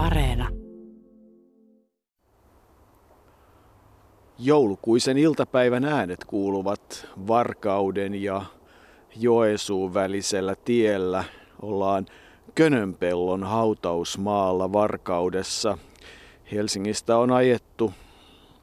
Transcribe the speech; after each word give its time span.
Areena. 0.00 0.48
Joulukuisen 4.38 5.18
iltapäivän 5.18 5.84
äänet 5.84 6.24
kuuluvat 6.24 7.06
Varkauden 7.26 8.22
ja 8.22 8.42
Joesuun 9.16 9.94
välisellä 9.94 10.54
tiellä. 10.64 11.24
Ollaan 11.62 12.06
Könönpellon 12.54 13.44
hautausmaalla 13.44 14.72
Varkaudessa. 14.72 15.78
Helsingistä 16.52 17.16
on 17.16 17.30
ajettu 17.30 17.92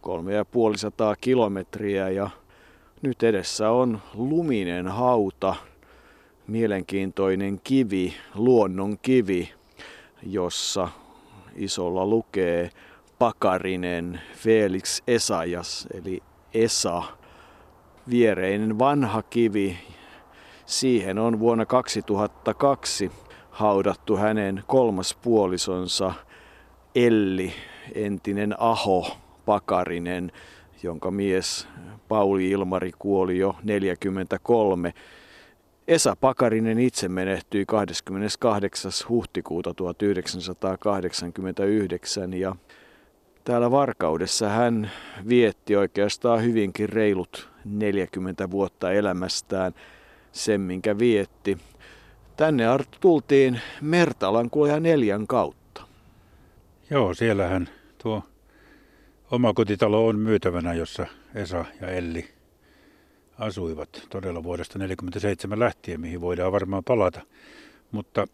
kolme 0.02 0.34
ja 0.34 0.46
puolisataa 0.46 1.16
kilometriä 1.16 2.10
ja 2.10 2.30
nyt 3.02 3.24
edessä 3.24 3.72
on 3.72 4.02
luminen 4.14 4.88
hauta, 4.88 5.56
mielenkiintoinen 6.48 7.62
kivi, 7.64 8.14
luonnon 8.36 8.98
kivi, 9.02 9.54
jossa 10.24 10.88
isolla 11.58 12.06
lukee 12.06 12.70
Pakarinen 13.20 14.22
Felix 14.36 15.02
Esajas, 15.08 15.88
eli 15.94 16.24
Esa, 16.54 17.04
viereinen 18.10 18.80
vanha 18.80 19.22
kivi. 19.22 19.78
Siihen 20.66 21.20
on 21.20 21.40
vuonna 21.40 21.66
2002 21.66 23.12
haudattu 23.50 24.18
hänen 24.18 24.64
kolmas 24.68 25.18
puolisonsa 25.22 26.14
Elli, 26.96 27.54
entinen 27.96 28.56
Aho 28.58 29.08
Pakarinen, 29.46 30.32
jonka 30.84 31.12
mies 31.12 31.68
Pauli 32.08 32.50
Ilmari 32.50 32.92
kuoli 33.00 33.38
jo 33.38 33.56
43. 33.64 34.94
Esa 35.88 36.16
Pakarinen 36.16 36.80
itse 36.80 37.10
menehtyi 37.10 37.66
28. 37.66 38.92
huhtikuuta 39.10 39.74
1989 39.74 42.34
ja 42.34 42.56
täällä 43.44 43.72
Varkaudessa 43.72 44.50
hän 44.50 44.92
vietti 45.30 45.76
oikeastaan 45.76 46.44
hyvinkin 46.44 46.90
reilut 46.90 47.50
40 47.66 48.52
vuotta 48.52 48.92
elämästään 48.92 49.74
sen, 50.32 50.62
minkä 50.62 51.00
vietti. 51.00 51.58
Tänne 52.36 52.64
tultiin 53.00 53.62
Mertalan 53.82 54.50
kuoja 54.50 54.80
neljän 54.80 55.28
kautta. 55.28 55.82
Joo, 56.90 57.14
siellähän 57.14 57.70
tuo 58.04 58.24
omakotitalo 59.32 60.08
on 60.08 60.20
myytävänä, 60.20 60.74
jossa 60.74 61.08
Esa 61.36 61.66
ja 61.82 61.88
Elli 61.88 62.37
asuivat 63.40 64.08
todella 64.10 64.44
vuodesta 64.44 64.74
1947 64.74 65.60
lähtien, 65.60 66.02
mihin 66.02 66.22
voidaan 66.22 66.52
varmaan 66.52 66.84
palata. 66.84 67.22
Mutta 67.92 68.28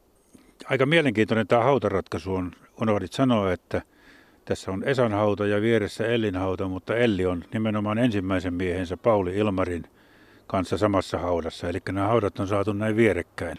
aika 0.66 0.86
mielenkiintoinen 0.86 1.48
tämä 1.48 1.64
hautaratkaisu 1.64 2.36
on. 2.36 2.52
Unohdit 2.82 3.14
sanoa, 3.14 3.54
että 3.54 3.82
tässä 4.46 4.72
on 4.72 4.84
Esan 4.84 5.12
hauta 5.12 5.48
ja 5.48 5.62
vieressä 5.62 6.08
Ellin 6.08 6.36
hauta, 6.36 6.68
mutta 6.68 6.96
Elli 6.96 7.26
on 7.26 7.44
nimenomaan 7.54 7.98
ensimmäisen 7.98 8.54
miehensä 8.54 8.98
Pauli 8.98 9.38
Ilmarin 9.38 9.84
kanssa 10.48 10.78
samassa 10.78 11.18
haudassa. 11.18 11.70
Eli 11.70 11.80
nämä 11.92 12.08
haudat 12.08 12.40
on 12.40 12.48
saatu 12.48 12.74
näin 12.74 12.96
vierekkäin. 12.96 13.58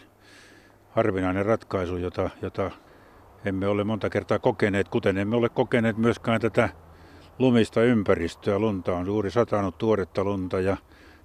Harvinainen 0.91 1.45
ratkaisu, 1.45 1.97
jota, 1.97 2.29
jota 2.41 2.71
emme 3.45 3.67
ole 3.67 3.83
monta 3.83 4.09
kertaa 4.09 4.39
kokeneet, 4.39 4.89
kuten 4.89 5.17
emme 5.17 5.35
ole 5.35 5.49
kokeneet 5.49 5.97
myöskään 5.97 6.41
tätä 6.41 6.69
lumista 7.39 7.83
ympäristöä. 7.83 8.59
Lunta 8.59 8.95
on 8.95 9.05
juuri 9.05 9.31
satanut 9.31 9.77
tuoretta 9.77 10.23
lunta 10.23 10.59
ja 10.59 10.77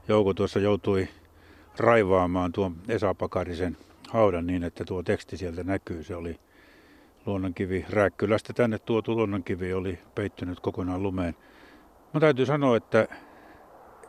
Jouko 0.08 0.34
tuossa 0.34 0.58
joutui 0.58 1.08
raivaamaan 1.78 2.52
tuon 2.52 2.76
Esa 2.88 3.14
Pakarisen 3.14 3.76
haudan 4.10 4.46
niin, 4.46 4.64
että 4.64 4.84
tuo 4.84 5.02
teksti 5.02 5.36
sieltä 5.36 5.64
näkyy. 5.64 6.02
Se 6.02 6.16
oli 6.16 6.40
luonnonkivi. 7.26 7.86
Rääkkylästä 7.90 8.52
tänne 8.52 8.78
tuotu 8.78 9.16
luonnonkivi 9.16 9.72
oli 9.72 9.98
peittynyt 10.14 10.60
kokonaan 10.60 11.02
lumeen. 11.02 11.36
Mä 12.14 12.20
täytyy 12.20 12.46
sanoa, 12.46 12.76
että 12.76 13.08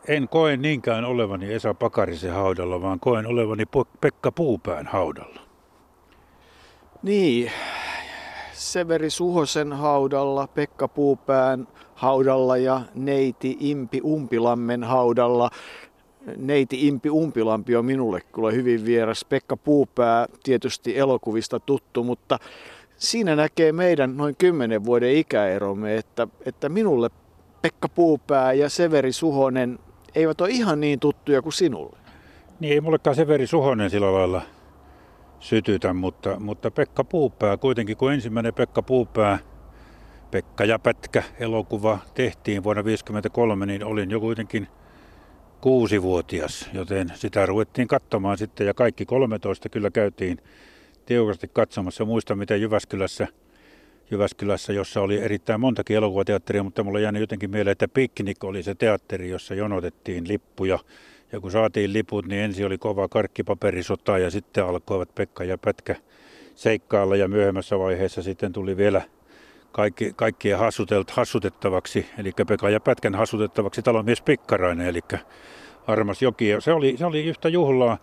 en 0.08 0.28
koe 0.28 0.56
niinkään 0.56 1.04
olevani 1.04 1.52
Esa 1.52 1.74
Pakarisen 1.74 2.32
haudalla, 2.32 2.82
vaan 2.82 3.00
koen 3.00 3.26
olevani 3.26 3.64
Pekka 4.00 4.32
Puupään 4.32 4.86
haudalla. 4.86 5.40
Niin, 7.02 7.50
Severi 8.52 9.10
Suhosen 9.10 9.72
haudalla, 9.72 10.46
Pekka 10.46 10.88
Puupään 10.88 11.68
haudalla 12.02 12.56
ja 12.56 12.80
neiti 12.94 13.56
Impi 13.60 14.00
Umpilammen 14.04 14.84
haudalla. 14.84 15.50
Neiti 16.36 16.86
Impi 16.86 17.10
Umpilampi 17.10 17.76
on 17.76 17.84
minulle 17.84 18.20
kyllä 18.20 18.50
hyvin 18.50 18.84
vieras. 18.84 19.24
Pekka 19.24 19.56
Puupää 19.56 20.26
tietysti 20.42 20.98
elokuvista 20.98 21.60
tuttu, 21.60 22.04
mutta 22.04 22.38
siinä 22.96 23.36
näkee 23.36 23.72
meidän 23.72 24.16
noin 24.16 24.36
kymmenen 24.38 24.84
vuoden 24.84 25.16
ikäeromme, 25.16 25.96
että, 25.96 26.28
että 26.46 26.68
minulle 26.68 27.10
Pekka 27.62 27.88
Puupää 27.88 28.52
ja 28.52 28.68
Severi 28.68 29.12
Suhonen 29.12 29.78
eivät 30.14 30.40
ole 30.40 30.50
ihan 30.50 30.80
niin 30.80 31.00
tuttuja 31.00 31.42
kuin 31.42 31.52
sinulle. 31.52 31.96
Niin 32.60 32.72
ei 32.72 32.80
mullekaan 32.80 33.16
Severi 33.16 33.46
Suhonen 33.46 33.90
sillä 33.90 34.12
lailla 34.12 34.42
sytytä, 35.40 35.92
mutta, 35.92 36.40
mutta 36.40 36.70
Pekka 36.70 37.04
Puupää 37.04 37.56
kuitenkin, 37.56 37.96
kun 37.96 38.12
ensimmäinen 38.12 38.54
Pekka 38.54 38.82
Puupää, 38.82 39.38
Pekka 40.32 40.64
ja 40.64 40.78
Pätkä 40.78 41.22
elokuva 41.40 41.98
tehtiin 42.14 42.64
vuonna 42.64 42.82
1953, 42.82 43.66
niin 43.66 43.84
olin 43.84 44.10
jo 44.10 44.20
kuitenkin 44.20 44.68
kuusivuotias, 45.60 46.70
joten 46.72 47.12
sitä 47.14 47.46
ruvettiin 47.46 47.88
katsomaan 47.88 48.38
sitten 48.38 48.66
ja 48.66 48.74
kaikki 48.74 49.06
13 49.06 49.68
kyllä 49.68 49.90
käytiin 49.90 50.38
tiukasti 51.06 51.50
katsomassa. 51.52 52.04
Muistan, 52.04 52.38
miten 52.38 52.60
Jyväskylässä, 52.60 53.28
Jyväskylässä, 54.10 54.72
jossa 54.72 55.00
oli 55.00 55.18
erittäin 55.18 55.60
montakin 55.60 55.96
elokuvateatteria, 55.96 56.62
mutta 56.62 56.84
mulla 56.84 57.00
jäänyt 57.00 57.20
jotenkin 57.20 57.50
mieleen, 57.50 57.72
että 57.72 57.88
Piknik 57.88 58.44
oli 58.44 58.62
se 58.62 58.74
teatteri, 58.74 59.30
jossa 59.30 59.54
jonotettiin 59.54 60.28
lippuja 60.28 60.78
ja 61.32 61.40
kun 61.40 61.50
saatiin 61.50 61.92
liput, 61.92 62.26
niin 62.26 62.42
ensin 62.42 62.66
oli 62.66 62.78
kova 62.78 63.08
karkkipaperisota 63.08 64.18
ja 64.18 64.30
sitten 64.30 64.64
alkoivat 64.64 65.14
Pekka 65.14 65.44
ja 65.44 65.58
Pätkä 65.58 65.96
seikkailla 66.54 67.16
ja 67.16 67.28
myöhemmässä 67.28 67.78
vaiheessa 67.78 68.22
sitten 68.22 68.52
tuli 68.52 68.76
vielä 68.76 69.02
kaikki, 69.72 70.12
kaikkien 70.16 70.58
hassutettavaksi, 71.12 72.06
eli 72.18 72.32
Pekka 72.46 72.70
ja 72.70 72.80
Pätkän 72.80 73.14
hassutettavaksi 73.14 73.82
talomies 73.82 74.22
Pikkarainen, 74.22 74.86
eli 74.86 75.00
Armas 75.86 76.22
Joki. 76.22 76.56
Se 76.58 76.72
oli, 76.72 76.94
se 76.96 77.06
oli 77.06 77.24
yhtä 77.24 77.48
juhlaa. 77.48 77.98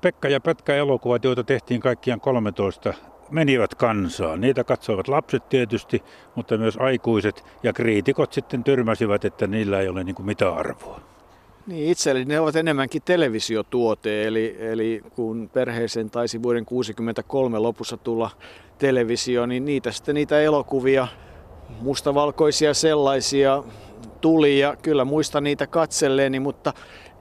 Pekka 0.00 0.28
ja 0.28 0.40
Pätkä 0.40 0.74
elokuvat, 0.74 1.24
joita 1.24 1.44
tehtiin 1.44 1.80
kaikkiaan 1.80 2.20
13, 2.20 2.94
menivät 3.30 3.74
kansaan. 3.74 4.40
Niitä 4.40 4.64
katsoivat 4.64 5.08
lapset 5.08 5.48
tietysti, 5.48 6.02
mutta 6.34 6.58
myös 6.58 6.76
aikuiset 6.76 7.44
ja 7.62 7.72
kriitikot 7.72 8.32
sitten 8.32 8.64
tyrmäsivät, 8.64 9.24
että 9.24 9.46
niillä 9.46 9.80
ei 9.80 9.88
ole 9.88 10.04
niin 10.04 10.16
mitään 10.22 10.54
arvoa. 10.54 11.09
Niin 11.66 11.90
itselleni 11.90 12.24
ne 12.24 12.40
ovat 12.40 12.56
enemmänkin 12.56 13.02
televisiotuote, 13.04 14.26
eli, 14.26 14.56
eli 14.58 15.02
kun 15.14 15.50
perheeseen 15.52 16.10
taisi 16.10 16.42
vuoden 16.42 16.64
1963 16.64 17.58
lopussa 17.58 17.96
tulla 17.96 18.30
televisio, 18.78 19.46
niin 19.46 19.64
niitä 19.64 19.92
sitten 19.92 20.14
niitä 20.14 20.40
elokuvia, 20.40 21.08
mustavalkoisia 21.80 22.74
sellaisia 22.74 23.62
tuli 24.20 24.58
ja 24.58 24.76
kyllä 24.82 25.04
muista 25.04 25.40
niitä 25.40 25.66
katselleeni, 25.66 26.40
mutta 26.40 26.72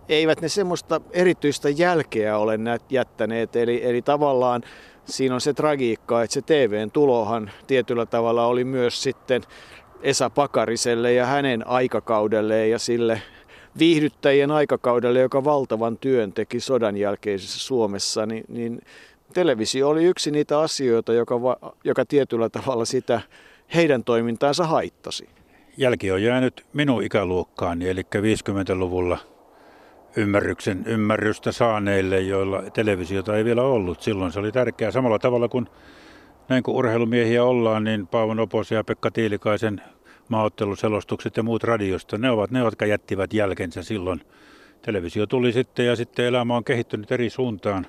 eivät 0.09 0.41
ne 0.41 0.49
semmoista 0.49 1.01
erityistä 1.11 1.69
jälkeä 1.69 2.37
ole 2.37 2.59
jättäneet. 2.89 3.55
Eli, 3.55 3.81
eli 3.83 4.01
tavallaan 4.01 4.63
siinä 5.05 5.35
on 5.35 5.41
se 5.41 5.53
tragiikka, 5.53 6.23
että 6.23 6.33
se 6.33 6.41
TVn 6.41 6.91
tulohan 6.91 7.51
tietyllä 7.67 8.05
tavalla 8.05 8.45
oli 8.45 8.63
myös 8.63 9.03
sitten 9.03 9.41
Esa 10.01 10.29
Pakariselle 10.29 11.13
ja 11.13 11.25
hänen 11.25 11.67
aikakaudelleen 11.67 12.71
ja 12.71 12.79
sille 12.79 13.21
viihdyttäjien 13.79 14.51
aikakaudelle, 14.51 15.19
joka 15.19 15.43
valtavan 15.43 15.97
työn 15.97 16.33
teki 16.33 16.59
sodan 16.59 16.97
jälkeisessä 16.97 17.59
Suomessa, 17.59 18.25
niin, 18.25 18.43
niin 18.47 18.81
televisio 19.33 19.89
oli 19.89 20.03
yksi 20.03 20.31
niitä 20.31 20.59
asioita, 20.59 21.13
joka, 21.13 21.35
joka 21.83 22.05
tietyllä 22.05 22.49
tavalla 22.49 22.85
sitä 22.85 23.21
heidän 23.75 24.03
toimintaansa 24.03 24.67
haittasi. 24.67 25.29
Jälki 25.77 26.11
on 26.11 26.23
jäänyt 26.23 26.65
minun 26.73 27.03
ikäluokkaani, 27.03 27.89
eli 27.89 28.01
50-luvulla 28.01 29.17
ymmärryksen 30.15 30.83
ymmärrystä 30.85 31.51
saaneille, 31.51 32.19
joilla 32.19 32.63
televisiota 32.73 33.37
ei 33.37 33.45
vielä 33.45 33.61
ollut. 33.63 34.01
Silloin 34.01 34.31
se 34.31 34.39
oli 34.39 34.51
tärkeää 34.51 34.91
samalla 34.91 35.19
tavalla 35.19 35.47
kuin 35.47 35.67
näin 36.49 36.63
kuin 36.63 36.75
urheilumiehiä 36.75 37.43
ollaan, 37.43 37.83
niin 37.83 38.07
Paavo 38.07 38.41
Opos 38.41 38.71
ja 38.71 38.83
Pekka 38.83 39.11
Tiilikaisen 39.11 39.81
maaotteluselostukset 40.29 41.37
ja 41.37 41.43
muut 41.43 41.63
radiosta, 41.63 42.17
ne 42.17 42.29
ovat 42.31 42.51
ne, 42.51 42.59
jotka 42.59 42.85
jättivät 42.85 43.33
jälkensä 43.33 43.83
silloin. 43.83 44.21
Televisio 44.81 45.27
tuli 45.27 45.51
sitten 45.51 45.85
ja 45.85 45.95
sitten 45.95 46.25
elämä 46.25 46.57
on 46.57 46.63
kehittynyt 46.63 47.11
eri 47.11 47.29
suuntaan. 47.29 47.87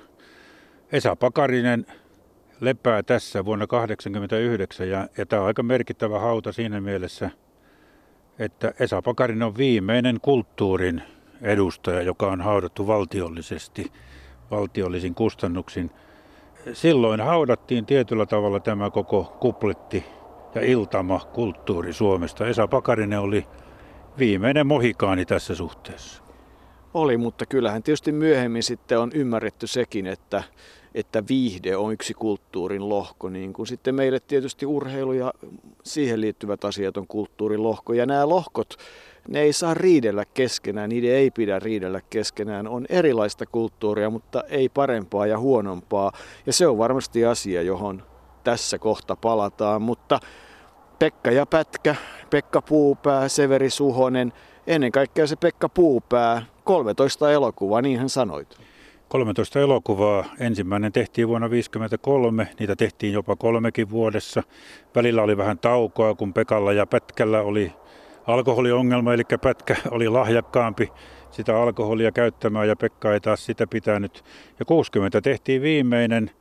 Esa 0.91 1.15
Pakarinen 1.15 1.85
lepää 2.61 3.03
tässä 3.03 3.45
vuonna 3.45 3.67
1989 3.67 4.89
ja, 4.89 5.07
ja 5.17 5.25
tämä 5.25 5.41
on 5.41 5.47
aika 5.47 5.63
merkittävä 5.63 6.19
hauta 6.19 6.51
siinä 6.51 6.81
mielessä, 6.81 7.29
että 8.39 8.73
Esa 8.79 9.01
Pakarinen 9.01 9.43
on 9.43 9.57
viimeinen 9.57 10.19
kulttuurin 10.21 11.01
edustaja, 11.41 12.01
joka 12.01 12.27
on 12.27 12.41
haudattu 12.41 12.87
valtiollisesti, 12.87 13.91
valtiollisin 14.51 15.15
kustannuksin. 15.15 15.91
Silloin 16.73 17.21
haudattiin 17.21 17.85
tietyllä 17.85 18.25
tavalla 18.25 18.59
tämä 18.59 18.89
koko 18.89 19.37
kupletti 19.39 20.05
ja 20.55 20.61
iltama 20.61 21.19
kulttuuri 21.33 21.93
Suomesta. 21.93 22.47
Esa 22.47 22.67
Pakarinen 22.67 23.19
oli 23.19 23.47
viimeinen 24.17 24.67
mohikaani 24.67 25.25
tässä 25.25 25.55
suhteessa. 25.55 26.23
Oli, 26.93 27.17
mutta 27.17 27.45
kyllähän 27.45 27.83
tietysti 27.83 28.11
myöhemmin 28.11 28.63
sitten 28.63 28.99
on 28.99 29.11
ymmärretty 29.13 29.67
sekin, 29.67 30.07
että, 30.07 30.43
että 30.95 31.23
viihde 31.29 31.75
on 31.75 31.93
yksi 31.93 32.13
kulttuurin 32.13 32.89
lohko, 32.89 33.29
niin 33.29 33.53
kuin 33.53 33.67
sitten 33.67 33.95
meille 33.95 34.19
tietysti 34.19 34.65
urheilu 34.65 35.13
ja 35.13 35.33
siihen 35.83 36.21
liittyvät 36.21 36.65
asiat 36.65 36.97
on 36.97 37.07
kulttuurin 37.07 37.63
lohko. 37.63 37.93
Ja 37.93 38.05
nämä 38.05 38.29
lohkot, 38.29 38.77
ne 39.27 39.39
ei 39.39 39.53
saa 39.53 39.73
riidellä 39.73 40.25
keskenään, 40.25 40.89
niiden 40.89 41.15
ei 41.15 41.31
pidä 41.31 41.59
riidellä 41.59 42.01
keskenään. 42.09 42.67
On 42.67 42.85
erilaista 42.89 43.45
kulttuuria, 43.45 44.09
mutta 44.09 44.43
ei 44.49 44.69
parempaa 44.69 45.27
ja 45.27 45.39
huonompaa. 45.39 46.11
Ja 46.45 46.53
se 46.53 46.67
on 46.67 46.77
varmasti 46.77 47.25
asia, 47.25 47.61
johon 47.61 48.10
tässä 48.43 48.79
kohta 48.79 49.15
palataan. 49.15 49.81
Mutta 49.81 50.19
Pekka 50.99 51.31
ja 51.31 51.45
Pätkä, 51.45 51.95
Pekka 52.29 52.61
Puupää, 52.61 53.27
Severi 53.27 53.69
Suhonen, 53.69 54.33
ennen 54.67 54.91
kaikkea 54.91 55.27
se 55.27 55.35
Pekka 55.35 55.69
Puupää, 55.69 56.41
13 56.63 57.31
elokuvaa, 57.31 57.81
niin 57.81 57.99
hän 57.99 58.09
sanoit. 58.09 58.57
13 59.07 59.59
elokuvaa. 59.59 60.25
Ensimmäinen 60.39 60.91
tehtiin 60.91 61.27
vuonna 61.27 61.47
1953, 61.47 62.47
niitä 62.59 62.75
tehtiin 62.75 63.13
jopa 63.13 63.35
kolmekin 63.35 63.89
vuodessa. 63.89 64.43
Välillä 64.95 65.21
oli 65.21 65.37
vähän 65.37 65.59
taukoa, 65.59 66.15
kun 66.15 66.33
Pekalla 66.33 66.73
ja 66.73 66.87
Pätkällä 66.87 67.41
oli 67.41 67.73
alkoholiongelma, 68.27 69.13
eli 69.13 69.23
Pätkä 69.41 69.75
oli 69.91 70.09
lahjakkaampi 70.09 70.91
sitä 71.31 71.61
alkoholia 71.61 72.11
käyttämään 72.11 72.67
ja 72.67 72.75
Pekka 72.75 73.13
ei 73.13 73.19
taas 73.19 73.45
sitä 73.45 73.67
pitänyt. 73.67 74.23
Ja 74.59 74.65
60 74.65 75.21
tehtiin 75.21 75.61
viimeinen. 75.61 76.31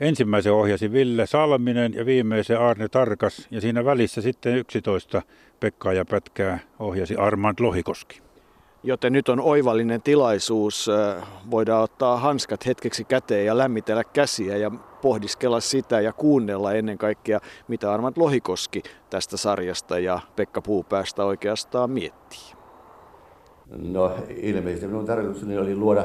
Ensimmäisen 0.00 0.52
ohjasi 0.52 0.92
Ville 0.92 1.26
Salminen 1.26 1.94
ja 1.94 2.06
viimeisen 2.06 2.60
Arne 2.60 2.88
Tarkas 2.88 3.46
ja 3.50 3.60
siinä 3.60 3.84
välissä 3.84 4.20
sitten 4.20 4.56
11 4.56 5.22
Pekkaa 5.60 5.92
ja 5.92 6.04
Pätkää 6.04 6.58
ohjasi 6.78 7.16
Armand 7.16 7.58
Lohikoski. 7.60 8.20
Joten 8.82 9.12
nyt 9.12 9.28
on 9.28 9.40
oivallinen 9.40 10.02
tilaisuus, 10.02 10.90
voidaan 11.50 11.82
ottaa 11.82 12.16
hanskat 12.16 12.66
hetkeksi 12.66 13.04
käteen 13.04 13.46
ja 13.46 13.58
lämmitellä 13.58 14.04
käsiä 14.04 14.56
ja 14.56 14.70
pohdiskella 15.02 15.60
sitä 15.60 16.00
ja 16.00 16.12
kuunnella 16.12 16.72
ennen 16.72 16.98
kaikkea, 16.98 17.40
mitä 17.68 17.92
Armand 17.92 18.14
Lohikoski 18.16 18.82
tästä 19.10 19.36
sarjasta 19.36 19.98
ja 19.98 20.20
Pekka 20.36 20.62
Puupäästä 20.62 21.24
oikeastaan 21.24 21.90
miettii. 21.90 22.52
No 23.70 24.14
ilmeisesti 24.36 24.86
minun 24.86 25.06
tarkoitukseni 25.06 25.58
oli 25.58 25.76
luoda, 25.76 26.04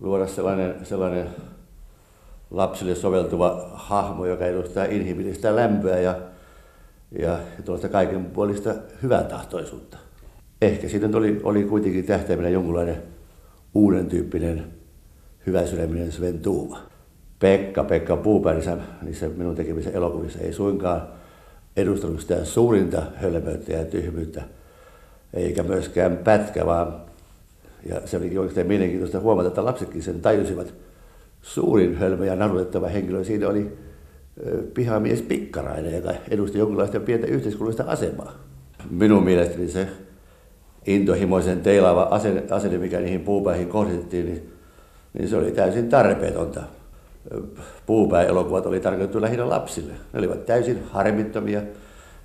luoda 0.00 0.26
sellainen, 0.26 0.86
sellainen 0.86 1.28
lapsille 2.52 2.94
soveltuva 2.94 3.70
hahmo, 3.74 4.26
joka 4.26 4.46
edustaa 4.46 4.84
inhimillistä 4.84 5.56
lämpöä 5.56 5.98
ja, 5.98 6.16
ja 7.18 7.38
tuollaista 7.64 7.88
kaikenpuolista 7.88 8.74
hyvää 9.02 9.22
tahtoisuutta 9.22 9.98
ehkä 10.62 10.88
siitä 10.88 11.08
oli, 11.12 11.40
oli 11.42 11.64
kuitenkin 11.64 12.04
tähtäimenä 12.04 12.48
jonkunlainen 12.48 13.02
uuden 13.74 14.06
tyyppinen 14.06 14.64
hyväsydäminen 15.46 16.12
Sven 16.12 16.38
Tuuma. 16.38 16.82
Pekka, 17.38 17.84
Pekka 17.84 18.16
Puupää 18.16 18.54
niissä, 18.54 18.76
niissä 19.02 19.28
minun 19.28 19.54
tekemissä 19.54 19.90
elokuvissa 19.90 20.38
ei 20.38 20.52
suinkaan 20.52 21.08
edustanut 21.76 22.20
sitä 22.20 22.44
suurinta 22.44 23.02
hölmöyttä 23.14 23.72
ja 23.72 23.84
tyhmyyttä, 23.84 24.42
eikä 25.34 25.62
myöskään 25.62 26.16
pätkä, 26.16 26.66
vaan 26.66 27.00
ja 27.86 28.00
se 28.04 28.16
oli 28.16 28.38
oikeastaan 28.38 28.66
mielenkiintoista 28.66 29.20
huomata, 29.20 29.48
että 29.48 29.64
lapsetkin 29.64 30.02
sen 30.02 30.20
tajusivat. 30.20 30.74
Suurin 31.42 31.96
hölmö 31.96 32.26
ja 32.26 32.36
narutettava 32.36 32.88
henkilö 32.88 33.24
siinä 33.24 33.48
oli 33.48 33.78
pihamies 34.74 35.22
Pikkarainen, 35.22 35.94
joka 35.94 36.12
edusti 36.30 36.58
jonkinlaista 36.58 37.00
pientä 37.00 37.26
yhteiskunnallista 37.26 37.84
asemaa. 37.86 38.32
Minun 38.90 39.24
mielestäni 39.24 39.68
se 39.68 39.88
intohimoisen 40.86 41.60
teilaava 41.60 42.02
asenne, 42.02 42.42
asenne 42.50 42.78
mikä 42.78 43.00
niihin 43.00 43.20
puupäihin 43.20 43.68
kohdistettiin, 43.68 44.26
niin, 44.26 44.52
niin 45.18 45.28
se 45.28 45.36
oli 45.36 45.50
täysin 45.50 45.88
tarpeetonta. 45.88 46.62
Puupää-elokuvat 47.86 48.66
oli 48.66 48.80
tarkoitettu 48.80 49.20
lähinnä 49.20 49.48
lapsille. 49.48 49.92
Ne 49.92 50.18
olivat 50.18 50.46
täysin 50.46 50.82
harmittomia, 50.90 51.62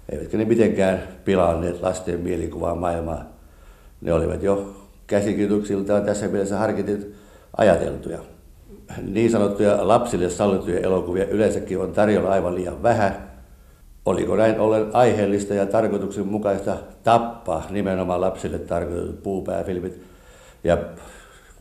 eivätkä 0.10 0.38
ne 0.38 0.46
mitenkään 0.46 1.04
pilanneet 1.26 1.82
lasten 1.82 2.20
mielikuvaa 2.20 2.76
maailmaa. 2.76 3.26
Ne 4.02 4.14
olivat 4.14 4.44
jo 4.44 4.76
käsikirjoituksiltaan 5.08 6.04
tässä 6.04 6.28
mielessä 6.28 6.58
harkitit 6.58 7.16
ajateltuja. 7.58 8.20
Niin 9.02 9.32
sanottuja 9.32 9.88
lapsille 9.88 10.30
sallittuja 10.30 10.80
elokuvia 10.80 11.26
yleensäkin 11.26 11.80
on 11.80 11.92
tarjolla 11.92 12.30
aivan 12.30 12.56
liian 12.56 12.84
vähän, 12.84 13.28
Oliko 14.08 14.36
näin 14.36 14.60
ollen 14.60 14.90
aiheellista 14.94 15.54
ja 15.54 15.66
tarkoituksenmukaista 15.66 16.78
tappaa 17.04 17.64
nimenomaan 17.70 18.22
lapsille 18.22 18.60
tarkoitetut 18.60 19.24
puupääfilmit 19.24 20.02
ja 20.64 20.78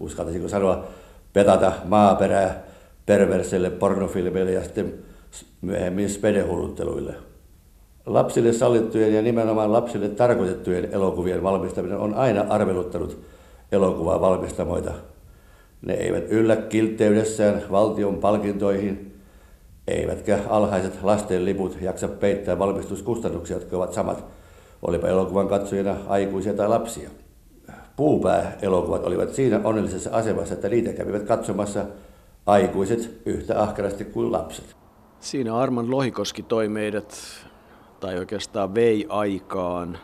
uskaltaisinko 0.00 0.48
sanoa 0.48 0.84
petata 1.32 1.72
maaperää 1.84 2.62
perverselle 3.06 3.70
pornofilmeille 3.70 4.52
ja 4.52 4.62
sitten 4.62 4.94
myöhemmin 5.60 6.10
spedehulutteluille. 6.10 7.14
Lapsille 8.06 8.52
sallittujen 8.52 9.14
ja 9.14 9.22
nimenomaan 9.22 9.72
lapsille 9.72 10.08
tarkoitettujen 10.08 10.88
elokuvien 10.92 11.42
valmistaminen 11.42 11.98
on 11.98 12.14
aina 12.14 12.44
arveluttanut 12.48 13.18
elokuvaa 13.72 14.20
valmistamoita. 14.20 14.92
Ne 15.82 15.94
eivät 15.94 16.24
yllä 16.28 16.56
kiltteydessään 16.56 17.62
valtion 17.70 18.16
palkintoihin– 18.16 19.12
eivätkä 19.88 20.38
alhaiset 20.48 21.02
lasten 21.02 21.44
liput 21.44 21.80
jaksa 21.80 22.08
peittää 22.08 22.58
valmistuskustannuksia, 22.58 23.56
jotka 23.56 23.76
ovat 23.76 23.92
samat, 23.92 24.24
olipa 24.82 25.08
elokuvan 25.08 25.48
katsojina 25.48 25.96
aikuisia 26.08 26.54
tai 26.54 26.68
lapsia. 26.68 27.10
Puupää-elokuvat 27.96 29.04
olivat 29.04 29.34
siinä 29.34 29.60
onnellisessa 29.64 30.10
asemassa, 30.12 30.54
että 30.54 30.68
niitä 30.68 30.92
kävivät 30.92 31.22
katsomassa 31.22 31.84
aikuiset 32.46 33.22
yhtä 33.26 33.62
ahkerasti 33.62 34.04
kuin 34.04 34.32
lapset. 34.32 34.76
Siinä 35.20 35.56
Arman 35.56 35.90
Lohikoski 35.90 36.42
toi 36.42 36.68
meidät, 36.68 37.14
tai 38.00 38.18
oikeastaan 38.18 38.74
vei 38.74 39.06
aikaan 39.08 39.98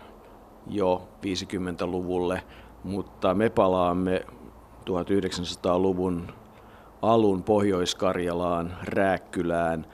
jo 0.67 1.09
50-luvulle, 1.27 2.43
mutta 2.85 3.35
me 3.35 3.51
palaamme 3.51 4.27
1900-luvun 4.83 6.27
alun 7.03 7.43
Pohjois-Karjalaan, 7.43 8.77
Rääkkylään, 8.85 9.87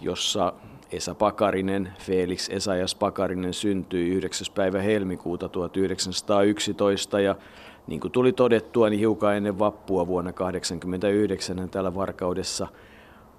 jossa 0.00 0.52
Esa 0.92 1.14
Pakarinen, 1.14 1.92
Felix 1.98 2.48
Esajas 2.50 2.94
Pakarinen 2.94 3.54
syntyi 3.54 4.08
9. 4.08 4.46
päivä 4.54 4.82
helmikuuta 4.82 5.48
1911 5.48 7.20
ja 7.20 7.36
niin 7.86 8.00
kuin 8.00 8.12
tuli 8.12 8.32
todettua, 8.32 8.90
niin 8.90 9.00
hiukan 9.00 9.36
ennen 9.36 9.58
vappua 9.58 10.06
vuonna 10.06 10.32
1989 10.32 11.58
hän 11.58 11.70
täällä 11.70 11.94
Varkaudessa 11.94 12.66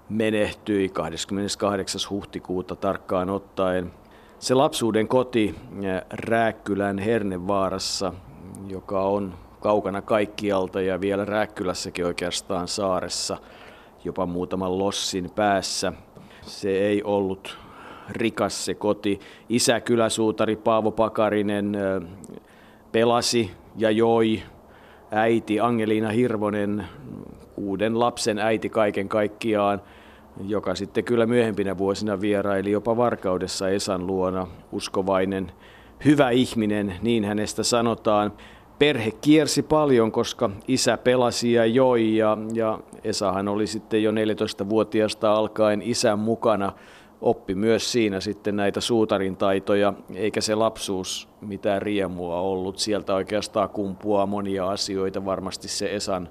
menehtyi 0.08 0.88
28. 0.88 2.00
huhtikuuta 2.10 2.76
tarkkaan 2.76 3.30
ottaen. 3.30 3.92
Se 4.38 4.54
lapsuuden 4.54 5.08
koti 5.08 5.54
Rääkkylän 6.10 6.98
Hernevaarassa, 6.98 8.12
joka 8.68 9.00
on 9.00 9.34
kaukana 9.60 10.02
kaikkialta 10.02 10.80
ja 10.80 11.00
vielä 11.00 11.24
Rääkkylässäkin 11.24 12.06
oikeastaan 12.06 12.68
saaressa, 12.68 13.36
jopa 14.04 14.26
muutaman 14.26 14.78
lossin 14.78 15.30
päässä. 15.34 15.92
Se 16.42 16.70
ei 16.70 17.02
ollut 17.02 17.58
rikas 18.10 18.64
se 18.64 18.74
koti. 18.74 19.20
Isä 19.48 19.80
kyläsuutari 19.80 20.56
Paavo 20.56 20.90
Pakarinen 20.90 21.76
pelasi 22.92 23.50
ja 23.76 23.90
joi. 23.90 24.42
Äiti 25.10 25.60
Angelina 25.60 26.08
Hirvonen, 26.08 26.86
kuuden 27.54 28.00
lapsen 28.00 28.38
äiti 28.38 28.68
kaiken 28.68 29.08
kaikkiaan, 29.08 29.82
joka 30.46 30.74
sitten 30.74 31.04
kyllä 31.04 31.26
myöhempinä 31.26 31.78
vuosina 31.78 32.20
vieraili 32.20 32.70
jopa 32.70 32.96
Varkaudessa 32.96 33.68
Esan 33.68 34.06
luona, 34.06 34.46
uskovainen, 34.72 35.52
hyvä 36.04 36.30
ihminen, 36.30 36.94
niin 37.02 37.24
hänestä 37.24 37.62
sanotaan 37.62 38.32
perhe 38.78 39.10
kiersi 39.10 39.62
paljon, 39.62 40.12
koska 40.12 40.50
isä 40.68 40.96
pelasi 40.96 41.52
ja 41.52 41.66
joi 41.66 42.16
ja, 42.16 42.38
ja 42.54 42.78
Esahan 43.04 43.48
oli 43.48 43.66
sitten 43.66 44.02
jo 44.02 44.10
14-vuotiaasta 44.10 45.32
alkaen 45.32 45.82
isän 45.82 46.18
mukana. 46.18 46.72
Oppi 47.20 47.54
myös 47.54 47.92
siinä 47.92 48.20
sitten 48.20 48.56
näitä 48.56 48.80
suutarin 48.80 49.36
taitoja, 49.36 49.94
eikä 50.14 50.40
se 50.40 50.54
lapsuus 50.54 51.28
mitään 51.40 51.82
riemua 51.82 52.40
ollut. 52.40 52.78
Sieltä 52.78 53.14
oikeastaan 53.14 53.68
kumpuaa 53.68 54.26
monia 54.26 54.68
asioita, 54.68 55.24
varmasti 55.24 55.68
se 55.68 55.94
Esan 55.94 56.28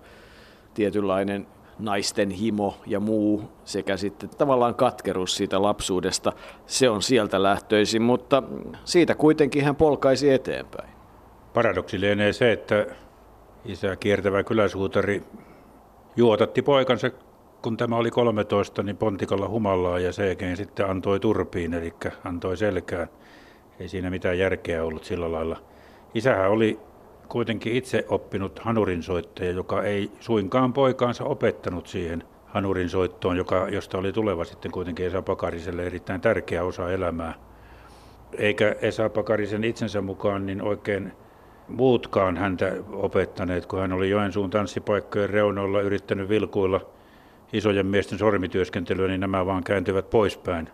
tietynlainen 0.73 1.47
naisten 1.79 2.29
himo 2.29 2.77
ja 2.87 2.99
muu 2.99 3.41
sekä 3.63 3.97
sitten 3.97 4.29
tavallaan 4.29 4.75
katkeruus 4.75 5.35
siitä 5.35 5.61
lapsuudesta, 5.61 6.33
se 6.65 6.89
on 6.89 7.01
sieltä 7.01 7.43
lähtöisin, 7.43 8.01
mutta 8.01 8.43
siitä 8.83 9.15
kuitenkin 9.15 9.63
hän 9.63 9.75
polkaisi 9.75 10.29
eteenpäin. 10.29 10.94
Paradoksi 11.55 12.01
lienee 12.01 12.33
se, 12.33 12.51
että 12.51 12.85
isä 13.65 13.95
kiertävä 13.95 14.43
kyläsuutari 14.43 15.23
juotatti 16.15 16.61
poikansa 16.61 17.11
kun 17.61 17.77
tämä 17.77 17.95
oli 17.95 18.11
13, 18.11 18.83
niin 18.83 18.97
pontikalla 18.97 19.47
humallaan 19.47 20.03
ja 20.03 20.11
seekeen 20.11 20.57
sitten 20.57 20.89
antoi 20.89 21.19
turpiin, 21.19 21.73
eli 21.73 21.93
antoi 22.23 22.57
selkään. 22.57 23.07
Ei 23.79 23.87
siinä 23.87 24.09
mitään 24.09 24.39
järkeä 24.39 24.83
ollut 24.83 25.03
sillä 25.03 25.31
lailla. 25.31 25.57
Isähän 26.13 26.51
oli 26.51 26.79
kuitenkin 27.27 27.73
itse 27.73 28.05
oppinut 28.09 28.59
hanurinsoittaja, 28.59 29.51
joka 29.51 29.83
ei 29.83 30.11
suinkaan 30.19 30.73
poikaansa 30.73 31.23
opettanut 31.23 31.87
siihen 31.87 32.23
hanurinsoittoon, 32.45 33.37
joka, 33.37 33.69
josta 33.69 33.97
oli 33.97 34.13
tuleva 34.13 34.45
sitten 34.45 34.71
kuitenkin 34.71 35.05
Esa 35.05 35.21
Pakariselle 35.21 35.85
erittäin 35.85 36.21
tärkeä 36.21 36.63
osa 36.63 36.91
elämää. 36.91 37.33
Eikä 38.37 38.75
Esa 38.81 39.09
Pakarisen 39.09 39.63
itsensä 39.63 40.01
mukaan 40.01 40.45
niin 40.45 40.61
oikein 40.61 41.11
muutkaan 41.67 42.37
häntä 42.37 42.71
opettaneet, 42.91 43.65
kun 43.65 43.79
hän 43.79 43.93
oli 43.93 44.09
Joensuun 44.09 44.49
tanssipaikkojen 44.49 45.29
reunoilla 45.29 45.81
yrittänyt 45.81 46.29
vilkuilla 46.29 46.81
isojen 47.53 47.85
miesten 47.85 48.19
sormityöskentelyä, 48.19 49.07
niin 49.07 49.19
nämä 49.19 49.45
vaan 49.45 49.63
kääntyvät 49.63 50.09
poispäin. 50.09 50.69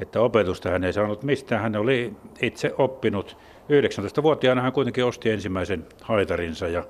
Että 0.00 0.20
opetusta 0.20 0.70
hän 0.70 0.84
ei 0.84 0.92
saanut 0.92 1.22
mistään, 1.22 1.62
hän 1.62 1.76
oli 1.76 2.12
itse 2.42 2.74
oppinut. 2.78 3.36
19-vuotiaana 3.64 4.62
hän 4.62 4.72
kuitenkin 4.72 5.04
osti 5.04 5.30
ensimmäisen 5.30 5.86
haitarinsa 6.02 6.68
ja, 6.68 6.84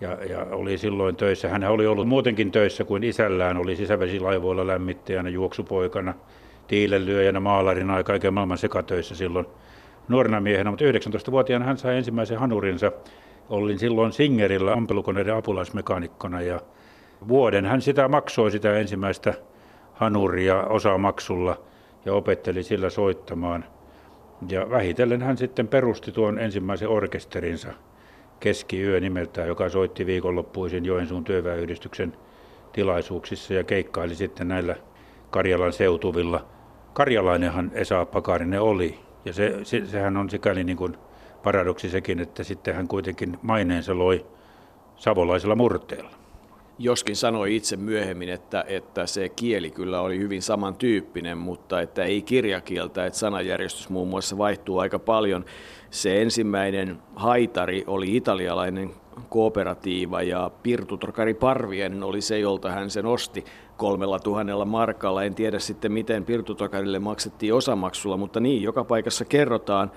ja, 0.00 0.18
ja 0.28 0.46
oli 0.50 0.78
silloin 0.78 1.16
töissä. 1.16 1.48
Hän 1.48 1.64
oli 1.64 1.86
ollut 1.86 2.08
muutenkin 2.08 2.52
töissä 2.52 2.84
kuin 2.84 3.04
isällään, 3.04 3.56
oli 3.56 3.76
sisävesilaivoilla 3.76 4.66
lämmittäjänä, 4.66 5.28
juoksupoikana, 5.28 6.14
tiilenlyöjänä, 6.68 7.40
maalarina 7.40 7.96
ja 7.96 8.04
kaiken 8.04 8.34
maailman 8.34 8.58
sekatöissä 8.58 9.14
silloin– 9.14 9.46
nuorena 10.08 10.40
miehenä, 10.40 10.70
mutta 10.70 10.84
19-vuotiaana 10.84 11.64
hän 11.64 11.78
sai 11.78 11.96
ensimmäisen 11.96 12.38
hanurinsa. 12.38 12.92
Olin 13.48 13.78
silloin 13.78 14.12
Singerillä 14.12 14.72
ampelukoneiden 14.72 15.36
apulaismekanikkona 15.36 16.40
ja 16.40 16.60
vuoden 17.28 17.66
hän 17.66 17.82
sitä 17.82 18.08
maksoi 18.08 18.50
sitä 18.50 18.78
ensimmäistä 18.78 19.34
hanuria 19.94 20.62
osamaksulla 20.62 21.60
ja 22.04 22.12
opetteli 22.12 22.62
sillä 22.62 22.90
soittamaan. 22.90 23.64
Ja 24.48 24.70
vähitellen 24.70 25.22
hän 25.22 25.36
sitten 25.36 25.68
perusti 25.68 26.12
tuon 26.12 26.38
ensimmäisen 26.38 26.88
orkesterinsa 26.88 27.72
keskiyö 28.40 29.00
nimeltään, 29.00 29.48
joka 29.48 29.68
soitti 29.68 30.06
viikonloppuisin 30.06 30.84
Joensuun 30.84 31.24
työväyhdistyksen 31.24 32.16
tilaisuuksissa 32.72 33.54
ja 33.54 33.64
keikkaili 33.64 34.14
sitten 34.14 34.48
näillä 34.48 34.76
Karjalan 35.30 35.72
seutuvilla. 35.72 36.46
Karjalainenhan 36.92 37.70
Esa 37.74 38.06
Pakarinen 38.06 38.60
oli 38.60 39.05
ja 39.26 39.32
se, 39.32 39.60
se, 39.62 39.86
sehän 39.86 40.16
on 40.16 40.30
sikäli 40.30 40.64
niin 40.64 40.76
kuin 40.76 40.96
paradoksi 41.42 41.88
sekin, 41.88 42.20
että 42.20 42.44
sitten 42.44 42.74
hän 42.74 42.88
kuitenkin 42.88 43.38
maineensa 43.42 43.98
loi 43.98 44.26
savolaisella 44.96 45.54
murteella. 45.54 46.10
Joskin 46.78 47.16
sanoi 47.16 47.56
itse 47.56 47.76
myöhemmin, 47.76 48.28
että, 48.28 48.64
että 48.68 49.06
se 49.06 49.28
kieli 49.28 49.70
kyllä 49.70 50.00
oli 50.00 50.18
hyvin 50.18 50.42
samantyyppinen, 50.42 51.38
mutta 51.38 51.80
että 51.80 52.04
ei 52.04 52.22
kirjakieltä, 52.22 53.06
että 53.06 53.18
sanajärjestys 53.18 53.88
muun 53.88 54.08
muassa 54.08 54.38
vaihtuu 54.38 54.78
aika 54.78 54.98
paljon. 54.98 55.44
Se 55.90 56.22
ensimmäinen 56.22 56.98
haitari 57.16 57.84
oli 57.86 58.16
italialainen 58.16 58.90
kooperatiiva 59.28 60.22
ja 60.22 60.50
Pirtu 60.62 60.96
Trokari 60.96 61.34
Parvien 61.34 62.02
oli 62.02 62.20
se, 62.20 62.38
jolta 62.38 62.70
hän 62.70 62.90
sen 62.90 63.06
osti 63.06 63.44
kolmella 63.76 64.18
tuhannella 64.18 64.64
markalla. 64.64 65.24
En 65.24 65.34
tiedä 65.34 65.58
sitten, 65.58 65.92
miten 65.92 66.24
Pirtu 66.24 66.54
Trokarille 66.54 66.98
maksettiin 66.98 67.54
osamaksulla, 67.54 68.16
mutta 68.16 68.40
niin, 68.40 68.62
joka 68.62 68.84
paikassa 68.84 69.24
kerrotaan. 69.24 69.90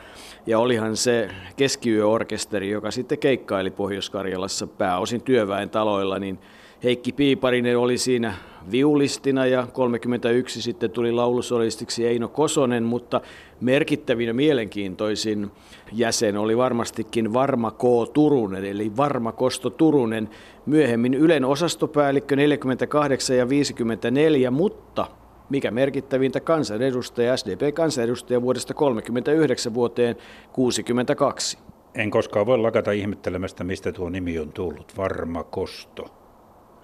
Ja 0.45 0.59
olihan 0.59 0.97
se 0.97 1.29
keskiyöorkesteri, 1.55 2.69
joka 2.69 2.91
sitten 2.91 3.17
keikkaili 3.17 3.71
Pohjois-Karjalassa 3.71 4.67
pääosin 4.67 5.21
työväen 5.21 5.69
taloilla, 5.69 6.19
niin 6.19 6.39
Heikki 6.83 7.11
Piiparinen 7.11 7.77
oli 7.77 7.97
siinä 7.97 8.33
viulistina 8.71 9.45
ja 9.45 9.67
31 9.73 10.61
sitten 10.61 10.91
tuli 10.91 11.11
laulusolistiksi 11.11 12.07
Eino 12.07 12.27
Kosonen, 12.27 12.83
mutta 12.83 13.21
merkittävin 13.61 14.27
ja 14.27 14.33
mielenkiintoisin 14.33 15.51
jäsen 15.91 16.37
oli 16.37 16.57
varmastikin 16.57 17.33
Varma 17.33 17.71
K. 17.71 17.83
Turunen, 18.13 18.65
eli 18.65 18.97
Varma 18.97 19.31
Kosto 19.31 19.69
Turunen, 19.69 20.29
myöhemmin 20.65 21.13
Ylen 21.13 21.45
osastopäällikkö 21.45 22.35
48 22.35 23.37
ja 23.37 23.49
54, 23.49 24.51
mutta 24.51 25.07
mikä 25.49 25.71
merkittävintä 25.71 26.39
kansanedustaja, 26.39 27.37
SDP-kansanedustaja 27.37 28.41
vuodesta 28.41 28.73
39 28.73 29.73
vuoteen 29.73 30.15
62. 30.53 31.57
En 31.95 32.11
koskaan 32.11 32.45
voi 32.45 32.57
lakata 32.57 32.91
ihmettelemästä, 32.91 33.63
mistä 33.63 33.91
tuo 33.91 34.09
nimi 34.09 34.39
on 34.39 34.51
tullut, 34.53 34.97
Varma 34.97 35.43
Kosto. 35.43 36.18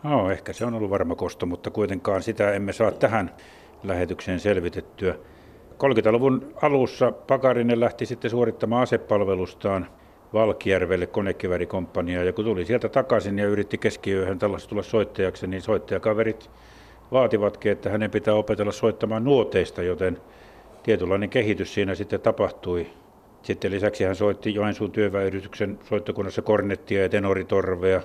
No, 0.06 0.32
ehkä 0.32 0.54
se 0.54 0.66
on 0.66 0.74
ollut 0.74 0.90
varma 0.90 1.16
kosto, 1.16 1.46
mutta 1.46 1.72
kuitenkaan 1.72 2.24
sitä 2.24 2.54
emme 2.54 2.74
saa 2.74 2.92
tähän 2.92 3.32
lähetykseen 3.84 4.40
selvitettyä. 4.40 5.16
30-luvun 5.74 6.54
alussa 6.62 7.12
Pakarinen 7.12 7.80
lähti 7.80 8.06
sitten 8.06 8.32
suorittamaan 8.32 8.84
asepalvelustaan 8.84 9.88
Valkijärvelle 10.34 11.08
konekivärikomppania 11.08 12.24
ja 12.24 12.34
kun 12.34 12.46
tuli 12.46 12.66
sieltä 12.66 12.90
takaisin 12.90 13.40
ja 13.40 13.46
yritti 13.46 13.78
keskiyöhön 13.78 14.40
tällaista 14.40 14.70
tulla 14.70 14.84
soittajaksi, 14.84 15.48
niin 15.48 15.62
soittajakaverit 15.62 16.50
vaativatkin, 17.12 17.72
että 17.72 17.90
hänen 17.90 18.12
pitää 18.12 18.34
opetella 18.34 18.72
soittamaan 18.72 19.24
nuoteista, 19.24 19.84
joten 19.84 20.18
tietynlainen 20.84 21.30
kehitys 21.30 21.74
siinä 21.74 21.96
sitten 21.96 22.22
tapahtui. 22.22 22.88
Sitten 23.42 23.72
lisäksi 23.72 24.04
hän 24.04 24.16
soitti 24.16 24.54
Joensuun 24.54 24.92
työväyrityksen 24.92 25.80
soittokunnassa 25.84 26.42
kornettia 26.42 27.02
ja 27.02 27.10
tenoritorvea, 27.10 28.02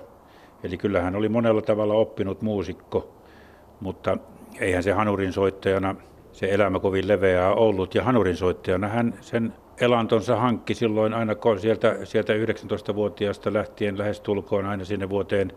Eli 0.65 0.77
kyllähän 0.77 1.17
oli 1.17 1.29
monella 1.29 1.63
tavalla 1.63 1.95
oppinut 1.95 2.43
muusikko, 2.43 3.13
mutta 3.81 4.17
eihän 4.61 4.83
se 4.83 4.93
hanurin 4.93 5.33
soittajana 5.33 5.97
se 6.33 6.47
elämä 6.51 6.79
kovin 6.81 7.09
leveää 7.09 7.55
ollut. 7.55 7.95
Ja 7.95 8.05
hanurin 8.05 8.37
soittajana 8.37 8.89
hän 8.89 9.15
sen 9.21 9.53
elantonsa 9.81 10.37
hankki 10.37 10.75
silloin 10.75 11.15
aina 11.15 11.35
sieltä, 11.61 11.97
sieltä 12.05 12.33
19-vuotiaasta 12.33 13.53
lähtien 13.53 13.99
lähes 13.99 14.21
tulkoon 14.21 14.67
aina 14.67 14.85
sinne 14.85 15.09
vuoteen 15.09 15.53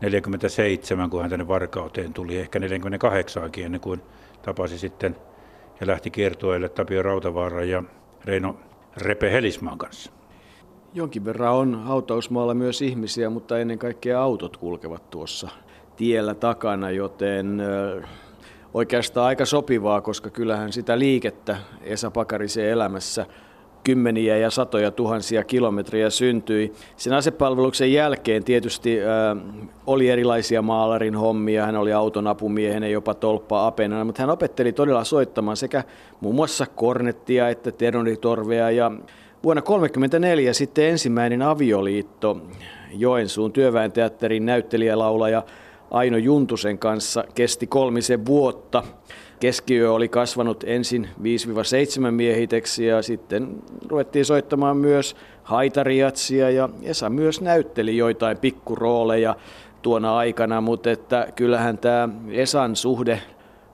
47, 0.00 1.10
kun 1.10 1.20
hän 1.20 1.30
tänne 1.30 1.48
Varkauteen 1.48 2.12
tuli, 2.12 2.38
ehkä 2.38 2.58
48 2.58 3.50
ennen 3.58 3.80
kuin 3.80 4.02
tapasi 4.42 4.78
sitten 4.78 5.16
ja 5.80 5.86
lähti 5.86 6.10
kiertueelle 6.10 6.68
Tapio 6.68 7.02
Rautavaara 7.02 7.64
ja 7.64 7.82
Reino 8.24 8.56
Repe 8.96 9.32
Helismaan 9.32 9.78
kanssa. 9.78 10.19
Jonkin 10.94 11.24
verran 11.24 11.54
on 11.54 11.82
hautausmaalla 11.84 12.54
myös 12.54 12.82
ihmisiä, 12.82 13.30
mutta 13.30 13.58
ennen 13.58 13.78
kaikkea 13.78 14.22
autot 14.22 14.56
kulkevat 14.56 15.10
tuossa 15.10 15.48
tiellä 15.96 16.34
takana, 16.34 16.90
joten 16.90 17.62
oikeastaan 18.74 19.26
aika 19.26 19.44
sopivaa, 19.44 20.00
koska 20.00 20.30
kyllähän 20.30 20.72
sitä 20.72 20.98
liikettä 20.98 21.56
Esa 21.82 22.10
Pakarisen 22.10 22.68
elämässä 22.68 23.26
kymmeniä 23.84 24.36
ja 24.36 24.50
satoja 24.50 24.90
tuhansia 24.90 25.44
kilometriä 25.44 26.10
syntyi. 26.10 26.72
Sen 26.96 27.12
asepalveluksen 27.12 27.92
jälkeen 27.92 28.44
tietysti 28.44 28.98
äh, 29.00 29.06
oli 29.86 30.08
erilaisia 30.08 30.62
maalarin 30.62 31.16
hommia, 31.16 31.66
hän 31.66 31.76
oli 31.76 31.92
auton 31.92 32.26
apumiehenä, 32.26 32.86
jopa 32.86 33.14
tolppa 33.14 33.66
apenana, 33.66 34.04
mutta 34.04 34.22
hän 34.22 34.30
opetteli 34.30 34.72
todella 34.72 35.04
soittamaan 35.04 35.56
sekä 35.56 35.84
muun 36.20 36.34
muassa 36.34 36.66
kornettia 36.66 37.48
että 37.48 37.72
teronitorvea 37.72 38.70
ja 38.70 38.92
Vuonna 39.44 39.62
1934 39.62 40.52
sitten 40.52 40.84
ensimmäinen 40.84 41.42
avioliitto 41.42 42.40
Joensuun 42.92 43.52
työväen 43.52 43.92
teatterin 43.92 44.46
näyttelijälaulaja 44.46 45.42
Aino 45.90 46.16
Juntusen 46.16 46.78
kanssa 46.78 47.24
kesti 47.34 47.66
kolmisen 47.66 48.26
vuotta. 48.26 48.82
Keskiyö 49.40 49.92
oli 49.92 50.08
kasvanut 50.08 50.64
ensin 50.66 51.08
5-7 52.08 52.10
miehiteksi 52.10 52.86
ja 52.86 53.02
sitten 53.02 53.62
ruvettiin 53.88 54.24
soittamaan 54.24 54.76
myös 54.76 55.16
haitariatsia 55.42 56.50
ja 56.50 56.68
Esa 56.82 57.10
myös 57.10 57.40
näytteli 57.40 57.96
joitain 57.96 58.38
pikkurooleja 58.38 59.36
tuona 59.82 60.16
aikana, 60.16 60.60
mutta 60.60 60.90
että 60.90 61.26
kyllähän 61.36 61.78
tämä 61.78 62.08
Esan 62.30 62.76
suhde 62.76 63.22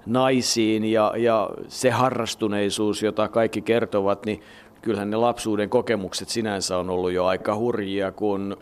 naisiin 0.07 0.85
ja, 0.85 1.13
ja 1.17 1.51
se 1.69 1.91
harrastuneisuus, 1.91 3.03
jota 3.03 3.29
kaikki 3.29 3.63
kertovat, 3.63 4.27
niin 4.27 4.41
kyllähän 4.87 5.11
ne 5.11 5.16
lapsuuden 5.16 5.71
kokemukset 5.71 6.28
sinänsä 6.28 6.78
on 6.78 6.90
ollut 6.90 7.12
jo 7.12 7.25
aika 7.25 7.57
hurjia, 7.57 8.12
kun 8.12 8.57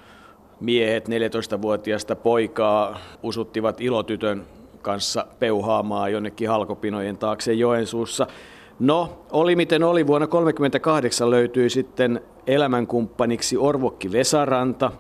miehet 0.61 1.09
14-vuotiaasta 1.09 2.17
poikaa 2.17 2.99
usuttivat 3.23 3.81
ilotytön 3.81 4.43
kanssa 4.83 5.27
peuhaamaan 5.39 6.13
jonnekin 6.13 6.49
halkopinojen 6.49 7.17
taakse 7.17 7.53
Joensuussa. 7.53 8.27
No, 8.79 9.19
oli 9.33 9.57
miten 9.57 9.83
oli. 9.83 10.07
Vuonna 10.07 10.27
1938 10.27 11.31
löytyi 11.31 11.71
sitten 11.71 12.21
elämänkumppaniksi 12.47 13.57
Orvokki 13.57 14.13
Vesaranta, 14.13 14.93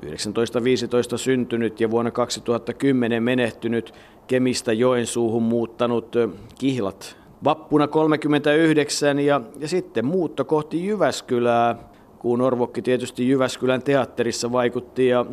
1915 0.00 1.18
syntynyt 1.18 1.80
ja 1.80 1.90
vuonna 1.90 2.10
2010 2.10 3.22
menehtynyt 3.22 3.94
Kemistä 4.26 4.72
Joensuuhun 4.72 5.42
muuttanut 5.42 6.16
Kihlat 6.58 7.23
vappuna 7.44 7.88
39 7.88 9.18
ja, 9.18 9.40
ja 9.58 9.68
sitten 9.68 10.06
muutto 10.06 10.44
kohti 10.44 10.86
Jyväskylää, 10.86 11.76
kun 12.18 12.40
Orvokki 12.40 12.82
tietysti 12.82 13.28
Jyväskylän 13.28 13.82
teatterissa 13.82 14.52
vaikutti 14.52 15.08
ja 15.08 15.26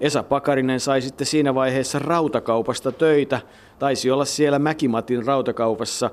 Esa 0.00 0.22
Pakarinen 0.22 0.80
sai 0.80 1.02
sitten 1.02 1.26
siinä 1.26 1.54
vaiheessa 1.54 1.98
rautakaupasta 1.98 2.92
töitä, 2.92 3.40
taisi 3.78 4.10
olla 4.10 4.24
siellä 4.24 4.58
Mäkimatin 4.58 5.26
rautakaupassa 5.26 6.10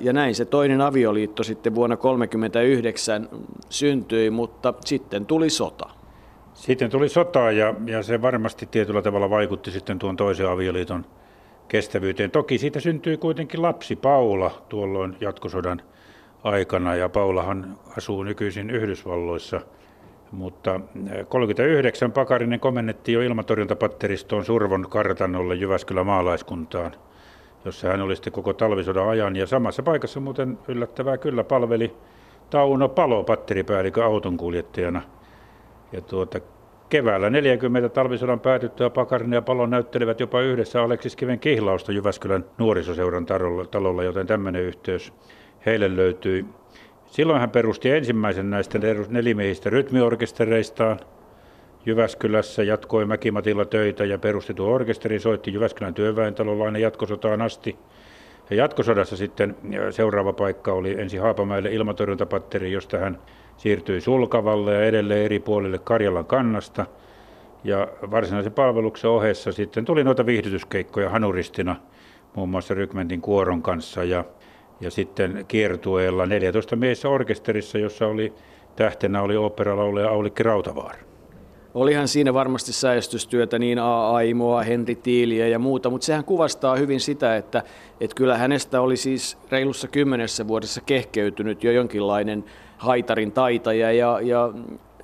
ja 0.00 0.12
näin 0.12 0.34
se 0.34 0.44
toinen 0.44 0.80
avioliitto 0.80 1.42
sitten 1.42 1.74
vuonna 1.74 1.96
1939 1.96 3.28
syntyi, 3.70 4.30
mutta 4.30 4.74
sitten 4.84 5.26
tuli 5.26 5.50
sota. 5.50 5.90
Sitten 6.54 6.90
tuli 6.90 7.08
sota 7.08 7.50
ja, 7.50 7.74
ja 7.86 8.02
se 8.02 8.22
varmasti 8.22 8.68
tietyllä 8.70 9.02
tavalla 9.02 9.30
vaikutti 9.30 9.70
sitten 9.70 9.98
tuon 9.98 10.16
toisen 10.16 10.48
avioliiton 10.48 11.04
kestävyyteen. 11.70 12.30
Toki 12.30 12.58
siitä 12.58 12.80
syntyi 12.80 13.16
kuitenkin 13.16 13.62
lapsi 13.62 13.96
Paula 13.96 14.50
tuolloin 14.68 15.16
jatkosodan 15.20 15.82
aikana 16.44 16.94
ja 16.94 17.08
Paulahan 17.08 17.78
asuu 17.96 18.22
nykyisin 18.22 18.70
Yhdysvalloissa. 18.70 19.60
Mutta 20.32 20.80
39 21.28 22.12
Pakarinen 22.12 22.60
komennettiin 22.60 23.14
jo 23.14 23.22
ilmatorjuntapatteristoon 23.22 24.44
Survon 24.44 24.86
kartanolle 24.90 25.54
Jyväskylän 25.54 26.06
maalaiskuntaan, 26.06 26.92
jossa 27.64 27.88
hän 27.88 28.00
oli 28.00 28.16
sitten 28.16 28.32
koko 28.32 28.52
talvisodan 28.52 29.08
ajan. 29.08 29.36
Ja 29.36 29.46
samassa 29.46 29.82
paikassa 29.82 30.20
muuten 30.20 30.58
yllättävää 30.68 31.18
kyllä 31.18 31.44
palveli 31.44 31.96
Tauno 32.50 32.88
Palo 32.88 33.24
patteripäällikön 33.24 34.04
autonkuljettajana. 34.04 35.02
Ja 35.92 36.00
tuota, 36.00 36.40
Keväällä 36.90 37.30
40 37.30 37.88
talvisodan 37.88 38.40
päätyttyä 38.40 38.90
Pakarinen 38.90 39.36
ja 39.36 39.42
Palo 39.42 39.66
näyttelivät 39.66 40.20
jopa 40.20 40.40
yhdessä 40.40 40.82
Aleksis 40.82 41.16
Kiven 41.16 41.40
kihlausta 41.40 41.92
Jyväskylän 41.92 42.44
nuorisoseuran 42.58 43.26
talolla, 43.70 44.04
joten 44.04 44.26
tämmöinen 44.26 44.62
yhteys 44.62 45.12
heille 45.66 45.96
löytyi. 45.96 46.44
Silloin 47.06 47.40
hän 47.40 47.50
perusti 47.50 47.90
ensimmäisen 47.90 48.50
näistä 48.50 48.78
nelimiehistä 49.08 49.70
rytmiorkestereistaan 49.70 51.00
Jyväskylässä, 51.86 52.62
jatkoi 52.62 53.04
Mäkimatilla 53.04 53.64
töitä 53.64 54.04
ja 54.04 54.18
perusti 54.18 54.54
tuo 54.54 54.74
orkesteri, 54.74 55.18
soitti 55.18 55.52
Jyväskylän 55.52 55.94
työväentalolla 55.94 56.64
aina 56.64 56.78
jatkosotaan 56.78 57.42
asti. 57.42 57.76
Ja 58.50 58.56
jatkosodassa 58.56 59.16
sitten 59.16 59.56
seuraava 59.90 60.32
paikka 60.32 60.72
oli 60.72 61.00
ensi 61.00 61.16
Haapamäelle 61.16 61.72
ilmatorjuntapatteri, 61.72 62.72
josta 62.72 62.98
hän 62.98 63.18
siirtyi 63.60 64.00
Sulkavalle 64.00 64.74
ja 64.74 64.84
edelleen 64.84 65.24
eri 65.24 65.40
puolille 65.40 65.78
Karjalan 65.78 66.24
kannasta. 66.24 66.86
Ja 67.64 67.88
varsinaisen 68.10 68.52
palveluksen 68.52 69.10
ohessa 69.10 69.52
sitten 69.52 69.84
tuli 69.84 70.04
noita 70.04 70.26
viihdytyskeikkoja 70.26 71.10
hanuristina 71.10 71.76
muun 72.36 72.48
muassa 72.48 72.74
Rykmentin 72.74 73.20
kuoron 73.20 73.62
kanssa 73.62 74.04
ja, 74.04 74.24
ja 74.80 74.90
sitten 74.90 75.44
kiertueella 75.48 76.26
14 76.26 76.76
miehessä 76.76 77.08
orkesterissa, 77.08 77.78
jossa 77.78 78.06
oli 78.06 78.32
tähtenä 78.76 79.22
oli 79.22 79.36
oopperalaulaja 79.36 80.08
Aulikki 80.08 80.42
Rautavaara. 80.42 80.98
Olihan 81.74 82.08
siinä 82.08 82.34
varmasti 82.34 82.72
säestystyötä 82.72 83.58
niin 83.58 83.78
A. 83.78 84.10
Aimoa, 84.10 84.62
Henri 84.62 84.94
Tiiliä 84.94 85.48
ja 85.48 85.58
muuta, 85.58 85.90
mutta 85.90 86.04
sehän 86.04 86.24
kuvastaa 86.24 86.76
hyvin 86.76 87.00
sitä, 87.00 87.36
että, 87.36 87.62
että 88.00 88.14
kyllä 88.14 88.38
hänestä 88.38 88.80
oli 88.80 88.96
siis 88.96 89.38
reilussa 89.50 89.88
kymmenessä 89.88 90.48
vuodessa 90.48 90.80
kehkeytynyt 90.86 91.64
jo 91.64 91.72
jonkinlainen 91.72 92.44
haitarin 92.80 93.32
taitaja. 93.32 93.92
Ja, 93.92 94.20
ja 94.20 94.52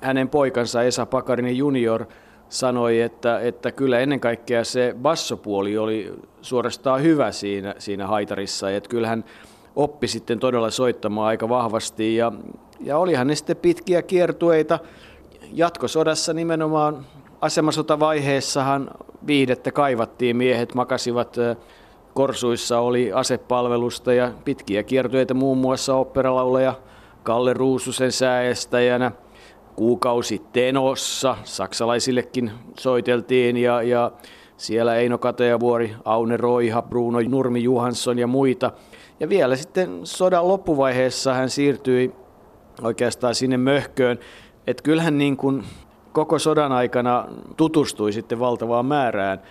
hänen 0.01 0.29
poikansa 0.29 0.83
Esa 0.83 1.05
Pakarinen 1.05 1.57
junior 1.57 2.05
sanoi, 2.49 3.01
että, 3.01 3.39
että 3.39 3.71
kyllä 3.71 3.99
ennen 3.99 4.19
kaikkea 4.19 4.63
se 4.63 4.95
bassopuoli 5.01 5.77
oli 5.77 6.13
suorastaan 6.41 7.01
hyvä 7.01 7.31
siinä, 7.31 7.75
siinä 7.77 8.07
haitarissa, 8.07 8.71
että 8.71 8.89
kyllähän 8.89 9.23
oppi 9.75 10.07
sitten 10.07 10.39
todella 10.39 10.69
soittamaan 10.69 11.27
aika 11.27 11.49
vahvasti 11.49 12.15
ja, 12.15 12.31
ja 12.79 12.97
olihan 12.97 13.27
ne 13.27 13.35
sitten 13.35 13.57
pitkiä 13.57 14.01
kiertueita. 14.01 14.79
Jatkosodassa 15.53 16.33
nimenomaan 16.33 17.05
asemasotavaiheessahan 17.41 18.91
viihdettä 19.27 19.71
kaivattiin, 19.71 20.37
miehet 20.37 20.73
makasivat 20.75 21.37
korsuissa, 22.13 22.79
oli 22.79 23.13
asepalvelusta 23.13 24.13
ja 24.13 24.31
pitkiä 24.45 24.83
kiertueita 24.83 25.33
muun 25.33 25.57
muassa 25.57 25.95
operalauleja 25.95 26.73
Kalle 27.27 27.53
Ruususen 27.53 28.11
sääestäjänä. 28.11 29.11
Kuukausi 29.75 30.41
Tenossa, 30.53 31.37
saksalaisillekin 31.43 32.51
soiteltiin 32.79 33.57
ja, 33.57 33.81
ja 33.81 34.11
siellä 34.57 34.95
Eino 34.95 35.17
Katajavuori, 35.17 35.95
Aune 36.05 36.37
Roiha, 36.37 36.81
Bruno 36.81 37.19
Nurmi 37.29 37.63
Johansson 37.63 38.19
ja 38.19 38.27
muita. 38.27 38.71
Ja 39.19 39.29
vielä 39.29 39.55
sitten 39.55 39.99
sodan 40.03 40.47
loppuvaiheessa 40.47 41.33
hän 41.33 41.49
siirtyi 41.49 42.11
oikeastaan 42.81 43.35
sinne 43.35 43.57
möhköön. 43.57 44.19
Että 44.67 44.83
kyllähän 44.83 45.17
niin 45.17 45.37
kuin 45.37 45.63
koko 46.11 46.39
sodan 46.39 46.71
aikana 46.71 47.27
tutustui 47.57 48.13
sitten 48.13 48.39
valtavaan 48.39 48.85
määrään 48.85 49.41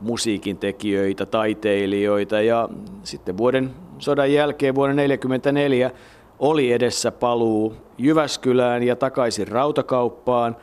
musiikin 0.00 0.58
tekijöitä, 0.58 1.26
taiteilijoita 1.26 2.40
ja 2.40 2.68
sitten 3.02 3.36
vuoden 3.36 3.70
sodan 3.98 4.32
jälkeen 4.32 4.74
vuoden 4.74 4.96
1944 4.96 5.90
oli 6.42 6.72
edessä 6.72 7.12
paluu 7.12 7.74
Jyväskylään 7.98 8.82
ja 8.82 8.96
takaisin 8.96 9.48
rautakauppaan. 9.48 10.56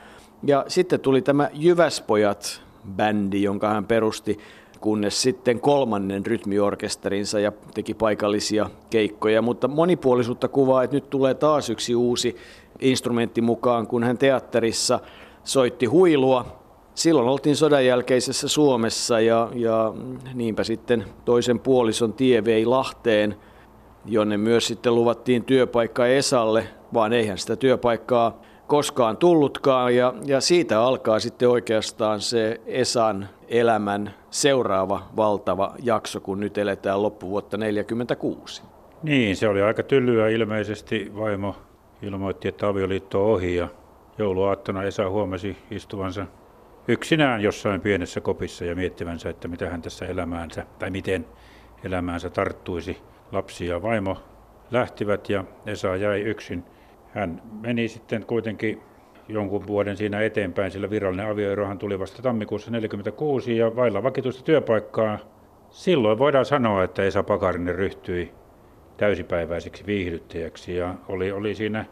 Ja 0.44 0.66
sitten 0.68 1.00
tuli 1.00 1.22
tämä 1.22 1.50
Jyväspojat-bändi, 1.54 3.44
jonka 3.44 3.70
hän 3.70 3.86
perusti, 3.86 4.40
kunnes 4.80 5.22
sitten 5.22 5.60
kolmannen 5.60 6.26
rytmiorkesterinsa 6.26 7.40
ja 7.40 7.52
teki 7.74 7.94
paikallisia 7.94 8.70
keikkoja. 8.90 9.42
Mutta 9.42 9.68
monipuolisuutta 9.68 10.48
kuvaa, 10.48 10.84
että 10.84 10.96
nyt 10.96 11.10
tulee 11.10 11.34
taas 11.34 11.70
yksi 11.70 11.96
uusi 11.96 12.36
instrumentti 12.80 13.42
mukaan, 13.42 13.88
kun 13.88 14.04
hän 14.04 14.18
teatterissa 14.18 15.00
soitti 15.44 15.86
huilua. 15.86 16.46
Silloin 16.96 17.28
oltiin 17.28 17.56
sodan 17.56 17.86
jälkeisessä 17.86 18.48
Suomessa 18.48 19.20
ja, 19.20 19.50
ja 19.56 19.94
niinpä 20.34 20.64
sitten 20.64 21.06
toisen 21.26 21.60
puolison 21.60 22.14
tie 22.14 22.46
vei 22.46 22.66
Lahteen– 22.66 23.36
jonne 24.06 24.38
myös 24.38 24.68
sitten 24.68 24.96
luvattiin 24.96 25.44
työpaikka 25.44 26.08
Esalle, 26.08 26.68
vaan 26.94 27.14
eihän 27.14 27.38
sitä 27.38 27.56
työpaikkaa 27.56 28.42
koskaan 28.68 29.18
tullutkaan. 29.18 29.96
Ja, 29.96 30.14
ja 30.26 30.42
siitä 30.42 30.82
alkaa 30.82 31.20
sitten 31.20 31.50
oikeastaan 31.50 32.22
se 32.22 32.62
Esan 32.66 33.30
elämän 33.48 34.14
seuraava 34.30 35.04
valtava 35.16 35.76
jakso, 35.84 36.20
kun 36.20 36.40
nyt 36.40 36.58
eletään 36.58 37.02
loppuvuotta 37.02 37.58
1946. 37.58 38.64
Niin, 39.04 39.36
se 39.36 39.48
oli 39.48 39.62
aika 39.62 39.84
tyllyä 39.84 40.30
ilmeisesti. 40.30 41.12
Vaimo 41.16 41.56
ilmoitti, 42.02 42.48
että 42.48 42.68
avioliitto 42.68 43.26
on 43.26 43.32
ohi 43.34 43.56
ja 43.56 43.68
jouluaattona 44.18 44.84
Esa 44.84 45.10
huomasi 45.10 45.58
istuvansa 45.72 46.26
yksinään 46.88 47.42
jossain 47.42 47.82
pienessä 47.82 48.22
kopissa 48.22 48.66
ja 48.66 48.76
miettivänsä, 48.76 49.30
että 49.30 49.48
mitä 49.48 49.70
hän 49.70 49.82
tässä 49.82 50.06
elämäänsä 50.06 50.66
tai 50.80 50.90
miten 50.90 51.26
elämäänsä 51.84 52.30
tarttuisi 52.30 52.98
lapsi 53.32 53.68
ja 53.68 53.82
vaimo 53.82 54.18
lähtivät 54.72 55.30
ja 55.30 55.44
Esa 55.66 55.96
jäi 55.96 56.22
yksin. 56.22 56.64
Hän 57.14 57.42
meni 57.62 57.88
sitten 57.88 58.26
kuitenkin 58.26 58.82
jonkun 59.28 59.68
vuoden 59.68 59.98
siinä 59.98 60.22
eteenpäin, 60.22 60.72
sillä 60.72 60.90
virallinen 60.90 61.32
avioerohan 61.32 61.78
tuli 61.78 62.00
vasta 62.00 62.22
tammikuussa 62.22 62.72
1946 62.72 63.58
ja 63.58 63.76
vailla 63.76 64.04
vakituista 64.04 64.44
työpaikkaa. 64.44 65.20
Silloin 65.70 66.18
voidaan 66.18 66.46
sanoa, 66.46 66.84
että 66.84 67.04
Esa 67.04 67.24
Pakarinen 67.24 67.76
ryhtyi 67.76 68.32
täysipäiväiseksi 68.98 69.86
viihdyttäjäksi 69.86 70.76
ja 70.76 70.96
oli, 71.08 71.32
oli 71.32 71.56
siinä 71.56 71.86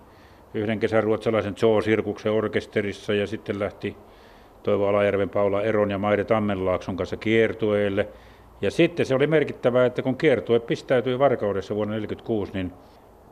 yhden 0.54 0.80
kesän 0.80 1.04
ruotsalaisen 1.04 1.56
Zoo-sirkuksen 1.56 2.32
orkesterissa 2.32 3.14
ja 3.14 3.28
sitten 3.28 3.60
lähti 3.60 3.98
Toivo 4.64 4.88
Alajärven, 4.88 5.30
Paula 5.30 5.62
Eron 5.62 5.92
ja 5.92 5.98
Maide 5.98 6.24
Tammenlaakson 6.24 6.98
kanssa 6.98 7.18
kiertueille– 7.18 8.08
ja 8.62 8.72
sitten 8.72 9.06
se 9.06 9.16
oli 9.16 9.28
merkittävää, 9.28 9.86
että 9.86 10.02
kun 10.02 10.18
kiertue 10.18 10.60
pistäytyi 10.60 11.20
Varkaudessa 11.20 11.76
vuonna 11.76 11.94
1946, 11.94 12.54
niin 12.54 12.74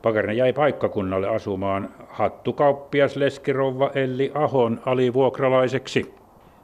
Pakarinen 0.01 0.37
jäi 0.37 0.53
paikkakunnalle 0.53 1.27
asumaan 1.27 1.89
hattukauppias 2.07 3.15
Leskirouva 3.15 3.91
Elli 3.95 4.31
Ahon 4.33 4.81
alivuokralaiseksi. 4.85 6.13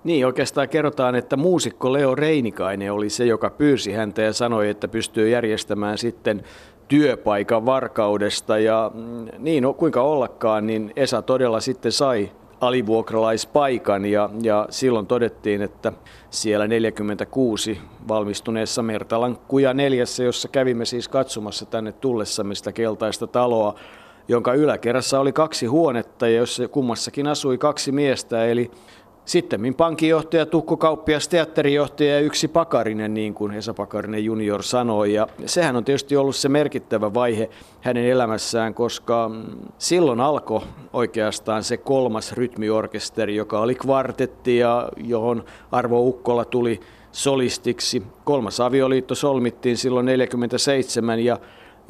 Niin, 0.03 0.25
oikeastaan 0.25 0.69
kerrotaan, 0.69 1.15
että 1.15 1.37
muusikko 1.37 1.93
Leo 1.93 2.15
Reinikainen 2.15 2.93
oli 2.93 3.09
se, 3.09 3.25
joka 3.25 3.49
pyysi 3.49 3.91
häntä 3.91 4.21
ja 4.21 4.33
sanoi, 4.33 4.69
että 4.69 4.87
pystyy 4.87 5.29
järjestämään 5.29 5.97
sitten 5.97 6.43
työpaikan 6.87 7.65
varkaudesta. 7.65 8.59
Ja 8.59 8.91
mm, 8.93 9.27
niin, 9.37 9.63
no, 9.63 9.73
kuinka 9.73 10.01
ollakaan, 10.01 10.67
niin 10.67 10.93
Esa 10.95 11.21
todella 11.21 11.59
sitten 11.59 11.91
sai 11.91 12.31
alivuokralaispaikan 12.61 14.05
ja, 14.05 14.29
ja 14.41 14.67
silloin 14.69 15.07
todettiin, 15.07 15.61
että 15.61 15.93
siellä 16.29 16.67
46 16.67 17.81
valmistuneessa 18.07 18.83
Mertalan 18.83 19.37
kuja 19.47 19.73
neljässä, 19.73 20.23
jossa 20.23 20.47
kävimme 20.47 20.85
siis 20.85 21.07
katsomassa 21.07 21.65
tänne 21.65 21.91
tullessamme 21.91 22.55
sitä 22.55 22.71
keltaista 22.71 23.27
taloa, 23.27 23.75
jonka 24.27 24.53
yläkerrassa 24.53 25.19
oli 25.19 25.31
kaksi 25.31 25.65
huonetta, 25.65 26.27
jossa 26.27 26.67
kummassakin 26.67 27.27
asui 27.27 27.57
kaksi 27.57 27.91
miestä, 27.91 28.45
eli 28.45 28.71
sitten 29.25 29.75
pankinjohtaja, 29.77 30.45
tukkukauppias, 30.45 31.27
teatterijohtaja 31.27 32.13
ja 32.13 32.19
yksi 32.19 32.47
Pakarinen, 32.47 33.13
niin 33.13 33.33
kuin 33.33 33.51
Esa 33.51 33.73
Pakarinen 33.73 34.25
junior 34.25 34.63
sanoi. 34.63 35.13
Ja 35.13 35.27
sehän 35.45 35.75
on 35.75 35.85
tietysti 35.85 36.17
ollut 36.17 36.35
se 36.35 36.49
merkittävä 36.49 37.13
vaihe 37.13 37.49
hänen 37.81 38.05
elämässään, 38.05 38.73
koska 38.73 39.29
mm, 39.29 39.43
silloin 39.77 40.19
alkoi 40.19 40.61
oikeastaan 40.93 41.63
se 41.63 41.77
kolmas 41.77 42.33
rytmiorkesteri, 42.33 43.35
joka 43.35 43.59
oli 43.59 43.75
kvartetti 43.75 44.57
ja 44.57 44.89
johon 44.97 45.43
Arvo 45.71 45.99
Ukkola 45.99 46.45
tuli 46.45 46.79
solistiksi. 47.11 48.03
Kolmas 48.23 48.59
avioliitto 48.59 49.15
solmittiin 49.15 49.77
silloin 49.77 50.05
47 50.05 51.19
ja 51.19 51.37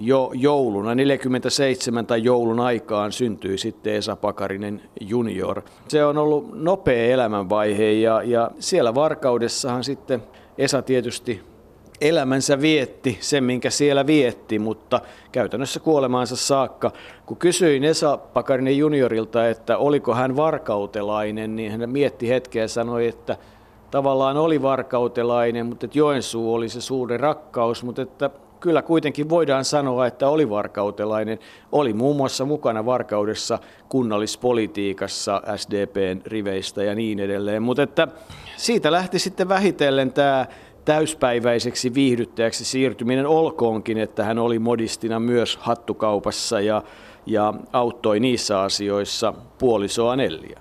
jo 0.01 0.31
jouluna, 0.33 0.95
47 0.95 2.05
tai 2.05 2.23
joulun 2.23 2.59
aikaan 2.59 3.11
syntyi 3.11 3.57
sitten 3.57 3.93
Esa 3.93 4.15
Pakarinen 4.15 4.81
junior. 5.01 5.61
Se 5.87 6.05
on 6.05 6.17
ollut 6.17 6.61
nopea 6.61 7.13
elämänvaihe 7.13 7.91
ja, 7.91 8.23
ja 8.23 8.51
siellä 8.59 8.95
Varkaudessahan 8.95 9.83
sitten 9.83 10.23
Esa 10.57 10.81
tietysti 10.81 11.41
elämänsä 12.01 12.61
vietti, 12.61 13.17
sen 13.21 13.43
minkä 13.43 13.69
siellä 13.69 14.07
vietti, 14.07 14.59
mutta 14.59 15.01
käytännössä 15.31 15.79
kuolemaansa 15.79 16.35
saakka. 16.35 16.91
Kun 17.25 17.37
kysyin 17.37 17.83
Esa 17.83 18.17
Pakarinen 18.17 18.77
juniorilta, 18.77 19.49
että 19.49 19.77
oliko 19.77 20.15
hän 20.15 20.35
varkautelainen, 20.35 21.55
niin 21.55 21.71
hän 21.71 21.89
mietti 21.89 22.29
hetkeä 22.29 22.63
ja 22.63 22.67
sanoi, 22.67 23.07
että 23.07 23.37
tavallaan 23.91 24.37
oli 24.37 24.61
varkautelainen, 24.61 25.65
mutta 25.65 25.85
että 25.85 25.97
Joensuu 25.97 26.53
oli 26.53 26.69
se 26.69 26.81
suuri 26.81 27.17
rakkaus, 27.17 27.83
mutta 27.83 28.01
että 28.01 28.29
kyllä 28.61 28.81
kuitenkin 28.81 29.29
voidaan 29.29 29.65
sanoa, 29.65 30.07
että 30.07 30.29
oli 30.29 30.49
varkautelainen. 30.49 31.39
Oli 31.71 31.93
muun 31.93 32.15
muassa 32.15 32.45
mukana 32.45 32.85
varkaudessa 32.85 33.59
kunnallispolitiikassa 33.89 35.41
SDPn 35.55 36.21
riveistä 36.25 36.83
ja 36.83 36.95
niin 36.95 37.19
edelleen. 37.19 37.63
Mutta 37.63 37.83
että 37.83 38.07
siitä 38.57 38.91
lähti 38.91 39.19
sitten 39.19 39.49
vähitellen 39.49 40.13
tämä 40.13 40.45
täyspäiväiseksi 40.85 41.93
viihdyttäjäksi 41.93 42.65
siirtyminen 42.65 43.27
olkoonkin, 43.27 43.97
että 43.97 44.23
hän 44.23 44.39
oli 44.39 44.59
modistina 44.59 45.19
myös 45.19 45.57
hattukaupassa 45.57 46.61
ja, 46.61 46.83
ja 47.25 47.53
auttoi 47.73 48.19
niissä 48.19 48.61
asioissa 48.61 49.33
puolisoa 49.57 50.15
Nelliä. 50.15 50.59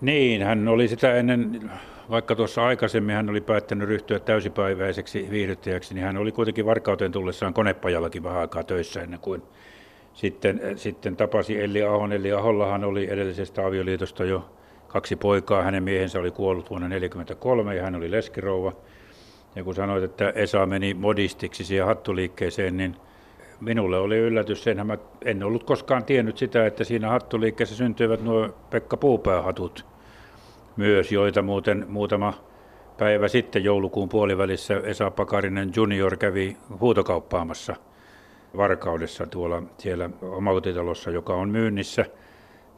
Niin, 0.00 0.42
hän 0.42 0.68
oli 0.68 0.88
sitä 0.88 1.14
ennen 1.14 1.70
vaikka 2.12 2.34
tuossa 2.36 2.66
aikaisemmin 2.66 3.14
hän 3.14 3.30
oli 3.30 3.40
päättänyt 3.40 3.88
ryhtyä 3.88 4.18
täysipäiväiseksi 4.18 5.28
viihdyttäjäksi, 5.30 5.94
niin 5.94 6.04
hän 6.04 6.16
oli 6.16 6.32
kuitenkin 6.32 6.66
varkauteen 6.66 7.12
tullessaan 7.12 7.54
konepajallakin 7.54 8.22
vähän 8.22 8.40
aikaa 8.40 8.64
töissä 8.64 9.02
ennen 9.02 9.20
kuin 9.20 9.42
sitten, 10.12 10.60
sitten 10.76 11.16
tapasi 11.16 11.60
Elli 11.60 11.82
Ahon. 11.82 12.12
Elli 12.12 12.32
Ahollahan 12.32 12.84
oli 12.84 13.10
edellisestä 13.10 13.66
avioliitosta 13.66 14.24
jo 14.24 14.50
kaksi 14.88 15.16
poikaa. 15.16 15.62
Hänen 15.62 15.82
miehensä 15.82 16.20
oli 16.20 16.30
kuollut 16.30 16.70
vuonna 16.70 16.88
1943 16.88 17.76
ja 17.76 17.82
hän 17.82 17.94
oli 17.94 18.10
leskirouva. 18.10 18.72
Ja 19.56 19.64
kun 19.64 19.74
sanoit, 19.74 20.04
että 20.04 20.32
Esa 20.34 20.66
meni 20.66 20.94
modistiksi 20.94 21.64
siihen 21.64 21.86
hattuliikkeeseen, 21.86 22.76
niin 22.76 22.96
minulle 23.60 23.98
oli 23.98 24.18
yllätys 24.18 24.64
sen, 24.64 24.86
mä 24.86 24.98
en 25.24 25.42
ollut 25.42 25.64
koskaan 25.64 26.04
tiennyt 26.04 26.38
sitä, 26.38 26.66
että 26.66 26.84
siinä 26.84 27.08
hattuliikkeessä 27.08 27.76
syntyivät 27.76 28.22
nuo 28.22 28.48
Pekka 28.70 28.96
Puupäähatut– 28.96 29.84
myös, 30.76 31.12
joita 31.12 31.42
muuten 31.42 31.86
muutama 31.88 32.34
päivä 32.98 33.28
sitten 33.28 33.64
joulukuun 33.64 34.08
puolivälissä 34.08 34.80
Esa 34.84 35.10
Pakarinen 35.10 35.72
junior 35.76 36.16
kävi 36.16 36.56
huutokauppaamassa 36.80 37.76
Varkaudessa 38.56 39.26
tuolla 39.26 39.62
siellä 39.78 40.10
omakotitalossa, 40.22 41.10
joka 41.10 41.34
on 41.34 41.48
myynnissä. 41.48 42.04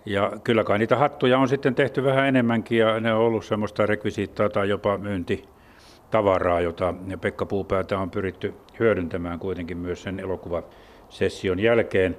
Ja 0.07 0.33
kyllä 0.45 0.65
kai 0.65 0.79
niitä 0.79 0.97
hattuja 0.97 1.39
on 1.39 1.49
sitten 1.49 1.75
tehty 1.75 2.05
vähän 2.05 2.29
enemmänkin 2.29 2.79
ja 2.79 3.01
ne 3.01 3.15
on 3.15 3.21
ollut 3.21 3.45
semmoista 3.45 3.87
rekvisiittaa 3.87 4.49
tai 4.49 4.69
jopa 4.69 4.99
myyntitavaraa, 4.99 6.61
jota 6.61 6.95
Pekka 7.21 7.47
Puupäätä 7.47 7.99
on 7.99 8.11
pyritty 8.11 8.55
hyödyntämään 8.79 9.39
kuitenkin 9.39 9.79
myös 9.79 10.03
sen 10.03 10.21
elokuvasession 10.21 11.61
jälkeen. 11.61 12.17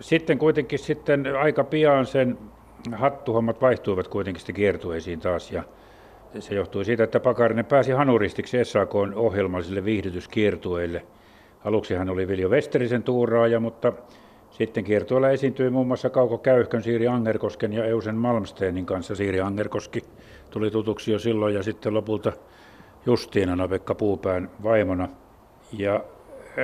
Sitten 0.00 0.38
kuitenkin 0.38 0.78
sitten 0.78 1.36
aika 1.36 1.64
pian 1.64 2.06
sen 2.06 2.38
hattuhommat 2.92 3.60
vaihtuivat 3.60 4.08
kuitenkin 4.08 4.40
sitten 4.40 4.54
kiertueisiin 4.54 5.20
taas 5.20 5.52
ja 5.52 5.62
se 6.38 6.54
johtui 6.54 6.84
siitä, 6.84 7.04
että 7.04 7.20
Pakarinen 7.20 7.64
pääsi 7.64 7.92
hanuristiksi 7.92 8.64
SAK 8.64 8.94
ohjelmallisille 9.14 9.84
viihdytyskiertueille. 9.84 11.06
Aluksi 11.64 11.94
hän 11.94 12.08
oli 12.08 12.28
Viljo 12.28 12.48
Westerisen 12.48 13.02
tuuraaja, 13.02 13.60
mutta 13.60 13.92
sitten 14.50 14.84
kiertueella 14.84 15.30
esiintyi 15.30 15.70
muun 15.70 15.86
muassa 15.86 16.10
Kauko 16.10 16.38
Käyhkön, 16.38 16.82
Siiri 16.82 17.08
Angerkosken 17.08 17.72
ja 17.72 17.84
Eusen 17.84 18.16
Malmsteenin 18.16 18.86
kanssa. 18.86 19.14
Siiri 19.14 19.40
Angerkoski 19.40 20.04
tuli 20.50 20.70
tutuksi 20.70 21.12
jo 21.12 21.18
silloin 21.18 21.54
ja 21.54 21.62
sitten 21.62 21.94
lopulta 21.94 22.32
Justiinana 23.06 23.68
Pekka 23.68 23.94
Puupään 23.94 24.50
vaimona. 24.62 25.08
Ja 25.72 26.04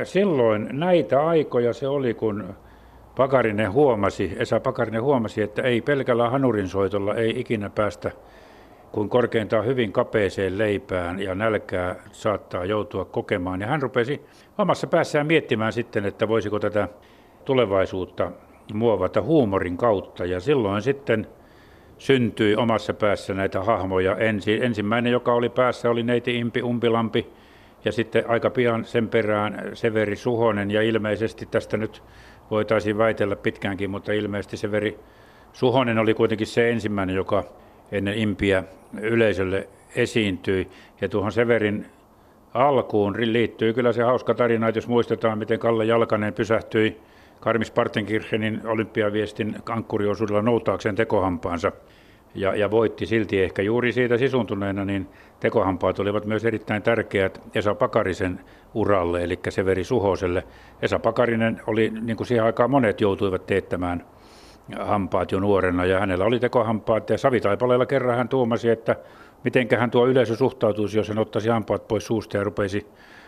silloin 0.04 0.68
näitä 0.72 1.26
aikoja 1.26 1.72
se 1.72 1.88
oli, 1.88 2.14
kun 2.14 2.54
Pakarinen 3.18 3.72
huomasi, 3.72 4.32
Esa 4.36 4.60
Pakarinen 4.60 5.02
huomasi, 5.02 5.42
että 5.42 5.62
ei 5.62 5.80
pelkällä 5.80 6.30
hanurinsoitolla 6.30 7.14
ei 7.14 7.40
ikinä 7.40 7.70
päästä 7.70 8.10
kuin 8.92 9.08
korkeintaan 9.08 9.66
hyvin 9.66 9.92
kapeeseen 9.92 10.58
leipään 10.58 11.22
ja 11.22 11.34
nälkää 11.34 11.96
saattaa 12.12 12.64
joutua 12.64 13.04
kokemaan. 13.04 13.60
Ja 13.60 13.66
hän 13.66 13.82
rupesi 13.82 14.20
omassa 14.58 14.86
päässään 14.86 15.26
miettimään 15.26 15.72
sitten, 15.72 16.04
että 16.04 16.28
voisiko 16.28 16.58
tätä 16.58 16.88
tulevaisuutta 17.44 18.32
muovata 18.74 19.22
huumorin 19.22 19.76
kautta. 19.76 20.24
Ja 20.24 20.40
silloin 20.40 20.82
sitten 20.82 21.26
syntyi 21.98 22.56
omassa 22.56 22.94
päässä 22.94 23.34
näitä 23.34 23.62
hahmoja. 23.62 24.16
Ensi, 24.16 24.64
ensimmäinen, 24.64 25.12
joka 25.12 25.32
oli 25.32 25.48
päässä, 25.48 25.90
oli 25.90 26.02
neiti 26.02 26.38
Impi 26.38 26.62
Umpilampi 26.62 27.26
ja 27.84 27.92
sitten 27.92 28.30
aika 28.30 28.50
pian 28.50 28.84
sen 28.84 29.08
perään 29.08 29.70
Severi 29.72 30.16
Suhonen 30.16 30.70
ja 30.70 30.82
ilmeisesti 30.82 31.46
tästä 31.46 31.76
nyt 31.76 32.02
voitaisiin 32.50 32.98
väitellä 32.98 33.36
pitkäänkin, 33.36 33.90
mutta 33.90 34.12
ilmeisesti 34.12 34.56
Severi 34.56 34.98
Suhonen 35.52 35.98
oli 35.98 36.14
kuitenkin 36.14 36.46
se 36.46 36.70
ensimmäinen, 36.70 37.16
joka 37.16 37.44
ennen 37.92 38.18
impiä 38.18 38.64
yleisölle 39.00 39.68
esiintyi. 39.96 40.68
Ja 41.00 41.08
tuohon 41.08 41.32
Severin 41.32 41.86
alkuun 42.54 43.14
liittyy 43.18 43.72
kyllä 43.72 43.92
se 43.92 44.02
hauska 44.02 44.34
tarina, 44.34 44.68
että 44.68 44.78
jos 44.78 44.88
muistetaan, 44.88 45.38
miten 45.38 45.58
Kalle 45.58 45.84
Jalkanen 45.84 46.34
pysähtyi 46.34 47.00
Karmis 47.40 47.70
Partenkirchenin 47.70 48.60
olympiaviestin 48.66 49.56
ankkuriosuudella 49.68 50.42
noutaakseen 50.42 50.94
tekohampaansa 50.94 51.72
ja, 52.34 52.54
ja 52.54 52.70
voitti 52.70 53.06
silti 53.06 53.42
ehkä 53.42 53.62
juuri 53.62 53.92
siitä 53.92 54.18
sisuntuneena, 54.18 54.84
niin 54.84 55.08
tekohampaat 55.40 55.98
olivat 55.98 56.24
myös 56.24 56.44
erittäin 56.44 56.82
tärkeät 56.82 57.40
Esa 57.54 57.74
Pakarisen 57.74 58.40
uralle, 58.74 59.24
eli 59.24 59.38
Severi 59.48 59.84
Suhoselle. 59.84 60.44
Esa 60.82 60.98
Pakarinen 60.98 61.60
oli, 61.66 61.92
niin 62.00 62.16
kuin 62.16 62.26
siihen 62.26 62.44
aikaan 62.44 62.70
monet 62.70 63.00
joutuivat 63.00 63.46
teettämään 63.46 64.04
hampaat 64.80 65.32
jo 65.32 65.40
nuorena, 65.40 65.84
ja 65.84 66.00
hänellä 66.00 66.24
oli 66.24 66.40
tekohampaat, 66.40 67.10
ja 67.10 67.18
Savitaipaleella 67.18 67.86
kerran 67.86 68.16
hän 68.16 68.28
tuomasi, 68.28 68.68
että 68.68 68.96
mitenköhän 69.44 69.90
tuo 69.90 70.06
yleisö 70.06 70.36
suhtautuisi, 70.36 70.98
jos 70.98 71.08
hän 71.08 71.18
ottaisi 71.18 71.48
hampaat 71.48 71.88
pois 71.88 72.06
suusta 72.06 72.36
ja 72.36 72.44
rupeisi 72.44 72.86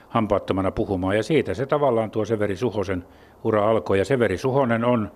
hampaattomana 0.09 0.71
puhumaan. 0.71 1.17
Ja 1.17 1.23
siitä 1.23 1.55
se 1.55 1.67
tavallaan 1.67 2.11
tuo 2.11 2.25
Severi 2.25 2.57
Suhosen 2.57 3.05
ura 3.45 3.71
alkoi. 3.71 3.99
Ja 3.99 4.05
Severi 4.05 4.39
Suhonen 4.39 4.85
on 4.85 5.11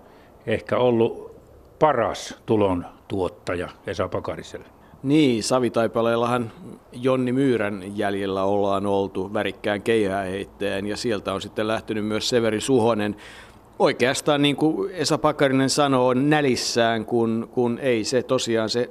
ehkä 0.47 0.77
ollut 0.77 1.35
paras 1.79 2.41
tulon 2.45 2.85
tuottaja 3.07 3.69
Esa 3.87 4.07
Pakariselle. 4.07 4.65
Niin, 5.03 5.43
Savitaipaleellahan 5.43 6.51
Jonni 6.91 7.31
Myyrän 7.31 7.83
jäljellä 7.95 8.43
ollaan 8.43 8.85
oltu 8.85 9.33
värikkään 9.33 9.81
keihääheittäjän 9.81 10.87
ja 10.87 10.97
sieltä 10.97 11.33
on 11.33 11.41
sitten 11.41 11.67
lähtenyt 11.67 12.05
myös 12.05 12.29
Severi 12.29 12.61
Suhonen. 12.61 13.15
Oikeastaan 13.79 14.41
niin 14.41 14.55
kuin 14.55 14.91
Esa 14.91 15.17
Pakarinen 15.17 15.69
sanoo 15.69 16.13
nälissään, 16.13 17.05
kun, 17.05 17.49
kun 17.51 17.79
ei 17.81 18.03
se 18.03 18.23
tosiaan 18.23 18.69
se 18.69 18.89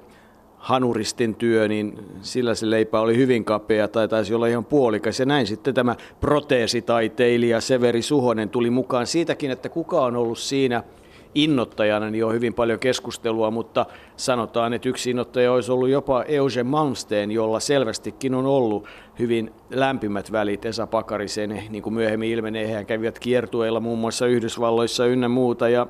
hanuristin 0.59 1.35
työ, 1.35 1.69
niin 1.69 1.99
sillä 2.23 2.55
se 2.55 2.71
leipä 2.71 3.01
oli 3.01 3.17
hyvin 3.17 3.45
kapea 3.45 3.89
tai 3.89 4.09
taisi 4.09 4.35
olla 4.35 4.47
ihan 4.47 4.65
puolikas. 4.65 5.21
Ja 5.21 5.27
näin 5.27 5.47
sitten 5.47 5.75
tämä 5.75 5.97
proteesitaiteilija 6.21 7.61
Severi 7.61 8.03
Suhonen 8.03 8.49
tuli 8.49 8.71
mukaan 8.71 9.07
siitäkin, 9.07 9.51
että 9.51 9.69
kuka 9.69 10.05
on 10.05 10.17
ollut 10.17 10.39
siinä– 10.39 10.83
innoittajana 11.35 12.11
niin 12.11 12.25
on 12.25 12.33
hyvin 12.33 12.55
paljon 12.55 12.79
keskustelua, 12.79 13.51
mutta 13.51 13.87
sanotaan, 14.17 14.73
että 14.73 14.89
yksi 14.89 15.11
innoittaja 15.11 15.53
olisi 15.53 15.73
ollut 15.73 15.89
jopa 15.89 16.23
Eugen 16.23 16.67
Malmsteen, 16.67 17.31
jolla 17.31 17.61
selvästikin 17.61 18.35
on 18.35 18.47
ollut 18.47 18.87
hyvin 19.19 19.53
lämpimät 19.71 20.33
välit 20.33 20.65
Esa 20.65 20.87
Pakarisen, 20.87 21.63
niin 21.69 21.83
kuin 21.83 21.95
myöhemmin 21.95 22.31
ilmenee, 22.31 22.73
he 22.73 22.85
kävivät 22.85 23.19
kiertueilla 23.19 23.81
muun 23.81 23.99
muassa 23.99 24.27
Yhdysvalloissa 24.27 25.07
ynnä 25.07 25.29
muuta, 25.29 25.69
ja 25.69 25.87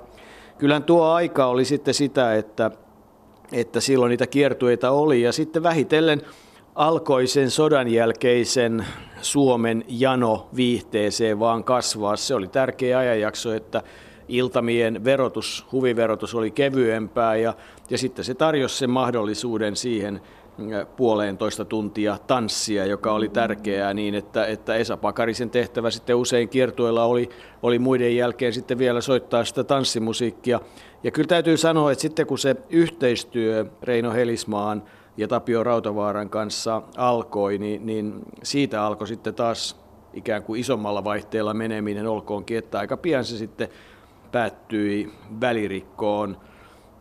kyllähän 0.59 0.85
tuo 0.85 1.05
aika 1.05 1.47
oli 1.47 1.65
sitten 1.65 1.95
sitä, 1.95 2.35
että, 2.35 2.71
että 3.53 3.81
silloin 3.81 4.11
niitä 4.11 4.27
kiertueita 4.27 4.91
oli, 4.91 5.23
ja 5.23 5.33
sitten 5.33 5.63
vähitellen 5.63 6.23
alkoi 6.75 7.27
sen 7.27 7.51
sodan 7.51 7.89
jälkeisen 7.89 8.87
Suomen 9.21 9.85
jano 9.89 10.49
viihteeseen 10.57 11.39
vaan 11.39 11.65
kasvaa. 11.65 12.17
Se 12.17 12.35
oli 12.35 12.49
tärkeä 12.49 12.99
ajanjakso, 12.99 13.53
että 13.53 13.83
iltamien 14.29 15.05
verotus, 15.05 15.67
huviverotus 15.73 16.35
oli 16.35 16.51
kevyempää 16.51 17.37
ja, 17.37 17.55
ja 17.91 17.99
sitten 17.99 18.25
se 18.25 18.35
tarjosi 18.35 18.79
sen 18.79 18.91
mahdollisuuden 18.91 19.77
siihen 19.77 20.21
puoleentoista 20.97 21.65
tuntia 21.65 22.19
tanssia, 22.27 22.87
joka 22.87 23.13
oli 23.13 23.29
tärkeää 23.29 23.95
niin, 23.95 24.15
että, 24.15 24.47
että 24.47 24.75
Esa 24.75 24.97
Pakarisen 24.97 25.51
tehtävä 25.51 25.91
sitten 25.91 26.17
usein 26.17 26.49
kiertueella 26.49 27.05
oli, 27.05 27.29
oli 27.63 27.79
muiden 27.79 28.17
jälkeen 28.17 28.53
sitten 28.53 28.79
vielä 28.79 29.01
soittaa 29.01 29.45
sitä 29.45 29.65
tanssimusiikkia. 29.65 30.61
Ja 31.03 31.11
kyllä 31.11 31.27
täytyy 31.27 31.57
sanoa, 31.57 31.93
että 31.93 32.03
sitten 32.03 32.27
kun 32.27 32.39
se 32.39 32.57
yhteistyö 32.71 33.67
Reino 33.83 34.13
Helismaan 34.13 34.83
ja 35.17 35.29
Tapio 35.29 35.65
Rautavaaran 35.65 36.31
kanssa 36.31 36.83
alkoi, 36.97 37.59
niin, 37.59 37.87
niin 37.87 38.15
siitä 38.43 38.85
alkoi 38.85 39.09
sitten 39.09 39.35
taas 39.35 39.85
ikään 40.13 40.43
kuin 40.43 40.61
isommalla 40.61 41.05
vaihteella 41.05 41.55
meneminen, 41.55 42.07
olkoonkin, 42.07 42.59
että 42.59 42.79
aika 42.79 42.97
pian 42.97 43.25
se 43.25 43.39
sitten 43.39 43.69
päättyi 44.35 45.13
välirikkoon 45.41 46.37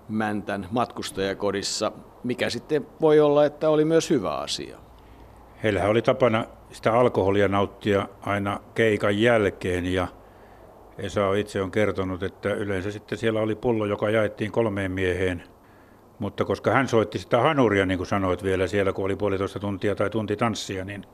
Mäntän 0.10 0.68
matkustajakodissa, 0.72 1.92
mikä 2.24 2.50
sitten 2.50 2.88
voi 3.02 3.20
olla, 3.20 3.46
että 3.46 3.70
oli 3.70 3.86
myös 3.86 4.10
hyvä 4.10 4.36
asia. 4.36 4.78
Heillähän 5.64 5.90
oli 5.90 6.02
tapana 6.02 6.46
sitä 6.72 6.94
alkoholia 6.94 7.48
nauttia 7.48 8.08
aina 8.22 8.60
keikan 8.76 9.22
jälkeen 9.22 9.86
ja 9.86 10.08
Esa 10.98 11.34
itse 11.34 11.62
on 11.62 11.72
kertonut, 11.72 12.24
että 12.24 12.54
yleensä 12.54 12.92
sitten 12.92 13.18
siellä 13.18 13.42
oli 13.42 13.56
pullo, 13.56 13.86
joka 13.86 14.10
jaettiin 14.10 14.52
kolmeen 14.52 14.92
mieheen. 14.92 15.44
Mutta 16.20 16.46
koska 16.46 16.72
hän 16.72 16.88
soitti 16.88 17.20
sitä 17.20 17.42
hanuria, 17.42 17.86
niin 17.86 17.98
kuin 17.98 18.08
sanoit 18.08 18.44
vielä 18.44 18.68
siellä, 18.68 18.94
kun 18.94 19.06
oli 19.06 19.16
puolitoista 19.16 19.60
tuntia 19.60 19.96
tai 19.96 20.10
tunti 20.10 20.36
tanssia, 20.36 20.86
niin 20.86 21.06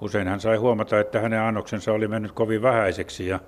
usein 0.00 0.28
hän 0.28 0.40
sai 0.40 0.56
huomata, 0.56 1.00
että 1.00 1.20
hänen 1.20 1.40
annoksensa 1.40 1.92
oli 1.92 2.08
mennyt 2.08 2.32
kovin 2.32 2.62
vähäiseksi 2.62 3.26
ja 3.26 3.40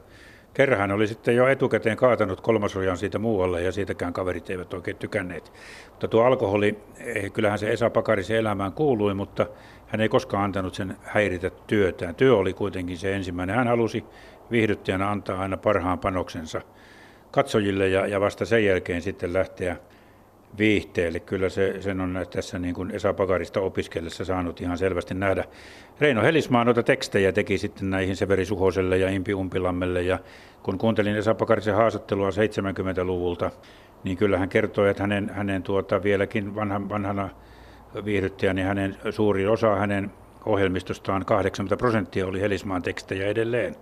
Kerran 0.55 0.93
oli 0.93 1.07
sitten 1.07 1.37
jo 1.37 1.49
etukäteen 1.49 1.97
kaatanut 1.97 2.41
kolmasojan 2.41 2.97
siitä 2.97 3.19
muualle 3.19 3.63
ja 3.63 3.73
siitäkään 3.73 4.13
kaverit 4.13 4.51
eivät 4.51 4.75
oikein 4.75 4.97
tykänneet. 4.97 5.53
Mutta 5.91 6.09
tuo 6.09 6.25
alkoholi, 6.25 6.79
eh, 6.99 7.33
kyllähän 7.33 7.59
se 7.59 7.73
Esa 7.73 7.91
Pakarisen 7.91 8.37
elämään 8.37 8.73
kuului, 8.73 9.15
mutta 9.15 9.47
hän 9.87 10.01
ei 10.01 10.09
koskaan 10.09 10.45
antanut 10.45 10.75
sen 10.75 10.97
häiritä 11.03 11.51
työtään. 11.67 12.15
Työ 12.15 12.37
oli 12.37 12.53
kuitenkin 12.53 12.99
se 12.99 13.15
ensimmäinen. 13.15 13.57
Hän 13.57 13.69
halusi 13.69 14.05
viihdyttäjänä 14.51 15.11
antaa 15.11 15.41
aina 15.41 15.57
parhaan 15.57 15.99
panoksensa 15.99 16.61
katsojille 17.31 17.89
ja, 17.89 18.07
ja 18.07 18.21
vasta 18.21 18.45
sen 18.45 18.65
jälkeen 18.65 19.03
sitten 19.03 19.33
lähteä 19.33 19.77
viihteelle. 20.59 21.21
Kyllä 21.21 21.49
se, 21.49 21.77
sen 21.81 22.01
on 22.01 22.27
tässä 22.31 22.59
niin 22.59 22.75
kuin 22.75 22.91
Esa 22.91 23.15
Pakarista 23.15 23.61
opiskellessa 23.61 24.25
saanut 24.25 24.61
ihan 24.61 24.79
selvästi 24.79 25.15
nähdä. 25.15 25.45
Reino 26.01 26.23
Helismaa 26.23 26.65
noita 26.65 26.83
tekstejä 26.83 27.33
teki 27.33 27.59
sitten 27.59 27.91
näihin 27.91 28.17
Severi 28.17 28.45
Suhoselle 28.45 28.99
ja 28.99 29.11
Impi 29.11 29.35
Umpilammelle 29.35 30.03
ja 30.03 30.19
kun 30.63 30.79
kuuntelin 30.79 31.17
Esa 31.17 31.35
Pakarisen 31.35 31.75
haastattelua 31.75 32.31
70-luvulta, 32.31 33.51
niin 34.05 34.17
kyllä 34.17 34.39
hän 34.39 34.49
kertoi, 34.49 34.91
että 34.91 35.03
hänen, 35.03 35.31
hänen 35.35 35.63
tuota, 35.63 36.03
vieläkin 36.03 36.55
vanhan, 36.55 36.89
vanhana 36.89 37.29
viihdyttäjä, 38.05 38.55
niin 38.55 38.67
hänen 38.67 38.97
suuri 39.11 39.47
osa 39.47 39.77
hänen 39.77 40.11
ohjelmistostaan 40.47 41.25
80 41.25 41.77
prosenttia 41.77 42.27
oli 42.27 42.41
Helismaan 42.41 42.83
tekstejä 42.83 43.27
edelleen. 43.27 43.77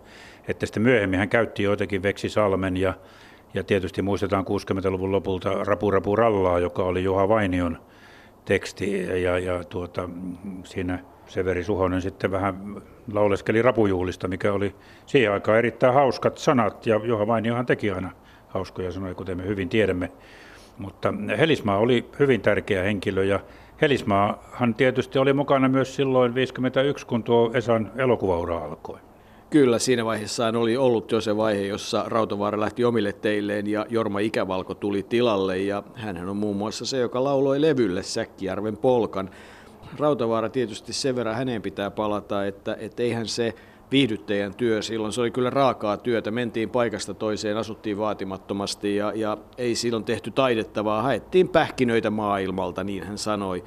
Että 0.49 0.67
sitten 0.67 0.83
myöhemmin 0.83 1.19
hän 1.19 1.29
käytti 1.29 1.63
joitakin 1.63 2.03
Veksi 2.03 2.29
Salmen 2.29 2.77
ja 2.77 2.95
ja 3.55 3.65
tietysti 3.65 4.03
muistetaan 4.03 4.45
60-luvun 4.45 5.13
lopulta 5.13 5.65
Rapu 5.65 5.91
Rapu 5.91 6.17
Rallaa, 6.17 6.59
joka 6.59 6.83
oli 6.83 7.05
Juha 7.05 7.29
Vainion 7.29 7.79
teksti 8.45 9.23
ja, 9.23 9.39
ja 9.39 9.65
tuota, 9.65 10.09
siinä 10.65 10.99
Severi 11.27 11.65
Suhonen 11.65 12.03
sitten 12.03 12.31
vähän 12.31 12.83
lauleskeli 13.13 13.63
rapujuhlista, 13.63 14.29
mikä 14.29 14.53
oli 14.53 14.75
siihen 15.07 15.33
aikaan 15.33 15.59
erittäin 15.59 15.95
hauskat 15.95 16.39
sanat 16.39 16.87
ja 16.87 17.01
Juha 17.05 17.27
Vainiohan 17.27 17.67
teki 17.67 17.91
aina 17.91 18.11
hauskoja 18.49 18.93
sanoja, 18.93 19.15
kuten 19.15 19.37
me 19.37 19.47
hyvin 19.47 19.69
tiedämme. 19.69 20.13
Mutta 20.79 21.15
Helismaa 21.39 21.79
oli 21.79 22.05
hyvin 22.19 22.41
tärkeä 22.41 22.83
henkilö 22.83 23.25
ja 23.25 23.41
Helismaahan 23.81 24.75
tietysti 24.75 25.19
oli 25.19 25.33
mukana 25.33 25.69
myös 25.69 25.97
silloin 25.97 26.35
51, 26.35 27.07
kun 27.07 27.23
tuo 27.23 27.51
Esan 27.55 27.93
elokuvaura 27.97 28.59
alkoi. 28.59 28.99
Kyllä, 29.51 29.79
siinä 29.79 30.05
vaiheessa 30.05 30.49
oli 30.49 30.77
ollut 30.77 31.13
jo 31.13 31.21
se 31.21 31.37
vaihe, 31.37 31.63
jossa 31.63 32.05
Rautavaara 32.07 32.61
lähti 32.61 32.85
omille 32.85 33.13
teilleen 33.13 33.67
ja 33.67 33.87
Jorma 33.89 34.19
Ikävalko 34.19 34.75
tuli 34.75 35.03
tilalle 35.03 35.59
ja 35.59 35.83
hän 35.95 36.29
on 36.29 36.37
muun 36.37 36.57
muassa 36.57 36.87
se, 36.87 36.99
joka 36.99 37.25
lauloi 37.25 37.61
levylle 37.61 38.03
Säkkijärven 38.03 38.77
polkan. 38.77 39.31
Rautavaara 39.99 40.49
tietysti 40.49 40.93
sen 40.93 41.17
verran 41.17 41.35
häneen 41.35 41.63
pitää 41.63 41.91
palata, 41.91 42.47
että, 42.47 42.77
että 42.81 43.03
eihän 43.03 43.29
se 43.29 43.55
viihdyttäjän 43.91 44.55
työ 44.55 44.83
silloin, 44.83 45.13
se 45.13 45.21
oli 45.21 45.31
kyllä 45.31 45.51
raakaa 45.51 45.97
työtä, 45.97 46.31
mentiin 46.31 46.71
paikasta 46.71 47.15
toiseen, 47.15 47.57
asuttiin 47.57 47.99
vaatimattomasti 47.99 48.97
ja, 48.97 49.13
ja 49.15 49.39
ei 49.59 49.75
silloin 49.75 50.05
tehty 50.05 50.31
taidetta, 50.31 50.85
vaan 50.85 51.05
haettiin 51.05 51.49
pähkinöitä 51.49 52.11
maailmalta, 52.11 52.85
niin 52.85 53.05
hän 53.05 53.19
sanoi. 53.19 53.65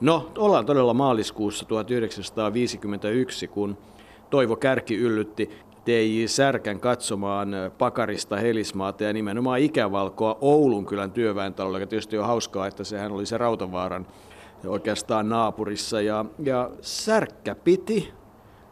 No, 0.00 0.30
ollaan 0.38 0.66
todella 0.66 0.94
maaliskuussa 0.94 1.64
1951, 1.64 3.48
kun 3.48 3.76
Toivo 4.32 4.56
Kärki 4.56 4.96
yllytti 4.96 5.50
TJ 5.84 6.26
Särkän 6.26 6.80
katsomaan 6.80 7.48
Pakarista 7.78 8.36
Helismaata 8.36 9.04
ja 9.04 9.12
nimenomaan 9.12 9.60
Ikävalkoa 9.60 10.38
Oulun 10.40 10.86
kylän 10.86 11.10
työväentalolla, 11.10 11.78
joka 11.78 11.90
tietysti 11.90 12.18
on 12.18 12.26
hauskaa, 12.26 12.66
että 12.66 12.84
sehän 12.84 13.12
oli 13.12 13.26
se 13.26 13.38
Rautavaaran 13.38 14.06
oikeastaan 14.66 15.28
naapurissa. 15.28 16.00
Ja, 16.00 16.24
ja 16.38 16.70
Särkkä 16.80 17.54
piti, 17.54 18.12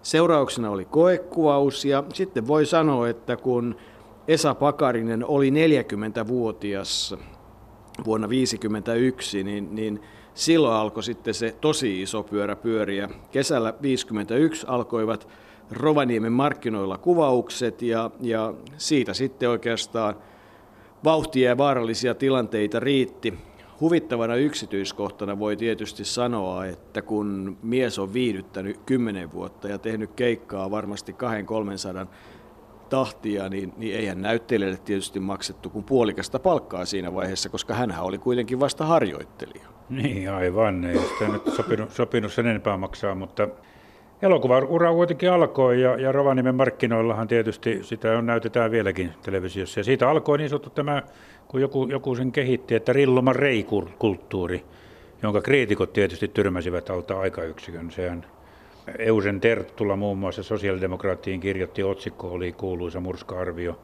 seurauksena 0.02 0.70
oli 0.70 0.84
koekuvaus 0.84 1.84
ja 1.84 2.04
sitten 2.14 2.46
voi 2.46 2.66
sanoa, 2.66 3.08
että 3.08 3.36
kun 3.36 3.76
Esa 4.28 4.54
Pakarinen 4.54 5.24
oli 5.24 5.50
40-vuotias 5.50 7.14
vuonna 8.04 8.26
1951, 8.26 9.44
niin, 9.44 9.74
niin 9.74 10.02
silloin 10.34 10.74
alkoi 10.74 11.02
sitten 11.02 11.34
se 11.34 11.56
tosi 11.60 12.02
iso 12.02 12.22
pyörä 12.22 12.56
pyöriä. 12.56 13.08
Kesällä 13.30 13.72
1951 13.72 14.66
alkoivat 14.68 15.28
Rovaniemen 15.70 16.32
markkinoilla 16.32 16.98
kuvaukset 16.98 17.82
ja, 17.82 18.10
ja 18.20 18.54
siitä 18.76 19.14
sitten 19.14 19.50
oikeastaan 19.50 20.14
vauhtia 21.04 21.48
ja 21.48 21.58
vaarallisia 21.58 22.14
tilanteita 22.14 22.80
riitti. 22.80 23.34
Huvittavana 23.80 24.34
yksityiskohtana 24.34 25.38
voi 25.38 25.56
tietysti 25.56 26.04
sanoa, 26.04 26.66
että 26.66 27.02
kun 27.02 27.58
mies 27.62 27.98
on 27.98 28.12
viihdyttänyt 28.12 28.80
10 28.86 29.32
vuotta 29.32 29.68
ja 29.68 29.78
tehnyt 29.78 30.10
keikkaa 30.12 30.70
varmasti 30.70 31.12
200-300 32.02 32.06
tahtia, 32.88 33.48
niin, 33.48 33.72
niin 33.76 33.96
eihän 33.96 34.22
näyttelijälle 34.22 34.78
tietysti 34.84 35.20
maksettu 35.20 35.70
kuin 35.70 35.84
puolikasta 35.84 36.38
palkkaa 36.38 36.84
siinä 36.84 37.14
vaiheessa, 37.14 37.48
koska 37.48 37.74
hän 37.74 37.94
oli 38.00 38.18
kuitenkin 38.18 38.60
vasta 38.60 38.84
harjoittelija. 38.84 39.68
Niin, 39.88 40.30
aivan. 40.30 40.84
Ei 40.84 40.98
sitä 40.98 41.32
nyt 41.32 41.42
sopinut, 41.56 41.90
sopinut 41.90 42.32
sen 42.32 42.46
enempää 42.46 42.76
maksaa, 42.76 43.14
mutta 43.14 43.48
Elokuvaura 44.22 44.92
kuitenkin 44.92 45.30
alkoi 45.30 45.82
ja, 45.82 46.00
ja 46.00 46.12
Rovaniemen 46.12 46.54
markkinoillahan 46.54 47.28
tietysti 47.28 47.78
sitä 47.82 48.18
on, 48.18 48.26
näytetään 48.26 48.70
vieläkin 48.70 49.12
televisiossa. 49.22 49.80
Ja 49.80 49.84
siitä 49.84 50.10
alkoi 50.10 50.38
niin 50.38 50.50
sanottu 50.50 50.70
tämä, 50.70 51.02
kun 51.48 51.60
joku, 51.60 51.86
joku 51.86 52.14
sen 52.14 52.32
kehitti, 52.32 52.74
että 52.74 52.92
Rilloman 52.92 53.36
reikulttuuri, 53.36 54.64
jonka 55.22 55.40
kriitikot 55.40 55.92
tietysti 55.92 56.28
tyrmäsivät 56.28 56.90
alta 56.90 57.20
aikayksikön. 57.20 57.90
Sehän 57.90 58.26
Eusen 58.98 59.40
Terttula 59.40 59.96
muun 59.96 60.18
muassa 60.18 60.42
sosiaalidemokraattiin 60.42 61.40
kirjoitti, 61.40 61.82
otsikko 61.82 62.28
oli 62.28 62.52
kuuluisa 62.52 63.00
murska-arvio. 63.00 63.80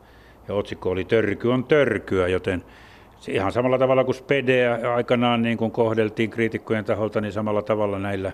Ja 0.48 0.54
otsikko 0.54 0.90
oli 0.90 1.04
Törky 1.04 1.48
on 1.48 1.64
törkyä, 1.64 2.28
joten 2.28 2.64
ihan 3.28 3.52
samalla 3.52 3.78
tavalla 3.78 4.04
kuin 4.04 4.14
Spedeä 4.14 4.78
aikanaan 4.94 5.42
niin 5.42 5.58
kuin 5.58 5.70
kohdeltiin 5.70 6.30
kriitikkojen 6.30 6.84
taholta, 6.84 7.20
niin 7.20 7.32
samalla 7.32 7.62
tavalla 7.62 7.98
näillä 7.98 8.32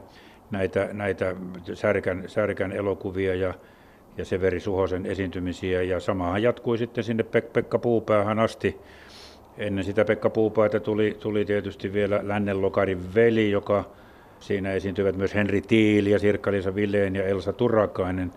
näitä, 0.53 0.88
näitä 0.93 1.37
Särkän, 1.75 2.25
Särkän 2.27 2.73
elokuvia 2.73 3.35
ja, 3.35 3.55
ja 4.17 4.25
Severi 4.25 4.61
Suhosen 4.61 5.07
esiintymisiä. 5.07 5.83
Ja 5.83 6.01
samahan 6.01 6.43
jatkui 6.43 6.79
sitten 6.79 7.05
sinne 7.05 7.25
Pek- 7.25 7.51
Pekka 7.53 7.79
Puupäähän 7.79 8.38
asti. 8.38 8.81
Ennen 9.59 9.85
sitä 9.85 10.05
Pekka 10.05 10.31
Puupäätä 10.31 10.81
tuli, 10.81 11.17
tuli 11.21 11.45
tietysti 11.45 11.93
vielä 11.93 12.21
Lännen 12.23 12.62
Lokarin 12.62 13.15
veli, 13.15 13.51
joka 13.51 13.85
siinä 14.41 14.73
esiintyvät 14.73 15.17
myös 15.17 15.35
Henri 15.35 15.61
Tiili 15.61 16.11
ja 16.11 16.19
Sirkka-Liisa 16.19 16.75
Villeen 16.75 17.17
ja 17.17 17.25
Elsa 17.25 17.53
Turakainen. 17.53 18.33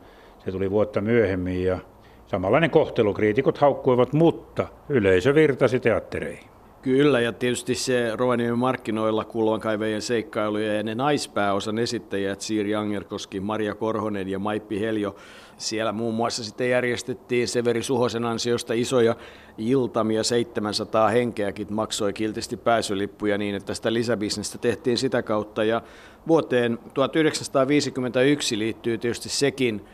Se 0.45 0.51
tuli 0.51 0.71
vuotta 0.71 1.01
myöhemmin 1.01 1.63
ja 1.63 1.79
samanlainen 2.27 2.69
kohtelu 2.69 3.13
kriitikot 3.13 3.57
haukkuivat, 3.57 4.13
mutta 4.13 4.67
yleisö 4.89 5.35
virtasi 5.35 5.79
teattereihin. 5.79 6.54
Kyllä, 6.85 7.19
ja 7.19 7.33
tietysti 7.33 7.75
se 7.75 8.11
Rovaniemen 8.15 8.59
markkinoilla 8.59 9.25
kullankaivajien 9.25 10.01
seikkailuja 10.01 10.73
ja 10.73 10.83
ne 10.83 10.95
naispääosan 10.95 11.79
esittäjät, 11.79 12.41
Siiri 12.41 12.75
Angerkoski, 12.75 13.39
Maria 13.39 13.75
Korhonen 13.75 14.27
ja 14.29 14.39
Maippi 14.39 14.79
Heljo, 14.79 15.15
siellä 15.57 15.91
muun 15.91 16.15
muassa 16.15 16.43
sitten 16.43 16.69
järjestettiin 16.69 17.47
Severi 17.47 17.83
Suhosen 17.83 18.25
ansiosta 18.25 18.73
isoja 18.73 19.15
iltamia, 19.57 20.23
700 20.23 21.09
henkeäkin 21.09 21.67
maksoi 21.73 22.13
kiltisti 22.13 22.57
pääsylippuja 22.57 23.37
niin, 23.37 23.55
että 23.55 23.73
sitä 23.73 23.93
lisäbisnestä 23.93 24.57
tehtiin 24.57 24.97
sitä 24.97 25.23
kautta. 25.23 25.63
Ja 25.63 25.81
vuoteen 26.27 26.79
1951 26.93 28.59
liittyy 28.59 28.97
tietysti 28.97 29.29
sekin 29.29 29.85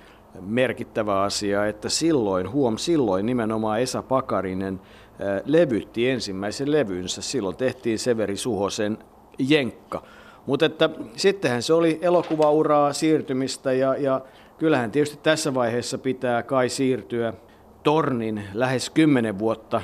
merkittävä 0.41 1.21
asia, 1.21 1.65
että 1.65 1.89
silloin, 1.89 2.51
huom, 2.51 2.77
silloin 2.77 3.25
nimenomaan 3.25 3.81
Esa 3.81 4.03
Pakarinen– 4.03 4.79
levytti 5.45 6.09
ensimmäisen 6.09 6.71
levynsä. 6.71 7.21
Silloin 7.21 7.55
tehtiin 7.55 7.99
Severi 7.99 8.37
Suhosen 8.37 8.97
Jenkka 9.39 10.03
Mutta 10.45 10.65
että 10.65 10.89
sittenhän 11.15 11.61
se 11.61 11.73
oli 11.73 11.99
elokuvauraa 12.01 12.93
siirtymistä 12.93 13.73
ja, 13.73 13.95
ja 13.95 14.21
kyllähän 14.57 14.91
tietysti 14.91 15.19
tässä 15.23 15.53
vaiheessa 15.53 15.97
pitää 15.97 16.43
kai 16.43 16.69
siirtyä 16.69 17.33
tornin 17.83 18.43
lähes 18.53 18.89
10 18.89 19.39
vuotta 19.39 19.81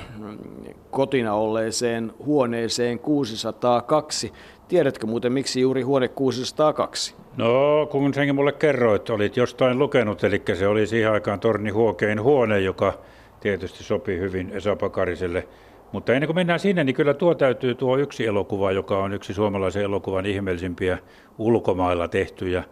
kotina 0.90 1.34
olleeseen 1.34 2.12
huoneeseen 2.24 2.98
602. 2.98 4.32
Tiedätkö 4.68 5.06
muuten, 5.06 5.32
miksi 5.32 5.60
juuri 5.60 5.82
huone 5.82 6.08
602? 6.08 7.14
No, 7.36 7.86
kun 7.90 8.14
senkin 8.14 8.34
mulle 8.34 8.52
kerroit, 8.52 9.10
olit 9.10 9.36
jostain 9.36 9.78
lukenut, 9.78 10.24
eli 10.24 10.42
se 10.54 10.68
oli 10.68 10.86
siihen 10.86 11.12
aikaan 11.12 11.40
Torni 11.40 11.70
Huokein 11.70 12.22
huone, 12.22 12.60
joka 12.60 12.98
tietysti 13.40 13.84
sopii 13.84 14.18
hyvin 14.18 14.50
Esa 14.52 14.76
Pakariselle. 14.76 15.48
Mutta 15.92 16.12
ennen 16.12 16.28
kuin 16.28 16.34
mennään 16.34 16.60
sinne, 16.60 16.84
niin 16.84 16.94
kyllä 16.94 17.14
tuo 17.14 17.34
täytyy 17.34 17.74
tuo 17.74 17.96
yksi 17.96 18.26
elokuva, 18.26 18.72
joka 18.72 18.98
on 18.98 19.12
yksi 19.12 19.34
suomalaisen 19.34 19.82
elokuvan 19.82 20.26
ihmeellisimpiä 20.26 20.98
ulkomailla 21.38 22.08
tehtyjä 22.08 22.64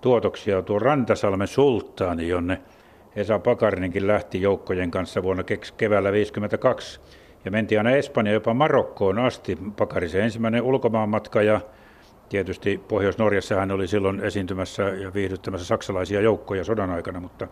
tuotoksia, 0.00 0.62
tuo 0.62 0.78
Rantasalmen 0.78 1.48
sulttaani, 1.48 2.28
jonne 2.28 2.60
Esa 3.16 3.38
Pakarinenkin 3.38 4.06
lähti 4.06 4.42
joukkojen 4.42 4.90
kanssa 4.90 5.22
vuonna 5.22 5.42
keväällä 5.76 6.08
1952. 6.08 7.00
Ja 7.44 7.50
mentiin 7.50 7.78
aina 7.78 7.90
Espanjaan, 7.90 8.34
jopa 8.34 8.54
Marokkoon 8.54 9.18
asti. 9.18 9.58
Pakarisen 9.76 10.24
ensimmäinen 10.24 10.62
ulkomaanmatka 10.62 11.42
ja 11.42 11.60
tietysti 12.28 12.80
Pohjois-Norjassa 12.88 13.54
hän 13.54 13.70
oli 13.70 13.88
silloin 13.88 14.20
esiintymässä 14.20 14.82
ja 14.82 15.14
viihdyttämässä 15.14 15.66
saksalaisia 15.66 16.20
joukkoja 16.20 16.64
sodan 16.64 16.90
aikana, 16.90 17.20
mutta 17.20 17.48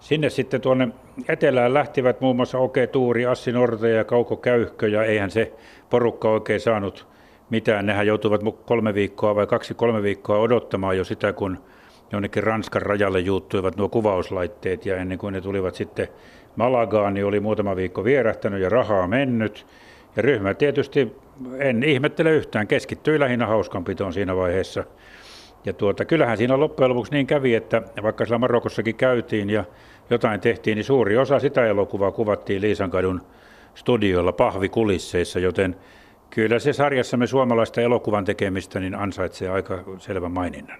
sinne 0.00 0.30
sitten 0.30 0.60
tuonne 0.60 0.88
etelään 1.28 1.74
lähtivät 1.74 2.20
muun 2.20 2.36
muassa 2.36 2.58
Oke 2.58 2.86
Tuuri, 2.86 3.26
Assi 3.26 3.52
Norte 3.52 3.90
ja 3.90 4.04
Kauko 4.04 4.36
Käyhkö 4.36 4.88
ja 4.88 5.04
eihän 5.04 5.30
se 5.30 5.52
porukka 5.90 6.30
oikein 6.30 6.60
saanut 6.60 7.06
mitään. 7.50 7.86
Nehän 7.86 8.06
joutuivat 8.06 8.40
kolme 8.66 8.94
viikkoa 8.94 9.34
vai 9.34 9.46
kaksi-kolme 9.46 10.02
viikkoa 10.02 10.38
odottamaan 10.38 10.96
jo 10.96 11.04
sitä, 11.04 11.32
kun 11.32 11.58
jonnekin 12.12 12.42
Ranskan 12.42 12.82
rajalle 12.82 13.20
juuttuivat 13.20 13.76
nuo 13.76 13.88
kuvauslaitteet 13.88 14.86
ja 14.86 14.96
ennen 14.96 15.18
kuin 15.18 15.32
ne 15.32 15.40
tulivat 15.40 15.74
sitten 15.74 16.08
Malagaan, 16.56 17.14
niin 17.14 17.26
oli 17.26 17.40
muutama 17.40 17.76
viikko 17.76 18.04
vierähtänyt 18.04 18.60
ja 18.60 18.68
rahaa 18.68 19.06
mennyt. 19.06 19.66
Ja 20.16 20.22
ryhmä 20.22 20.54
tietysti, 20.54 21.16
en 21.58 21.82
ihmettele 21.82 22.30
yhtään, 22.30 22.66
keskittyi 22.66 23.20
lähinnä 23.20 23.46
hauskanpitoon 23.46 24.12
siinä 24.12 24.36
vaiheessa. 24.36 24.84
Ja 25.64 25.72
tuota, 25.72 26.04
kyllähän 26.04 26.36
siinä 26.36 26.60
loppujen 26.60 26.90
lopuksi 26.90 27.12
niin 27.12 27.26
kävi, 27.26 27.54
että 27.54 27.82
vaikka 28.02 28.24
siellä 28.24 28.38
Marokossakin 28.38 28.94
käytiin 28.94 29.50
ja 29.50 29.64
jotain 30.10 30.40
tehtiin, 30.40 30.76
niin 30.76 30.84
suuri 30.84 31.16
osa 31.16 31.38
sitä 31.38 31.66
elokuvaa 31.66 32.10
kuvattiin 32.10 32.62
Liisankadun 32.62 33.20
studioilla 33.74 34.32
pahvikulisseissa, 34.32 35.38
joten 35.38 35.76
kyllä 36.30 36.58
se 36.58 36.72
sarjassamme 36.72 37.26
suomalaista 37.26 37.80
elokuvan 37.80 38.24
tekemistä 38.24 38.80
niin 38.80 38.94
ansaitsee 38.94 39.48
aika 39.48 39.84
selvän 39.98 40.32
maininnan. 40.32 40.78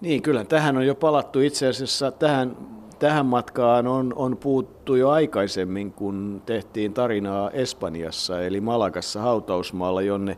Niin, 0.00 0.22
kyllä 0.22 0.44
tähän 0.44 0.76
on 0.76 0.86
jo 0.86 0.94
palattu 0.94 1.40
itse 1.40 1.66
asiassa. 1.66 2.10
Tähän, 2.10 2.56
tähän 2.98 3.26
matkaan 3.26 3.86
on, 3.86 4.12
on 4.16 4.36
puuttu 4.36 4.94
jo 4.94 5.10
aikaisemmin, 5.10 5.92
kun 5.92 6.42
tehtiin 6.46 6.92
tarinaa 6.92 7.50
Espanjassa, 7.50 8.42
eli 8.42 8.60
Malagassa 8.60 9.20
hautausmaalla, 9.20 10.02
jonne 10.02 10.36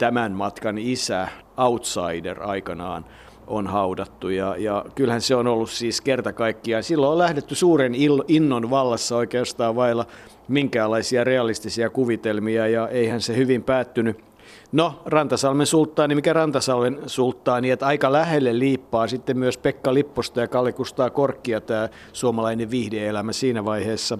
tämän 0.00 0.32
matkan 0.32 0.78
isä, 0.78 1.28
Outsider, 1.56 2.42
aikanaan 2.42 3.04
on 3.46 3.66
haudattu. 3.66 4.28
Ja, 4.28 4.56
ja 4.58 4.84
kyllähän 4.94 5.20
se 5.20 5.34
on 5.34 5.46
ollut 5.46 5.70
siis 5.70 6.00
kerta 6.00 6.32
kaikkiaan. 6.32 6.82
Silloin 6.82 7.12
on 7.12 7.18
lähdetty 7.18 7.54
suuren 7.54 7.92
innon 8.28 8.70
vallassa 8.70 9.16
oikeastaan 9.16 9.76
vailla 9.76 10.06
minkäänlaisia 10.48 11.24
realistisia 11.24 11.90
kuvitelmia, 11.90 12.68
ja 12.68 12.88
eihän 12.88 13.20
se 13.20 13.36
hyvin 13.36 13.62
päättynyt 13.62 14.24
No, 14.72 15.02
Rantasalmen 15.06 15.66
sulttaani, 15.66 16.14
mikä 16.14 16.32
Rantasalmen 16.32 16.98
sulttaani, 17.06 17.70
että 17.70 17.86
aika 17.86 18.12
lähelle 18.12 18.58
liippaa 18.58 19.06
sitten 19.06 19.38
myös 19.38 19.58
Pekka 19.58 19.94
Lipposta 19.94 20.40
ja 20.40 20.48
Kalle 20.48 20.72
Kustaa 20.72 21.10
Korkkia 21.10 21.60
tämä 21.60 21.88
suomalainen 22.12 22.70
viihdeelämä 22.70 23.32
siinä 23.32 23.64
vaiheessa. 23.64 24.18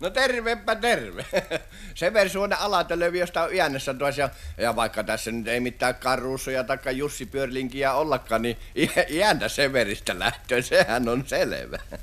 No 0.00 0.10
tervepä 0.10 0.76
terve. 0.76 1.26
Severi 1.94 2.28
Suonen 2.28 2.58
alatölövi, 2.58 3.18
josta 3.18 3.42
on 3.42 3.54
iännessä 3.54 3.94
tuossa. 3.94 4.30
Ja, 4.56 4.76
vaikka 4.76 5.04
tässä 5.04 5.32
nyt 5.32 5.48
ei 5.48 5.60
mitään 5.60 5.94
Karruusoja 5.94 6.64
tai 6.64 6.98
Jussi 6.98 7.26
Pyörlinkiä 7.26 7.92
ollakaan, 7.92 8.42
niin 8.42 8.58
iäntä 9.10 9.48
Severistä 9.48 10.18
lähtöön, 10.18 10.62
sehän 10.62 11.08
on 11.08 11.24
selvä. 11.26 11.78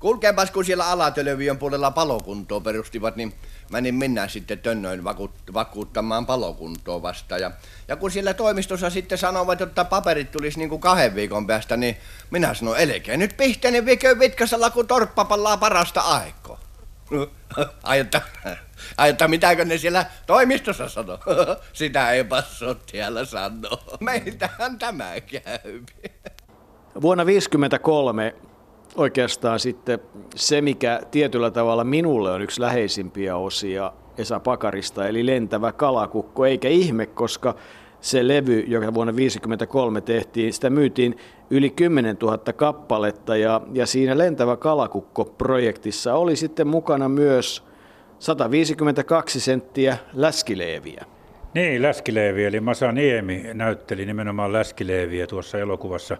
Kulkeepas, 0.00 0.50
kun 0.50 0.64
siellä 0.64 0.86
Alatölöviön 0.90 1.58
puolella 1.58 1.90
palokuntoa 1.90 2.60
perustivat, 2.60 3.16
niin 3.16 3.34
menin 3.70 3.94
minä 3.94 4.28
sitten 4.28 4.58
tönnöin 4.58 5.04
vakuuttamaan 5.54 6.26
palokuntoa 6.26 7.02
vastaan. 7.02 7.40
Ja, 7.40 7.50
ja 7.88 7.96
kun 7.96 8.10
siellä 8.10 8.34
toimistossa 8.34 8.90
sitten 8.90 9.18
sanovat, 9.18 9.60
että 9.60 9.84
paperit 9.84 10.30
tulisi 10.30 10.58
niin 10.58 10.68
kuin 10.68 10.80
kahden 10.80 11.14
viikon 11.14 11.46
päästä, 11.46 11.76
niin 11.76 11.96
minä 12.30 12.54
sanoin, 12.54 12.80
elkeä 12.80 13.16
nyt 13.16 13.36
pihteinen 13.36 13.86
vikö 13.86 14.18
vitkasella, 14.18 14.70
kun 14.70 14.86
torppa 14.86 15.24
pallaa 15.24 15.56
parasta 15.56 16.00
aikaa. 16.00 16.63
Aiota, 17.82 18.20
aiota, 18.96 19.28
mitäkö 19.28 19.64
ne 19.64 19.78
siellä 19.78 20.06
toimistossa 20.26 20.88
sanoo? 20.88 21.18
Sitä 21.72 22.10
ei 22.10 22.24
passot 22.24 22.78
siellä 22.86 23.24
sanoa. 23.24 23.82
Meiltähän 24.00 24.78
tämä 24.78 25.20
käy. 25.20 25.82
Vuonna 27.02 27.24
1953 27.24 28.34
oikeastaan 28.96 29.60
sitten 29.60 29.98
se, 30.34 30.60
mikä 30.60 31.00
tietyllä 31.10 31.50
tavalla 31.50 31.84
minulle 31.84 32.30
on 32.32 32.42
yksi 32.42 32.60
läheisimpiä 32.60 33.36
osia 33.36 33.92
Esa 34.18 34.40
Pakarista, 34.40 35.08
eli 35.08 35.26
lentävä 35.26 35.72
kalakukko, 35.72 36.46
eikä 36.46 36.68
ihme, 36.68 37.06
koska 37.06 37.54
se 38.04 38.28
levy, 38.28 38.64
joka 38.66 38.94
vuonna 38.94 39.12
1953 39.12 40.00
tehtiin, 40.00 40.52
sitä 40.52 40.70
myytiin 40.70 41.16
yli 41.50 41.70
10 41.70 42.16
000 42.22 42.38
kappaletta 42.38 43.36
ja, 43.36 43.60
ja 43.72 43.86
siinä 43.86 44.18
Lentävä 44.18 44.56
kalakukko-projektissa 44.56 46.14
oli 46.14 46.36
sitten 46.36 46.66
mukana 46.66 47.08
myös 47.08 47.64
152 48.18 49.40
senttiä 49.40 49.96
läskileeviä. 50.12 51.04
Niin, 51.54 51.82
läskileevi, 51.82 52.44
eli 52.44 52.60
Masa 52.60 52.92
Niemi 52.92 53.44
näytteli 53.54 54.06
nimenomaan 54.06 54.52
läskileeviä 54.52 55.26
tuossa 55.26 55.58
elokuvassa. 55.58 56.16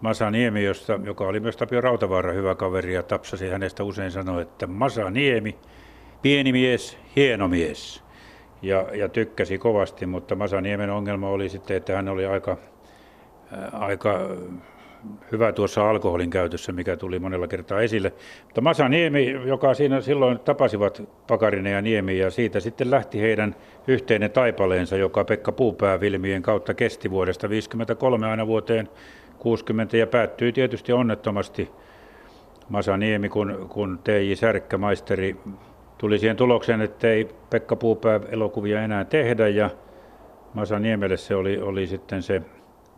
Masa 0.00 0.30
Niemi, 0.30 0.64
josta, 0.64 1.00
joka 1.04 1.24
oli 1.24 1.40
myös 1.40 1.56
Tapio 1.56 1.80
Rautavaara 1.80 2.32
hyvä 2.32 2.54
kaveri 2.54 2.94
ja 2.94 3.02
tapsasi 3.02 3.48
hänestä 3.48 3.84
usein 3.84 4.10
sanoi, 4.10 4.42
että 4.42 4.66
Masa 4.66 5.10
Niemi, 5.10 5.58
pieni 6.22 6.52
mies, 6.52 6.98
hieno 7.16 7.48
mies. 7.48 8.07
Ja, 8.62 8.86
ja 8.92 9.08
tykkäsi 9.08 9.58
kovasti, 9.58 10.06
mutta 10.06 10.34
Masa 10.34 10.60
Niemen 10.60 10.90
ongelma 10.90 11.28
oli 11.28 11.48
sitten, 11.48 11.76
että 11.76 11.96
hän 11.96 12.08
oli 12.08 12.26
aika, 12.26 12.56
aika 13.72 14.20
hyvä 15.32 15.52
tuossa 15.52 15.90
alkoholin 15.90 16.30
käytössä, 16.30 16.72
mikä 16.72 16.96
tuli 16.96 17.18
monella 17.18 17.48
kertaa 17.48 17.80
esille. 17.80 18.12
Mutta 18.44 18.60
Masa 18.60 18.88
Niemi, 18.88 19.30
joka 19.30 19.74
siinä 19.74 20.00
silloin 20.00 20.38
tapasivat 20.38 21.02
Pakarinen 21.26 21.72
ja 21.72 21.82
Niemi, 21.82 22.18
ja 22.18 22.30
siitä 22.30 22.60
sitten 22.60 22.90
lähti 22.90 23.20
heidän 23.20 23.56
yhteinen 23.86 24.30
taipaleensa, 24.30 24.96
joka 24.96 25.24
Pekka 25.24 25.52
Puupää-vilmien 25.52 26.42
kautta 26.42 26.74
kesti 26.74 27.10
vuodesta 27.10 27.40
1953 27.40 28.26
aina 28.26 28.46
vuoteen 28.46 28.88
60 29.38 29.96
ja 29.96 30.06
päättyi 30.06 30.52
tietysti 30.52 30.92
onnettomasti 30.92 31.70
Masa 32.68 32.96
Niemi, 32.96 33.28
kun, 33.28 33.66
kun 33.68 33.98
T.J. 34.04 34.34
Särkkä, 34.34 34.78
maisteri, 34.78 35.36
tuli 35.98 36.18
siihen 36.18 36.36
tulokseen, 36.36 36.80
että 36.80 37.08
ei 37.08 37.28
Pekka 37.50 37.76
Puupää 37.76 38.20
elokuvia 38.28 38.82
enää 38.82 39.04
tehdä 39.04 39.48
ja 39.48 39.70
Masa 40.54 40.78
Niemelle 40.78 41.16
se 41.16 41.34
oli, 41.34 41.60
oli 41.60 41.86
sitten 41.86 42.22
se 42.22 42.42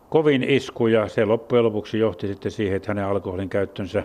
kovin 0.09 0.43
isku 0.43 0.87
ja 0.87 1.07
se 1.07 1.25
loppujen 1.25 1.65
lopuksi 1.65 1.99
johti 1.99 2.27
sitten 2.27 2.51
siihen, 2.51 2.75
että 2.75 2.89
hänen 2.89 3.05
alkoholin 3.05 3.49
käyttönsä 3.49 4.03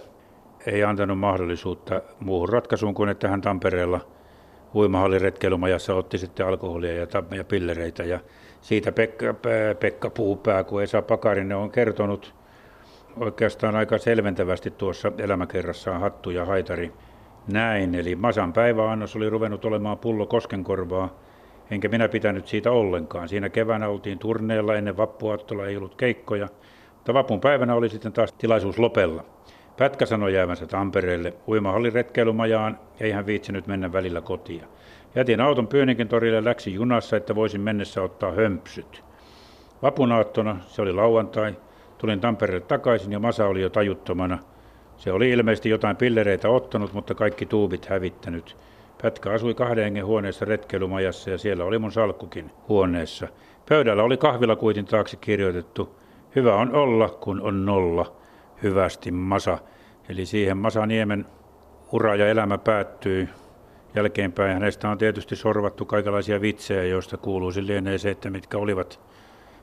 ei 0.67 0.85
antanut 0.85 1.19
mahdollisuutta 1.19 2.03
muuhun 2.21 2.49
ratkaisuun 2.49 2.95
kuin 2.95 3.09
että 3.09 3.29
hän 3.29 3.41
Tampereella 3.41 4.01
uimahallin 4.75 5.21
retkeilumajassa 5.21 5.95
otti 5.95 6.19
sitten 6.19 6.47
alkoholia 6.47 6.95
ja, 6.95 7.07
ja 7.37 7.45
pillereitä 7.45 8.05
ja 8.05 8.21
siitä 8.61 8.93
Pekka, 8.93 9.35
Pekka 9.81 10.11
Puupää, 10.11 10.65
kun 10.65 10.83
Esa 10.83 11.03
Pakarinen 11.03 11.57
on 11.57 11.71
kertonut 11.71 12.35
oikeastaan 13.21 13.77
aika 13.77 13.99
selventävästi 13.99 14.71
tuossa 14.71 15.13
elämäkerrassaan 15.19 16.01
Hattu 16.01 16.31
ja 16.31 16.45
Haitari 16.45 16.93
näin. 17.49 17.95
Eli 17.95 18.17
Masan 18.17 18.53
päiväannos 18.53 19.17
oli 19.17 19.31
ruvennut 19.31 19.65
olemaan 19.65 19.99
pullo 19.99 20.27
koskenkorvaa, 20.27 21.15
enkä 21.71 21.89
minä 21.89 22.09
pitänyt 22.09 22.47
siitä 22.47 22.71
ollenkaan. 22.71 23.29
Siinä 23.29 23.49
keväänä 23.49 23.89
oltiin 23.89 24.19
turneella, 24.19 24.75
ennen 24.75 24.97
vappuaattola 24.97 25.67
ei 25.67 25.77
ollut 25.77 25.95
keikkoja, 25.95 26.49
mutta 26.95 27.15
vapun 27.15 27.41
päivänä 27.41 27.75
oli 27.75 27.89
sitten 27.89 28.13
taas 28.13 28.33
tilaisuus 28.33 28.79
lopella. 28.79 29.25
Pätkä 29.77 30.07
sanoi 30.07 30.35
jäävänsä 30.35 30.67
Tampereelle 30.67 31.35
uimahallin 31.49 31.93
retkeilumajaan, 31.93 32.79
ei 33.01 33.11
hän 33.11 33.27
viitsinyt 33.27 33.67
mennä 33.67 33.93
välillä 33.93 34.21
kotia. 34.21 34.67
Jätin 35.15 35.41
auton 35.41 35.69
Pyöninkin 35.69 36.09
torille 36.09 36.45
läksi 36.45 36.75
junassa, 36.75 37.17
että 37.17 37.35
voisin 37.35 37.61
mennessä 37.61 38.03
ottaa 38.03 38.33
hömpsyt. 38.33 39.05
Vapunaattona, 39.83 40.57
se 40.67 40.83
oli 40.83 40.93
lauantai, 40.93 41.55
tulin 41.99 42.21
Tampereelle 42.21 42.67
takaisin 42.67 43.13
ja 43.13 43.19
Masa 43.19 43.47
oli 43.47 43.63
jo 43.63 43.71
tajuttomana. 43.71 44.39
Se 44.97 45.13
oli 45.13 45.31
ilmeisesti 45.31 45.69
jotain 45.69 45.97
pillereitä 45.97 46.49
ottanut, 46.49 46.93
mutta 46.93 47.15
kaikki 47.15 47.47
tuubit 47.47 47.87
hävittänyt. 47.87 48.57
Pätkä 49.03 49.31
asui 49.31 49.55
kahden 49.55 49.85
hengen 49.85 50.07
huoneessa 50.07 50.45
retkeilumajassa 50.45 51.31
ja 51.31 51.39
siellä 51.39 51.65
oli 51.65 51.79
mun 51.79 51.93
salkkukin 51.93 52.51
huoneessa. 52.69 53.29
Pöydällä 53.69 54.03
oli 54.03 54.17
kahvilakuitin 54.17 54.85
taakse 54.85 55.17
kirjoitettu, 55.17 55.97
hyvä 56.37 56.55
on 56.55 56.75
olla, 56.75 57.09
kun 57.09 57.41
on 57.41 57.67
nolla, 57.67 58.17
hyvästi 58.63 59.11
Masa. 59.11 59.59
Eli 60.09 60.27
siihen 60.27 60.57
Masa 60.57 60.87
Niemen 60.87 61.27
ura 61.93 62.15
ja 62.15 62.29
elämä 62.29 62.59
päättyi 62.59 63.29
jälkeenpäin. 63.95 64.53
Hänestä 64.53 64.89
on 64.89 64.99
tietysti 64.99 65.37
sorvattu 65.37 65.85
kaikenlaisia 65.85 66.41
vitsejä, 66.41 66.85
joista 66.85 67.17
kuuluu 67.17 67.53
lienee 67.61 67.99
se, 67.99 68.11
että 68.11 68.31
mitkä 68.31 68.59
olivat 68.59 69.01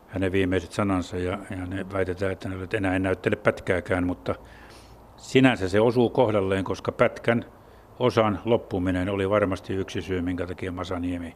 hänen 0.08 0.32
viimeiset 0.32 0.72
sanansa 0.72 1.18
ja, 1.18 1.38
ja 1.50 1.66
ne 1.66 1.86
väitetään, 1.94 2.32
että 2.32 2.50
ne 2.50 2.68
enää 2.74 2.94
ei 2.94 3.00
näyttele 3.00 3.36
pätkääkään, 3.36 4.08
mutta 4.08 4.36
sinänsä 5.24 5.70
se 5.70 5.82
osuu 5.82 6.10
kohdalleen, 6.10 6.64
koska 6.64 6.92
pätkän 6.92 7.46
osan 8.00 8.40
loppuminen 8.46 9.10
oli 9.10 9.30
varmasti 9.30 9.74
yksi 9.74 10.02
syy, 10.02 10.22
minkä 10.22 10.48
takia 10.48 10.72
Masaniemi 10.72 11.36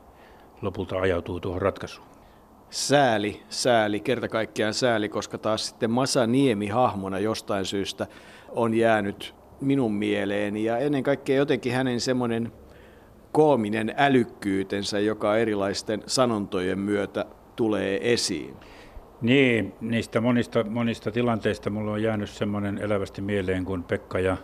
lopulta 0.61 0.99
ajautuu 0.99 1.39
tuohon 1.39 1.61
ratkaisuun. 1.61 2.07
Sääli, 2.69 3.41
sääli, 3.49 3.99
kerta 3.99 4.27
kaikkiaan 4.27 4.73
sääli, 4.73 5.09
koska 5.09 5.37
taas 5.37 5.67
sitten 5.67 5.91
Masaniemi 5.91 6.67
hahmona 6.67 7.19
jostain 7.19 7.65
syystä 7.65 8.07
on 8.49 8.73
jäänyt 8.73 9.35
minun 9.61 9.93
mieleeni 9.93 10.63
ja 10.63 10.77
ennen 10.77 11.03
kaikkea 11.03 11.37
jotenkin 11.37 11.73
hänen 11.73 11.99
semmoinen 11.99 12.51
koominen 13.31 13.93
älykkyytensä, 13.97 14.99
joka 14.99 15.37
erilaisten 15.37 16.03
sanontojen 16.07 16.79
myötä 16.79 17.25
tulee 17.55 18.13
esiin. 18.13 18.55
Niin, 19.21 19.73
niistä 19.81 20.21
monista, 20.21 20.63
monista 20.63 21.11
tilanteista 21.11 21.69
mulla 21.69 21.91
on 21.91 22.03
jäänyt 22.03 22.29
semmoinen 22.29 22.77
elävästi 22.77 23.21
mieleen, 23.21 23.65
kun 23.65 23.83
Pekka 23.83 24.19
ja 24.19 24.37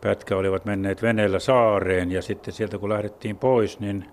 Pätkä 0.00 0.36
olivat 0.36 0.64
menneet 0.64 1.02
veneellä 1.02 1.38
saareen 1.38 2.12
ja 2.12 2.22
sitten 2.22 2.54
sieltä 2.54 2.78
kun 2.78 2.88
lähdettiin 2.88 3.36
pois, 3.36 3.80
niin 3.80 4.04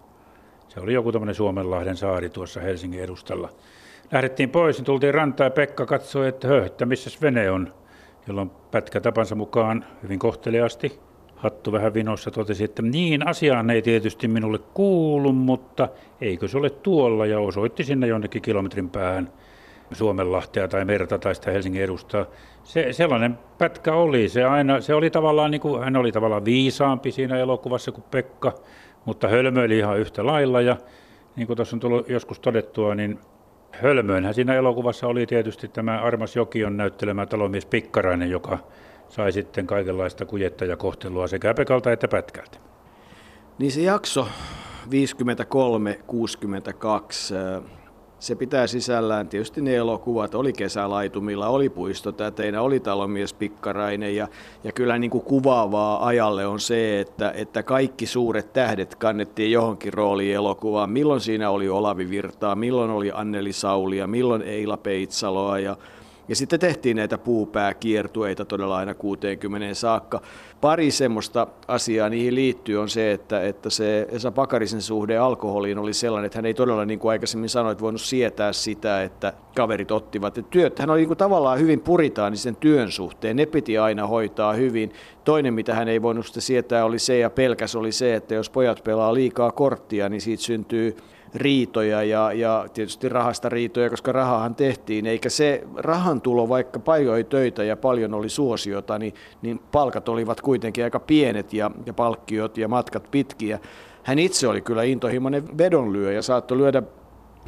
se 0.67 0.79
oli 0.79 0.93
joku 0.93 1.11
tämmöinen 1.11 1.35
Suomenlahden 1.35 1.97
saari 1.97 2.29
tuossa 2.29 2.61
Helsingin 2.61 3.03
edustalla. 3.03 3.49
Lähdettiin 4.11 4.49
pois, 4.49 4.77
niin 4.77 4.85
tultiin 4.85 5.13
rantaan 5.13 5.45
ja 5.45 5.51
Pekka 5.51 5.85
katsoi, 5.85 6.27
että 6.27 6.47
höh, 6.47 6.65
että 6.65 6.85
missä 6.85 7.19
vene 7.21 7.51
on, 7.51 7.73
jolloin 8.27 8.51
Pätkä 8.71 9.01
tapansa 9.01 9.35
mukaan 9.35 9.85
hyvin 10.03 10.19
kohteliasti 10.19 10.99
Hattu 11.37 11.71
vähän 11.71 11.93
vinossa 11.93 12.31
totesi, 12.31 12.63
että 12.63 12.81
niin 12.81 13.27
asiaan 13.27 13.69
ei 13.69 13.81
tietysti 13.81 14.27
minulle 14.27 14.59
kuulu, 14.73 15.33
mutta 15.33 15.89
eikö 16.21 16.47
se 16.47 16.57
ole 16.57 16.69
tuolla 16.69 17.25
ja 17.25 17.39
osoitti 17.39 17.83
sinne 17.83 18.07
jonnekin 18.07 18.41
kilometrin 18.41 18.89
päähän 18.89 19.31
Suomenlahtea 19.91 20.67
tai 20.67 20.85
merta 20.85 21.19
tai 21.19 21.35
sitä 21.35 21.51
Helsingin 21.51 21.83
edustaa. 21.83 22.25
Se, 22.63 22.93
sellainen 22.93 23.39
pätkä 23.57 23.93
oli. 23.93 24.29
Se, 24.29 24.43
aina, 24.43 24.81
se 24.81 24.93
oli 24.93 25.09
tavallaan, 25.09 25.51
niin 25.51 25.61
kuin, 25.61 25.83
hän 25.83 25.95
oli 25.95 26.11
tavallaan 26.11 26.45
viisaampi 26.45 27.11
siinä 27.11 27.37
elokuvassa 27.37 27.91
kuin 27.91 28.05
Pekka, 28.11 28.53
mutta 29.05 29.27
hölmöili 29.27 29.77
ihan 29.77 29.99
yhtä 29.99 30.25
lailla. 30.25 30.61
Ja 30.61 30.77
niin 31.35 31.47
kuin 31.47 31.57
tuossa 31.57 31.75
on 31.75 31.79
tullut 31.79 32.09
joskus 32.09 32.39
todettua, 32.39 32.95
niin 32.95 33.19
hölmöinhän 33.71 34.33
siinä 34.33 34.53
elokuvassa 34.53 35.07
oli 35.07 35.25
tietysti 35.25 35.67
tämä 35.67 36.01
Armas 36.01 36.35
Jokion 36.35 36.77
näyttelemä 36.77 37.25
talomies 37.25 37.65
Pikkarainen, 37.65 38.31
joka 38.31 38.57
sai 39.09 39.31
sitten 39.31 39.67
kaikenlaista 39.67 40.25
kujettajakohtelua 40.25 41.27
sekä 41.27 41.53
Pekalta 41.53 41.91
että 41.91 42.07
Pätkältä. 42.07 42.57
Niin 43.59 43.71
se 43.71 43.81
jakso 43.81 44.27
53-62, 44.85 44.89
se 48.19 48.35
pitää 48.35 48.67
sisällään 48.67 49.27
tietysti 49.27 49.61
ne 49.61 49.75
elokuvat, 49.75 50.35
oli 50.35 50.53
kesälaitumilla, 50.53 51.47
oli 51.47 51.69
puistotäteinä, 51.69 52.61
oli 52.61 52.79
talomies 52.79 53.33
Pikkarainen 53.33 54.15
ja, 54.15 54.27
ja 54.63 54.71
kyllä 54.71 54.97
niin 54.97 55.11
kuin 55.11 55.23
kuvaavaa 55.23 56.05
ajalle 56.05 56.47
on 56.47 56.59
se, 56.59 56.99
että, 56.99 57.31
että 57.31 57.63
kaikki 57.63 58.05
suuret 58.05 58.53
tähdet 58.53 58.95
kannettiin 58.95 59.51
johonkin 59.51 59.93
rooliin 59.93 60.35
elokuvaan. 60.35 60.89
Milloin 60.89 61.21
siinä 61.21 61.49
oli 61.49 61.69
Olavi 61.69 62.09
Virtaa, 62.09 62.55
milloin 62.55 62.91
oli 62.91 63.11
Anneli 63.13 63.53
Saulia, 63.53 64.07
milloin 64.07 64.41
Eila 64.41 64.77
Peitsaloa 64.77 65.59
ja 65.59 65.77
ja 66.27 66.35
sitten 66.35 66.59
tehtiin 66.59 66.97
näitä 66.97 67.17
puupääkiertueita 67.17 68.45
todella 68.45 68.77
aina 68.77 68.93
60 68.93 69.73
saakka. 69.73 70.21
Pari 70.61 70.91
semmoista 70.91 71.47
asiaa 71.67 72.09
niihin 72.09 72.35
liittyy 72.35 72.77
on 72.77 72.89
se, 72.89 73.11
että, 73.11 73.41
että 73.41 73.69
se 73.69 74.07
Esa 74.11 74.31
Pakarisen 74.31 74.81
suhde 74.81 75.17
alkoholiin 75.17 75.77
oli 75.77 75.93
sellainen, 75.93 76.25
että 76.25 76.37
hän 76.37 76.45
ei 76.45 76.53
todella, 76.53 76.85
niin 76.85 76.99
kuin 76.99 77.11
aikaisemmin 77.11 77.49
sanoit, 77.49 77.81
voinut 77.81 78.01
sietää 78.01 78.53
sitä, 78.53 79.03
että 79.03 79.33
kaverit 79.55 79.91
ottivat. 79.91 80.37
että 80.37 80.51
työt, 80.51 80.79
hän 80.79 80.89
oli 80.89 80.99
niin 80.99 81.07
kuin 81.07 81.17
tavallaan 81.17 81.59
hyvin 81.59 81.79
puritaanisen 81.79 82.55
työn 82.55 82.91
suhteen, 82.91 83.35
ne 83.35 83.45
piti 83.45 83.77
aina 83.77 84.07
hoitaa 84.07 84.53
hyvin. 84.53 84.93
Toinen, 85.23 85.53
mitä 85.53 85.75
hän 85.75 85.87
ei 85.87 86.01
voinut 86.01 86.25
sitä 86.25 86.41
sietää, 86.41 86.85
oli 86.85 86.99
se 86.99 87.17
ja 87.17 87.29
pelkäs 87.29 87.75
oli 87.75 87.91
se, 87.91 88.15
että 88.15 88.35
jos 88.35 88.49
pojat 88.49 88.83
pelaa 88.83 89.13
liikaa 89.13 89.51
korttia, 89.51 90.09
niin 90.09 90.21
siitä 90.21 90.43
syntyy 90.43 90.97
riitoja 91.35 92.03
ja, 92.03 92.33
ja 92.33 92.65
tietysti 92.73 93.09
rahasta 93.09 93.49
riitoja, 93.49 93.89
koska 93.89 94.11
rahahan 94.11 94.55
tehtiin, 94.55 95.05
eikä 95.05 95.29
se 95.29 95.63
rahan 95.75 96.21
tulo, 96.21 96.49
vaikka 96.49 96.79
paljon 96.79 97.13
oli 97.13 97.23
töitä 97.23 97.63
ja 97.63 97.77
paljon 97.77 98.13
oli 98.13 98.29
suosiota, 98.29 98.99
niin, 98.99 99.13
niin 99.41 99.59
palkat 99.71 100.09
olivat 100.09 100.41
kuitenkin 100.41 100.83
aika 100.83 100.99
pienet 100.99 101.53
ja, 101.53 101.71
ja 101.85 101.93
palkkiot 101.93 102.57
ja 102.57 102.67
matkat 102.67 103.11
pitkiä. 103.11 103.59
Hän 104.03 104.19
itse 104.19 104.47
oli 104.47 104.61
kyllä 104.61 104.83
intohimoinen 104.83 105.57
vedonlyö 105.57 106.11
ja 106.11 106.21
saattoi 106.21 106.57
lyödä 106.57 106.83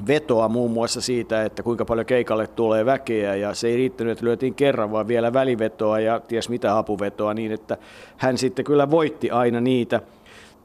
vetoa 0.07 0.49
muun 0.49 0.71
muassa 0.71 1.01
siitä, 1.01 1.45
että 1.45 1.63
kuinka 1.63 1.86
paljon 1.86 2.05
keikalle 2.05 2.47
tulee 2.47 2.86
väkeä. 2.86 3.36
Ja 3.36 3.53
se 3.53 3.67
ei 3.67 3.75
riittänyt, 3.75 4.11
että 4.11 4.25
lyötiin 4.25 4.55
kerran, 4.55 4.91
vaan 4.91 5.07
vielä 5.07 5.34
välivetoa 5.34 5.99
ja 5.99 6.19
ties 6.19 6.49
mitä 6.49 6.77
apuvetoa 6.77 7.34
niin, 7.34 7.51
että 7.51 7.77
hän 8.17 8.38
sitten 8.38 8.65
kyllä 8.65 8.91
voitti 8.91 9.32
aina 9.32 9.61
niitä– 9.61 10.01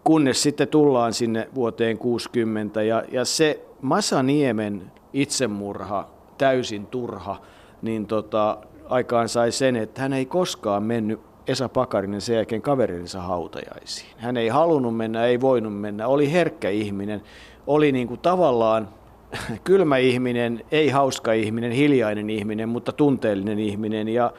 kunnes 0.05 0.43
sitten 0.43 0.69
tullaan 0.69 1.13
sinne 1.13 1.49
vuoteen 1.55 1.99
60 1.99 2.83
ja, 2.83 3.03
ja 3.13 3.25
se 3.25 3.65
Masaniemen 3.81 4.93
itsemurha, 5.13 6.09
täysin 6.39 6.87
turha, 6.87 7.37
niin 7.83 8.07
tota, 8.07 8.59
aikaan 8.89 9.29
sai 9.29 9.53
sen, 9.53 9.77
että 9.77 10.03
hän 10.03 10.13
ei 10.13 10.27
koskaan 10.27 10.83
mennyt 10.83 11.21
Esa 11.47 11.69
Pakarinen 11.69 12.21
sen 12.21 12.37
jälkeen 12.37 12.63
kaverinsa 12.63 13.21
hautajaisiin. 13.21 14.11
Hän 14.17 14.37
ei 14.37 14.49
halunnut 14.49 14.97
mennä, 14.97 15.25
ei 15.25 15.41
voinut 15.41 15.81
mennä, 15.81 16.07
oli 16.07 16.33
herkkä 16.33 16.71
ihminen, 16.71 17.23
oli 17.67 17.93
niin 17.93 18.09
kuin 18.09 18.21
tavallaan 18.21 18.89
kylmä 19.65 19.97
ihminen, 19.97 20.65
ei 20.71 20.89
hauska 20.89 21.33
ihminen, 21.33 21.73
hiljainen 21.73 22.31
ihminen, 22.31 22.69
mutta 22.69 22.93
tunteellinen 22.93 23.59
ihminen. 23.59 24.09
Ja, 24.09 24.33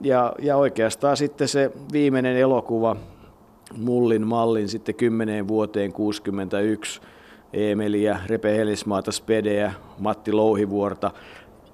ja, 0.00 0.32
ja 0.42 0.56
oikeastaan 0.56 1.16
sitten 1.16 1.48
se 1.48 1.72
viimeinen 1.92 2.36
elokuva, 2.36 2.96
mullin 3.78 4.26
mallin 4.26 4.68
sitten 4.68 4.94
10 4.94 5.48
vuoteen 5.48 5.92
61 5.92 7.00
Emeliä, 7.52 8.18
Repe 8.26 8.56
Helismaata, 8.56 9.12
Spedeä, 9.12 9.72
Matti 9.98 10.32
Louhivuorta. 10.32 11.10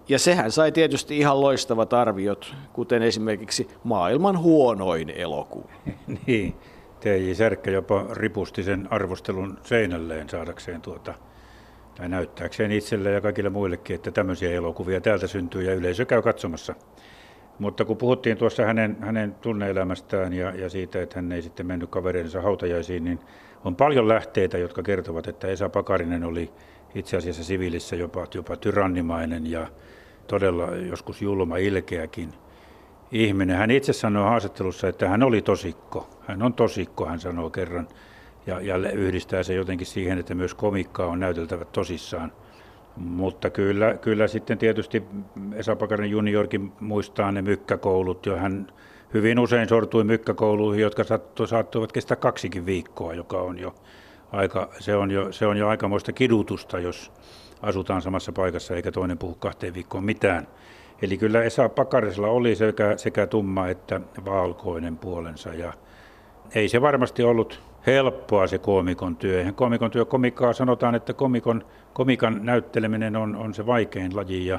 Ja 0.09 0.19
sehän 0.19 0.53
sai 0.53 0.73
tietysti 0.73 1.19
ihan 1.19 1.41
loistavat 1.41 1.93
arviot, 1.93 2.55
kuten 2.73 3.03
esimerkiksi 3.03 3.69
maailman 3.85 4.39
huonoin 4.39 5.11
elokuva. 5.11 5.71
niin, 6.27 6.55
T.J. 7.01 7.33
Särkkä 7.33 7.71
jopa 7.71 8.07
ripusti 8.13 8.63
sen 8.63 8.89
arvostelun 8.91 9.59
seinälleen 9.63 10.29
saadakseen 10.29 10.81
tuota, 10.81 11.15
tai 11.95 12.09
näyttääkseen 12.09 12.73
itselle 12.73 13.11
ja 13.11 13.21
kaikille 13.21 13.51
muillekin, 13.51 13.95
että 13.95 14.11
tämmöisiä 14.11 14.51
elokuvia 14.51 15.01
täältä 15.01 15.27
syntyy 15.27 15.63
ja 15.63 15.75
yleisö 15.75 16.05
käy 16.05 16.23
katsomassa. 16.23 16.75
Mutta 17.61 17.85
kun 17.85 17.97
puhuttiin 17.97 18.37
tuossa 18.37 18.65
hänen, 18.65 18.97
hänen 19.01 19.35
tunneelämästään 19.35 20.33
ja, 20.33 20.55
ja 20.55 20.69
siitä, 20.69 21.03
että 21.03 21.17
hän 21.17 21.33
ei 21.33 21.43
sitten 21.43 21.67
mennyt 21.67 21.91
kaverinsa 21.91 22.43
hautajaisiin, 22.43 23.05
niin 23.05 23.19
on 23.65 23.77
paljon 23.77 24.09
lähteitä, 24.09 24.59
jotka 24.59 24.83
kertovat, 24.83 25.27
että 25.27 25.49
Esa 25.49 25.69
Pakarinen 25.69 26.25
oli 26.25 26.51
itse 26.95 27.17
asiassa 27.17 27.45
siviilissä 27.45 27.97
jopa, 27.97 28.27
jopa 28.35 28.57
tyrannimainen 28.57 29.51
ja 29.51 29.67
todella 30.27 30.67
joskus 30.75 31.23
julma 31.23 31.57
ilkeäkin 31.57 32.33
ihminen. 33.13 33.57
Hän 33.57 33.71
itse 33.71 33.93
sanoi 33.93 34.25
haastattelussa, 34.25 34.89
että 34.89 35.09
hän 35.09 35.23
oli 35.23 35.43
tosikko. 35.43 36.09
Hän 36.21 36.43
on 36.43 36.55
tosikko, 36.55 37.07
hän 37.07 37.21
sanoo 37.21 37.51
kerran. 37.51 37.89
Ja, 38.47 38.61
ja 38.61 38.77
yhdistää 38.93 39.43
se 39.43 39.55
jotenkin 39.55 39.87
siihen, 39.87 40.19
että 40.19 40.35
myös 40.35 40.55
komikkaa 40.55 41.07
on 41.07 41.21
näyteltävä 41.21 41.65
tosissaan. 41.65 42.33
Mutta 42.97 43.51
kyllä, 43.51 43.95
kyllä 43.95 44.29
sitten 44.29 44.59
tietysti 44.59 45.03
Esa 45.55 45.77
Pakarin 45.77 46.11
juniorkin 46.11 46.73
muistaa 46.81 47.33
ne 47.33 47.43
mykkäkoulut, 47.43 48.27
jo 48.27 48.37
hän 48.37 48.67
hyvin 49.15 49.39
usein 49.39 49.69
sortui 49.69 50.05
mykkäkouluihin, 50.05 50.83
jotka 50.83 51.05
sattu, 51.05 51.47
saattoivat 51.47 51.93
kestää 51.93 52.17
kaksikin 52.17 52.67
viikkoa, 52.67 53.15
joka 53.15 53.41
on 53.41 53.59
jo 53.59 53.75
aika, 54.33 54.69
se 54.79 54.97
on 54.97 55.11
jo, 55.11 55.33
se 55.33 55.47
on 55.47 55.57
jo 55.57 55.69
aikamoista 55.69 56.13
kidutusta, 56.13 56.79
jos 56.79 57.13
asutaan 57.63 58.03
samassa 58.03 58.33
paikassa 58.33 58.75
eikä 58.75 58.93
toinen 58.93 59.19
puhu 59.19 59.35
kahteen 59.35 59.75
viikkoon 59.75 60.05
mitään. 60.05 60.47
Eli 61.03 61.19
kyllä 61.19 61.43
Esa 61.43 61.69
Pakarisella 61.69 62.29
oli 62.29 62.55
sekä, 62.55 62.97
sekä 62.97 63.27
tumma 63.27 63.69
että 63.69 64.01
valkoinen 64.25 64.97
puolensa 64.97 65.55
ja 65.55 65.73
ei 66.55 66.69
se 66.69 66.81
varmasti 66.81 67.23
ollut 67.23 67.61
helppoa 67.87 68.47
se 68.47 68.59
komikon 68.59 69.17
työ. 69.17 69.39
Eihän 69.39 69.55
komikon 69.55 69.91
työ, 69.91 70.05
komikkaa 70.05 70.53
sanotaan, 70.53 70.95
että 70.95 71.13
komikon, 71.13 71.65
komikan 71.93 72.41
näytteleminen 72.43 73.17
on, 73.17 73.37
on 73.37 73.55
se 73.55 73.67
vaikein 73.67 74.17
laji 74.17 74.47
ja, 74.47 74.59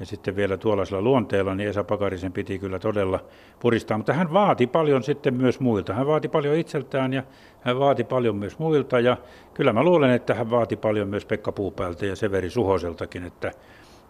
ja 0.00 0.06
sitten 0.06 0.36
vielä 0.36 0.56
tuollaisella 0.56 1.02
luonteella, 1.02 1.54
niin 1.54 1.68
Esa 1.68 1.84
Pakarisen 1.84 2.32
piti 2.32 2.58
kyllä 2.58 2.78
todella 2.78 3.20
puristaa. 3.60 3.96
Mutta 3.96 4.12
hän 4.12 4.32
vaati 4.32 4.66
paljon 4.66 5.02
sitten 5.02 5.34
myös 5.34 5.60
muilta. 5.60 5.94
Hän 5.94 6.06
vaati 6.06 6.28
paljon 6.28 6.56
itseltään 6.56 7.12
ja 7.12 7.22
hän 7.60 7.78
vaati 7.78 8.04
paljon 8.04 8.36
myös 8.36 8.58
muilta. 8.58 9.00
Ja 9.00 9.16
kyllä 9.54 9.72
mä 9.72 9.82
luulen, 9.82 10.10
että 10.10 10.34
hän 10.34 10.50
vaati 10.50 10.76
paljon 10.76 11.08
myös 11.08 11.26
Pekka 11.26 11.52
Puupäältä 11.52 12.06
ja 12.06 12.16
Severi 12.16 12.50
Suhoseltakin, 12.50 13.24
että 13.24 13.52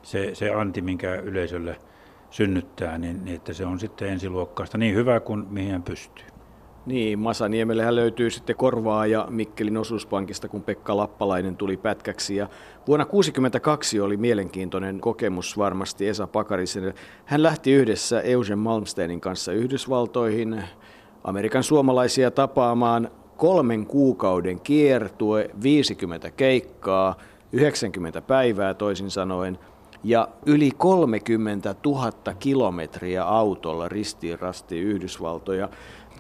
se, 0.03 0.35
se 0.35 0.51
anti, 0.51 0.81
minkä 0.81 1.15
yleisölle 1.15 1.77
synnyttää, 2.31 2.99
niin, 2.99 3.25
niin 3.25 3.37
että 3.37 3.53
se 3.53 3.67
on 3.67 3.81
sitten 3.81 4.09
ensiluokkaista 4.09 4.79
niin 4.79 4.95
hyvä 4.95 5.21
kuin 5.21 5.47
mihin 5.51 5.73
hän 5.73 5.83
pystyy. 5.83 6.34
Niin, 6.87 7.19
Masaniemellehän 7.19 7.95
löytyy 7.95 8.31
sitten 8.31 8.57
korvaa 8.57 9.07
ja 9.07 9.27
Mikkelin 9.31 9.77
osuuspankista, 9.77 10.49
kun 10.49 10.63
Pekka 10.63 10.97
Lappalainen 10.97 11.57
tuli 11.57 11.77
pätkäksi. 11.77 12.37
Ja 12.37 12.49
vuonna 12.87 13.05
1962 13.05 14.01
oli 14.01 14.17
mielenkiintoinen 14.17 15.01
kokemus 15.01 15.59
varmasti 15.59 16.09
Esa 16.09 16.27
Pakarisen. 16.27 16.95
Hän 17.25 17.43
lähti 17.43 17.73
yhdessä 17.73 18.21
Eugen 18.21 18.59
Malmsteinin 18.59 19.21
kanssa 19.21 19.53
Yhdysvaltoihin 19.53 20.63
Amerikan 21.25 21.63
suomalaisia 21.63 22.31
tapaamaan 22.31 23.11
kolmen 23.37 23.87
kuukauden 23.87 24.61
kiertue, 24.61 25.51
50 25.63 26.31
keikkaa, 26.31 27.17
90 27.53 28.21
päivää 28.21 28.75
toisin 28.75 29.11
sanoen– 29.11 29.59
ja 30.05 30.29
yli 30.47 30.71
30 30.77 31.75
000 31.85 32.13
kilometriä 32.39 33.25
autolla 33.25 33.89
ristiin 33.89 34.39
rastiin 34.39 34.85
Yhdysvaltoja. 34.85 35.69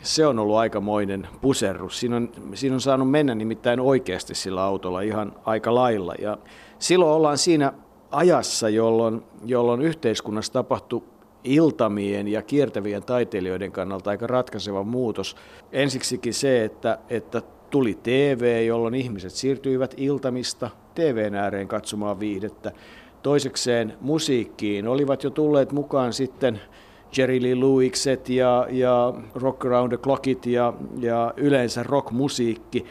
Se 0.03 0.26
on 0.26 0.39
ollut 0.39 0.57
aikamoinen 0.57 1.28
puserrus. 1.41 2.01
Siinä 2.01 2.16
on, 2.16 2.28
siinä 2.55 2.74
on 2.74 2.80
saanut 2.80 3.11
mennä 3.11 3.35
nimittäin 3.35 3.80
oikeasti 3.80 4.35
sillä 4.35 4.62
autolla 4.62 5.01
ihan 5.01 5.32
aika 5.45 5.74
lailla. 5.74 6.14
Ja 6.18 6.39
silloin 6.78 7.12
ollaan 7.12 7.39
siinä 7.39 7.72
ajassa, 8.11 8.68
jolloin, 8.68 9.22
jolloin 9.45 9.82
yhteiskunnassa 9.82 10.53
tapahtui 10.53 11.03
iltamien 11.45 12.28
ja 12.28 12.43
kiertävien 12.43 13.03
taiteilijoiden 13.03 13.72
kannalta 13.72 14.11
aika 14.11 14.26
ratkaiseva 14.26 14.82
muutos. 14.82 15.37
Ensiksikin 15.72 16.35
se, 16.35 16.64
että, 16.64 16.99
että 17.09 17.43
tuli 17.70 17.99
TV, 18.03 18.64
jolloin 18.66 18.95
ihmiset 18.95 19.32
siirtyivät 19.32 19.95
iltamista 19.97 20.70
TVn 20.95 21.35
ääreen 21.35 21.68
katsomaan 21.68 22.20
viihdettä. 22.20 22.72
Toisekseen 23.25 23.95
musiikkiin 24.01 24.89
olivat 24.89 25.25
jo 25.25 25.31
tulleet 25.31 25.72
mukaan 25.72 26.12
sitten 26.12 26.61
Jerry 27.16 27.43
Lee 27.43 27.55
Lewiset 27.55 28.29
ja, 28.29 28.66
ja 28.70 29.14
Rock 29.35 29.64
Around 29.64 29.89
the 29.89 29.97
Clockit 29.97 30.47
ja, 30.47 30.72
ja 30.99 31.35
yleensä 31.37 31.83
rockmusiikki, 31.83 32.85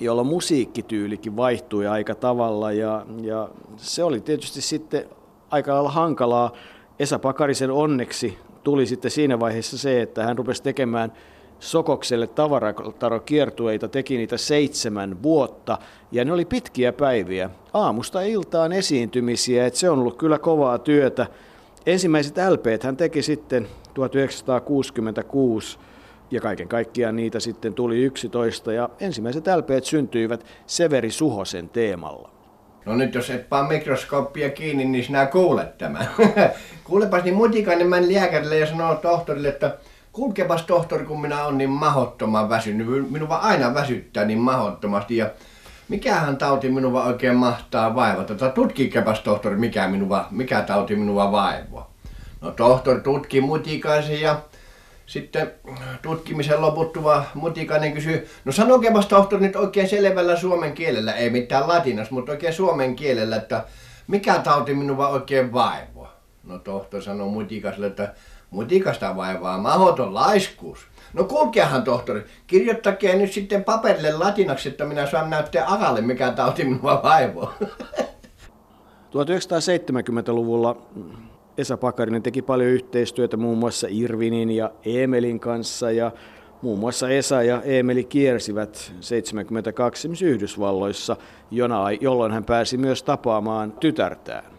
jolloin 0.00 0.26
musiikkityylikin 0.26 1.36
vaihtui 1.36 1.86
aika 1.86 2.14
tavalla 2.14 2.72
ja, 2.72 3.06
ja 3.22 3.48
se 3.76 4.04
oli 4.04 4.20
tietysti 4.20 4.60
sitten 4.60 5.04
aika 5.50 5.74
lailla 5.74 5.90
hankalaa. 5.90 6.52
Esa 6.98 7.18
Pakarisen 7.18 7.70
onneksi 7.70 8.38
tuli 8.64 8.86
sitten 8.86 9.10
siinä 9.10 9.40
vaiheessa 9.40 9.78
se, 9.78 10.02
että 10.02 10.24
hän 10.24 10.38
rupesi 10.38 10.62
tekemään 10.62 11.12
Sokokselle 11.60 12.26
tavarataro-kiertueita, 12.26 13.88
teki 13.88 14.16
niitä 14.16 14.36
seitsemän 14.36 15.22
vuotta 15.22 15.78
ja 16.12 16.24
ne 16.24 16.32
oli 16.32 16.44
pitkiä 16.44 16.92
päiviä. 16.92 17.50
Aamusta 17.74 18.20
iltaan 18.20 18.72
esiintymisiä, 18.72 19.66
että 19.66 19.80
se 19.80 19.90
on 19.90 19.98
ollut 19.98 20.18
kyllä 20.18 20.38
kovaa 20.38 20.78
työtä. 20.78 21.26
Ensimmäiset 21.86 22.36
LPt 22.50 22.84
hän 22.84 22.96
teki 22.96 23.22
sitten 23.22 23.68
1966 23.94 25.78
ja 26.30 26.40
kaiken 26.40 26.68
kaikkiaan 26.68 27.16
niitä 27.16 27.40
sitten 27.40 27.74
tuli 27.74 27.98
11 27.98 28.72
ja 28.72 28.88
ensimmäiset 29.00 29.44
LPt 29.46 29.84
syntyivät 29.84 30.44
Severi 30.66 31.10
Suhosen 31.10 31.68
teemalla. 31.68 32.30
No 32.84 32.96
nyt 32.96 33.14
jos 33.14 33.30
et 33.30 33.48
paa 33.48 33.68
mikroskooppia 33.68 34.50
kiinni, 34.50 34.84
niin 34.84 35.04
sinä 35.04 35.26
kuulet 35.26 35.78
tämän. 35.78 36.08
Kuulepas, 36.84 37.24
niin 37.24 37.34
Mutikainen 37.34 37.86
meni 37.86 38.14
lääkärille 38.14 38.58
ja 38.58 38.66
sanoi 38.66 38.96
tohtorille, 38.96 39.48
että 39.48 39.78
kulkepas 40.18 40.62
tohtori, 40.62 41.04
kun 41.04 41.20
minä 41.20 41.44
olen 41.44 41.58
niin 41.58 41.70
mahottoman 41.70 42.48
väsynyt. 42.48 43.10
Minua 43.10 43.36
aina 43.36 43.74
väsyttää 43.74 44.24
niin 44.24 44.38
mahottomasti 44.38 45.16
ja 45.16 45.30
mikähän 45.88 46.36
tauti 46.36 46.70
minua 46.70 47.04
oikein 47.04 47.36
mahtaa 47.36 47.94
vaivata. 47.94 48.34
Tai 48.34 48.50
tutkikepas 48.50 49.20
tohtori, 49.20 49.56
mikä, 49.56 49.88
minua, 49.88 50.26
mikä 50.30 50.62
tauti 50.62 50.96
minua 50.96 51.32
vaivaa. 51.32 51.92
No 52.40 52.50
tohtori 52.50 53.00
tutki 53.00 53.40
mutikaisen 53.40 54.20
ja 54.20 54.40
sitten 55.06 55.50
tutkimisen 56.02 56.60
loputtuva 56.60 57.24
mutikainen 57.34 57.92
kysyy, 57.92 58.28
no 58.44 58.52
sanokepas 58.52 59.06
tohtori 59.06 59.42
nyt 59.42 59.56
oikein 59.56 59.88
selvällä 59.88 60.36
suomen 60.36 60.72
kielellä, 60.72 61.12
ei 61.12 61.30
mitään 61.30 61.68
latinas, 61.68 62.10
mutta 62.10 62.32
oikein 62.32 62.52
suomen 62.52 62.96
kielellä, 62.96 63.36
että 63.36 63.64
mikä 64.06 64.38
tauti 64.38 64.74
minua 64.74 65.08
oikein 65.08 65.52
vaivaa. 65.52 66.16
No 66.44 66.58
tohtori 66.58 67.02
sanoi 67.02 67.28
mutikaselle, 67.28 67.86
että 67.86 68.14
mutikasta 68.50 69.16
vaivaa 69.16 69.58
mahoton 69.58 70.14
laiskuus. 70.14 70.78
No 71.12 71.24
kulkeahan 71.24 71.82
tohtori, 71.82 72.24
kirjoittakaa 72.46 73.14
nyt 73.14 73.32
sitten 73.32 73.64
paperille 73.64 74.12
latinaksi, 74.12 74.68
että 74.68 74.84
minä 74.84 75.06
saan 75.06 75.30
näyttää 75.30 75.72
Akalle, 75.72 76.00
mikä 76.00 76.32
tauti 76.32 76.64
minua 76.64 77.00
vaivoo. 77.02 77.52
1970-luvulla 79.12 80.76
Esa 81.58 81.76
Pakarinen 81.76 82.22
teki 82.22 82.42
paljon 82.42 82.70
yhteistyötä 82.70 83.36
muun 83.36 83.58
muassa 83.58 83.86
Irvinin 83.90 84.50
ja 84.50 84.70
Emelin 84.84 85.40
kanssa 85.40 85.90
ja 85.90 86.12
muun 86.62 86.78
muassa 86.78 87.08
Esa 87.08 87.42
ja 87.42 87.62
Emeli 87.62 88.04
kiersivät 88.04 88.92
72 89.00 90.08
Yhdysvalloissa, 90.24 91.16
jona, 91.50 91.90
jolloin 92.00 92.32
hän 92.32 92.44
pääsi 92.44 92.76
myös 92.76 93.02
tapaamaan 93.02 93.72
tytärtään. 93.72 94.57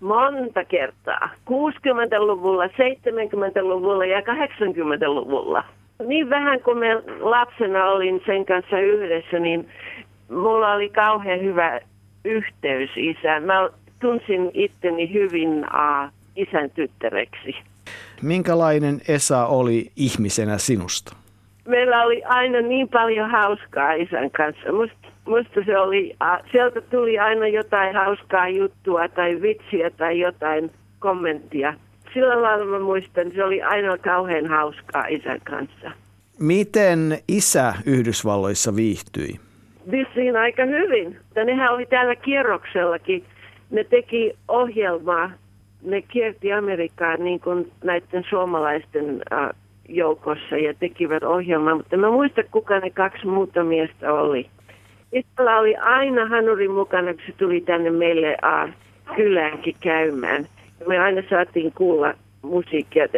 Monta 0.00 0.64
kertaa. 0.64 1.30
60-luvulla, 1.50 2.66
70-luvulla 2.66 4.04
ja 4.04 4.20
80-luvulla. 4.20 5.64
Niin 6.06 6.30
vähän 6.30 6.60
kuin 6.60 6.78
me 6.78 6.94
lapsena 7.20 7.84
olin 7.84 8.22
sen 8.26 8.44
kanssa 8.44 8.78
yhdessä, 8.78 9.38
niin 9.38 9.68
mulla 10.30 10.72
oli 10.72 10.88
kauhean 10.88 11.40
hyvä 11.40 11.80
yhteys 12.24 12.90
isään. 12.96 13.42
Mä 13.42 13.68
tunsin 14.00 14.50
itteni 14.54 15.12
hyvin 15.12 15.48
uh, 15.58 16.10
isän 16.36 16.70
tyttäreksi. 16.70 17.56
Minkälainen 18.22 19.00
Esa 19.08 19.46
oli 19.46 19.90
ihmisenä 19.96 20.58
sinusta? 20.58 21.16
Meillä 21.68 22.02
oli 22.02 22.22
aina 22.24 22.60
niin 22.60 22.88
paljon 22.88 23.30
hauskaa 23.30 23.92
isän 23.92 24.30
kanssa. 24.30 24.72
Musta, 24.72 25.05
musta 25.26 25.60
se 25.66 25.78
oli, 25.78 26.16
sieltä 26.52 26.80
tuli 26.80 27.18
aina 27.18 27.48
jotain 27.48 27.96
hauskaa 27.96 28.48
juttua 28.48 29.08
tai 29.08 29.42
vitsiä 29.42 29.90
tai 29.90 30.20
jotain 30.20 30.70
kommenttia. 30.98 31.74
Sillä 32.14 32.42
lailla 32.42 32.64
mä 32.64 32.78
muistan, 32.78 33.32
se 33.34 33.44
oli 33.44 33.62
aina 33.62 33.98
kauhean 33.98 34.46
hauskaa 34.46 35.06
isän 35.06 35.40
kanssa. 35.44 35.90
Miten 36.38 37.18
isä 37.28 37.74
Yhdysvalloissa 37.86 38.76
viihtyi? 38.76 39.40
Vissiin 39.90 40.36
aika 40.36 40.64
hyvin. 40.64 41.16
Nehän 41.44 41.72
oli 41.72 41.86
täällä 41.86 42.16
kierroksellakin. 42.16 43.24
Ne 43.70 43.84
teki 43.84 44.32
ohjelmaa 44.48 45.30
ne 45.82 46.02
kierti 46.02 46.52
Amerikkaa 46.52 47.16
niin 47.16 47.40
kuin 47.40 47.72
näiden 47.84 48.24
suomalaisten 48.30 49.22
joukossa 49.88 50.56
ja 50.56 50.74
tekivät 50.74 51.22
ohjelmaa, 51.22 51.74
mutta 51.74 51.96
mä 51.96 52.10
muista 52.10 52.42
kuka 52.50 52.80
ne 52.80 52.90
kaksi 52.90 53.26
muuta 53.26 53.64
miestä 53.64 54.12
oli. 54.12 54.46
Isällä 55.16 55.58
oli 55.58 55.76
aina 55.76 56.26
Hanuri 56.26 56.68
mukana, 56.68 57.14
kun 57.14 57.22
se 57.26 57.32
tuli 57.32 57.60
tänne 57.60 57.90
meille 57.90 58.36
äh, 58.44 58.74
kyläänkin 59.16 59.76
käymään. 59.80 60.46
Me 60.86 60.98
aina 60.98 61.22
saatiin 61.30 61.72
kuulla 61.72 62.14
musiikkia. 62.42 63.08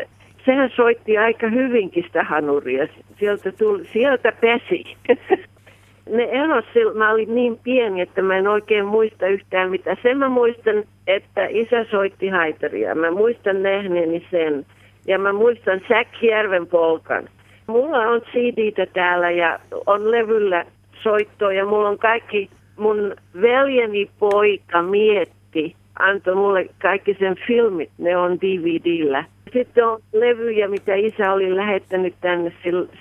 Sehän 0.45 0.71
soitti 0.77 1.19
aika 1.19 1.49
hyvinkin 1.49 2.05
sitä 2.05 2.25
Hanuria. 2.25 2.87
Sieltä, 3.19 3.53
tuli, 3.53 3.85
sieltä 3.93 4.33
pesi. 4.41 4.85
ne 6.17 6.23
eros, 6.23 6.65
mä 6.95 7.11
olin 7.11 7.35
niin 7.35 7.59
pieni, 7.59 8.01
että 8.01 8.23
mä 8.23 8.37
en 8.37 8.49
oikein 8.49 8.85
muista 8.85 9.27
yhtään 9.27 9.71
mitä. 9.71 9.97
Sen 10.03 10.19
mä 10.19 10.29
muistan, 10.29 10.85
että 11.07 11.47
isä 11.51 11.85
soitti 11.91 12.29
haitaria. 12.29 12.95
Mä 12.95 13.11
muistan 13.11 13.63
nähneeni 13.63 14.27
sen. 14.31 14.67
Ja 15.07 15.19
mä 15.19 15.33
muistan 15.33 15.81
Säkkijärven 15.89 16.67
polkan. 16.67 17.29
Mulla 17.67 17.99
on 17.99 18.21
cd 18.21 18.87
täällä 18.87 19.31
ja 19.31 19.59
on 19.87 20.11
levyllä 20.11 20.65
soittoa 21.03 21.53
ja 21.53 21.67
mulla 21.67 21.89
on 21.89 21.99
kaikki, 21.99 22.51
mun 22.77 23.17
veljeni 23.41 24.11
poika 24.19 24.83
mietti, 24.83 25.77
antoi 25.99 26.35
mulle 26.35 26.69
kaikki 26.83 27.17
sen 27.19 27.37
filmit, 27.47 27.91
ne 27.99 28.17
on 28.17 28.41
DVDllä. 28.41 29.25
Sitten 29.53 29.87
on 29.87 30.01
levyjä, 30.13 30.69
mitä 30.69 30.95
isä 30.95 31.33
oli 31.33 31.57
lähettänyt 31.57 32.15
tänne 32.21 32.53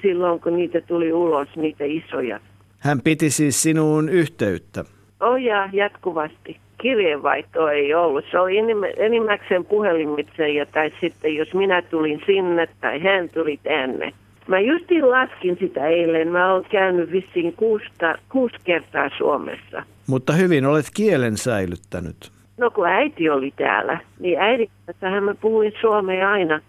silloin, 0.01 0.39
kun 0.39 0.55
niitä 0.55 0.81
tuli 0.81 1.13
ulos, 1.13 1.47
niitä 1.55 1.83
isoja. 1.83 2.39
Hän 2.79 3.01
piti 3.01 3.29
siis 3.29 3.63
sinuun 3.63 4.09
yhteyttä. 4.09 4.85
Oh 5.19 5.35
ja, 5.35 5.69
jatkuvasti. 5.73 6.57
Kirjeenvaihto 6.81 7.67
ei 7.67 7.93
ollut. 7.93 8.25
Se 8.31 8.39
oli 8.39 8.57
enimmäkseen 8.97 9.65
puhelimitse 9.65 10.49
ja 10.49 10.65
tai 10.65 10.91
sitten 11.01 11.35
jos 11.35 11.53
minä 11.53 11.81
tulin 11.81 12.21
sinne 12.25 12.67
tai 12.81 12.99
hän 12.99 13.29
tuli 13.29 13.59
tänne. 13.63 14.13
Mä 14.47 14.59
justiin 14.59 15.11
laskin 15.11 15.57
sitä 15.59 15.87
eilen. 15.87 16.27
Mä 16.27 16.53
olen 16.53 16.65
käynyt 16.71 17.11
vissiin 17.11 17.53
kuusta, 17.53 18.15
kuusi 18.29 18.55
kertaa 18.63 19.09
Suomessa. 19.17 19.83
Mutta 20.07 20.33
hyvin 20.33 20.65
olet 20.65 20.85
kielen 20.95 21.37
säilyttänyt. 21.37 22.31
No 22.57 22.71
kun 22.71 22.87
äiti 22.87 23.29
oli 23.29 23.53
täällä, 23.55 23.99
niin 24.19 24.39
äidin 24.39 24.69
kanssa 24.85 25.21
mä 25.21 25.35
puhuin 25.35 25.73
suomea 25.81 26.31
aina. 26.31 26.59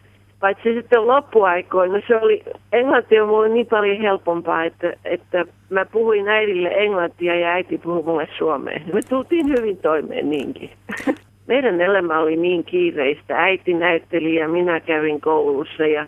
Paitsi 0.41 0.75
sitten 0.75 1.07
loppuaikoina 1.07 2.01
se 2.09 2.17
oli, 2.17 2.43
englanti 2.73 3.21
on 3.21 3.29
mulle 3.29 3.49
niin 3.49 3.67
paljon 3.67 4.01
helpompaa, 4.01 4.65
että, 4.65 4.93
että 5.05 5.45
mä 5.71 5.85
puhuin 5.85 6.29
äidille 6.29 6.69
englantia 6.69 7.35
ja 7.35 7.49
äiti 7.49 7.79
puhui 7.79 8.03
mulle 8.03 8.29
suomea. 8.39 8.81
Me 8.93 9.01
tultiin 9.09 9.49
hyvin 9.49 9.77
toimeen 9.77 10.31
niinkin. 10.31 10.71
Meidän 11.47 11.81
elämä 11.81 12.19
oli 12.19 12.37
niin 12.37 12.65
kiireistä. 12.65 13.43
Äiti 13.43 13.75
näytteli 13.75 14.35
ja 14.35 14.49
minä 14.49 14.81
kävin 14.81 15.21
koulussa 15.21 15.87
ja 15.87 16.07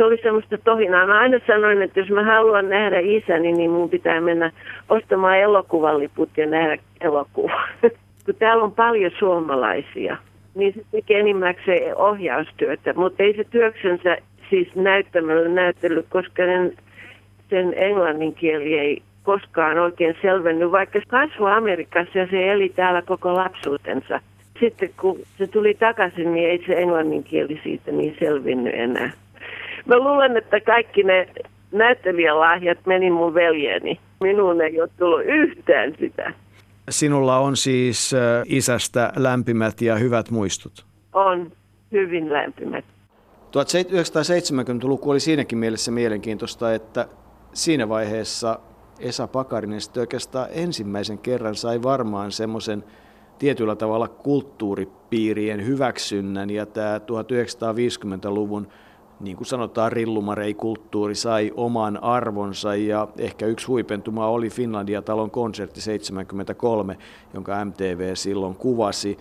se 0.00 0.04
oli 0.04 0.18
semmoista 0.22 0.58
tohinaa. 0.58 1.06
Mä 1.06 1.20
aina 1.20 1.38
sanoin, 1.46 1.82
että 1.82 2.00
jos 2.00 2.08
mä 2.08 2.24
haluan 2.24 2.68
nähdä 2.68 2.98
isäni, 2.98 3.52
niin 3.52 3.70
mun 3.70 3.90
pitää 3.90 4.20
mennä 4.20 4.52
ostamaan 4.88 5.38
elokuvaliput 5.38 6.30
ja 6.36 6.46
nähdä 6.46 6.76
elokuva. 7.00 7.60
Kun 8.24 8.34
täällä 8.38 8.64
on 8.64 8.72
paljon 8.72 9.10
suomalaisia, 9.18 10.16
niin 10.54 10.74
se 10.74 10.80
tekee 10.90 11.20
enimmäkseen 11.20 11.96
ohjaustyötä, 11.96 12.92
mutta 12.94 13.22
ei 13.22 13.36
se 13.36 13.44
työksensä 13.44 14.16
siis 14.50 14.68
näyttämällä 14.74 15.48
näyttely, 15.48 16.04
koska 16.08 16.42
sen, 16.44 16.72
sen 17.50 17.74
englannin 17.76 18.34
kieli 18.34 18.78
ei 18.78 19.02
koskaan 19.22 19.78
oikein 19.78 20.16
selvennyt, 20.22 20.72
vaikka 20.72 21.00
kasvoi 21.08 21.52
Amerikassa 21.52 22.18
ja 22.18 22.26
se 22.30 22.52
eli 22.52 22.68
täällä 22.68 23.02
koko 23.02 23.34
lapsuutensa. 23.34 24.20
Sitten 24.60 24.90
kun 25.00 25.18
se 25.38 25.46
tuli 25.46 25.74
takaisin, 25.74 26.32
niin 26.32 26.50
ei 26.50 26.64
se 26.66 26.74
englannin 26.74 27.24
kieli 27.24 27.60
siitä 27.62 27.92
niin 27.92 28.16
selvinnyt 28.18 28.74
enää. 28.74 29.10
Mä 29.86 29.98
luulen, 29.98 30.36
että 30.36 30.60
kaikki 30.60 31.02
ne 31.02 31.28
näyttelijälahjat 31.72 32.78
meni 32.86 33.10
mun 33.10 33.34
veljeni. 33.34 34.00
Minuun 34.20 34.60
ei 34.60 34.80
ole 34.80 34.90
tullut 34.98 35.24
yhtään 35.24 35.94
sitä. 36.00 36.34
Sinulla 36.90 37.38
on 37.38 37.56
siis 37.56 38.14
isästä 38.44 39.12
lämpimät 39.16 39.80
ja 39.80 39.96
hyvät 39.96 40.30
muistut. 40.30 40.84
On 41.12 41.52
hyvin 41.92 42.32
lämpimät. 42.32 42.84
1970-luku 43.50 45.10
oli 45.10 45.20
siinäkin 45.20 45.58
mielessä 45.58 45.90
mielenkiintoista, 45.90 46.74
että 46.74 47.08
siinä 47.52 47.88
vaiheessa 47.88 48.60
Esa 49.00 49.26
Pakarinen 49.26 49.80
sitten 49.80 50.00
oikeastaan 50.00 50.48
ensimmäisen 50.52 51.18
kerran 51.18 51.54
sai 51.54 51.82
varmaan 51.82 52.32
semmoisen 52.32 52.84
tietyllä 53.38 53.76
tavalla 53.76 54.08
kulttuuripiirien 54.08 55.66
hyväksynnän 55.66 56.50
ja 56.50 56.66
tämä 56.66 56.98
1950-luvun 56.98 58.68
niin 59.20 59.36
kuin 59.36 59.46
sanotaan, 59.46 59.92
rillumarei-kulttuuri 59.92 61.14
sai 61.14 61.52
oman 61.56 62.02
arvonsa 62.02 62.74
ja 62.74 63.08
ehkä 63.18 63.46
yksi 63.46 63.66
huipentuma 63.66 64.28
oli 64.28 64.50
Finlandia-talon 64.50 65.30
konsertti 65.30 65.80
73, 65.80 66.98
jonka 67.34 67.64
MTV 67.64 68.14
silloin 68.14 68.54
kuvasi. 68.54 69.18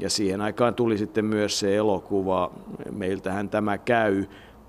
Ja 0.00 0.10
siihen 0.10 0.40
aikaan 0.40 0.74
tuli 0.74 0.98
sitten 0.98 1.24
myös 1.24 1.58
se 1.58 1.76
elokuva, 1.76 2.50
meiltähän 2.90 3.48
tämä 3.48 3.78
käy, 3.78 4.24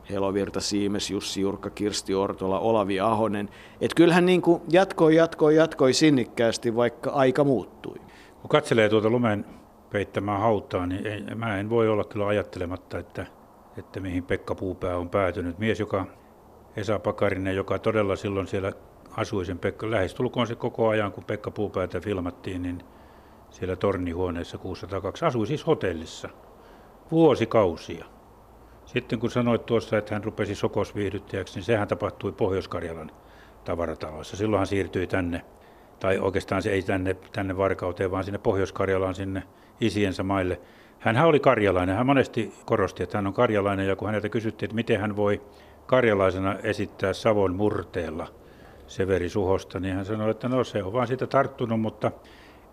Helovirta 0.10 0.62
Siimes, 0.62 1.12
Jussi 1.12 1.42
Jurkka, 1.42 1.70
Kirsti 1.70 2.14
Ortola, 2.14 2.60
Olavi 2.60 3.00
Ahonen. 3.00 3.50
Et 3.82 3.94
kyllähän 3.94 4.26
niin 4.26 4.42
kuin 4.42 4.62
jatkoi, 4.70 5.16
jatkoi, 5.16 5.56
jatkoi 5.56 5.94
sinnikkäästi, 5.94 6.76
vaikka 6.76 7.12
aika 7.12 7.44
muuttui. 7.44 7.96
Kun 8.42 8.50
katselee 8.50 8.90
tuota 8.90 9.10
lumen 9.10 9.46
peittämää 9.90 10.38
hautaa, 10.38 10.86
niin 10.86 11.08
ei, 11.08 11.36
mä 11.36 11.58
en 11.58 11.70
voi 11.70 11.90
olla 11.90 12.04
kyllä 12.04 12.28
ajattelematta, 12.28 12.98
että 12.98 13.26
että 13.78 14.00
mihin 14.00 14.24
Pekka 14.24 14.56
Puupää 14.56 14.98
on 14.98 15.10
päätynyt. 15.10 15.60
Mies, 15.60 15.80
joka 15.80 16.06
Esa 16.76 17.00
Pakarinen, 17.00 17.56
joka 17.56 17.80
todella 17.80 18.16
silloin 18.16 18.48
siellä 18.48 18.72
asui 19.18 19.46
sen 19.46 19.60
Pekka, 19.60 19.92
lähestulkoon 19.92 20.48
se 20.48 20.56
koko 20.56 20.88
ajan, 20.88 21.12
kun 21.12 21.24
Pekka 21.24 21.52
Puupäätä 21.52 22.00
filmattiin, 22.00 22.62
niin 22.62 22.84
siellä 23.50 23.76
tornihuoneessa 23.76 24.58
602 24.58 25.26
asui 25.26 25.48
siis 25.48 25.68
hotellissa 25.68 26.30
vuosikausia. 27.12 28.06
Sitten 28.86 29.20
kun 29.20 29.32
sanoit 29.32 29.66
tuossa, 29.66 29.98
että 29.98 30.16
hän 30.16 30.24
rupesi 30.24 30.56
sokosviihdyttäjäksi, 30.56 31.56
niin 31.56 31.64
sehän 31.64 31.88
tapahtui 31.88 32.32
Pohjois-Karjalan 32.32 33.12
tavarataloissa. 33.64 34.38
Silloin 34.38 34.60
hän 34.60 34.68
siirtyi 34.68 35.08
tänne, 35.08 35.46
tai 36.00 36.20
oikeastaan 36.20 36.62
se 36.62 36.70
ei 36.72 36.82
tänne, 36.82 37.14
tänne 37.14 37.58
Varkauteen, 37.58 38.12
vaan 38.12 38.24
sinne 38.24 38.38
Pohjois-Karjalaan, 38.38 39.16
sinne 39.16 39.44
isiensä 39.82 40.24
maille– 40.24 40.62
hän 41.14 41.26
oli 41.26 41.40
karjalainen. 41.40 41.96
Hän 41.96 42.06
monesti 42.06 42.54
korosti, 42.66 43.04
että 43.04 43.18
hän 43.18 43.28
on 43.28 43.34
karjalainen 43.34 43.88
ja 43.88 43.96
kun 43.96 44.08
häneltä 44.08 44.30
kysyttiin, 44.30 44.68
että 44.68 44.76
miten 44.76 45.00
hän 45.00 45.16
voi 45.16 45.42
karjalaisena 45.86 46.56
esittää 46.64 47.14
Savon 47.14 47.56
murteella 47.56 48.28
Severi 48.88 49.30
Suhosta, 49.30 49.80
niin 49.80 49.96
hän 49.96 50.06
sanoi, 50.06 50.32
että 50.32 50.50
no 50.50 50.64
se 50.64 50.84
on 50.84 50.94
vaan 50.94 51.08
sitä 51.08 51.28
tarttunut, 51.28 51.82
mutta 51.82 52.12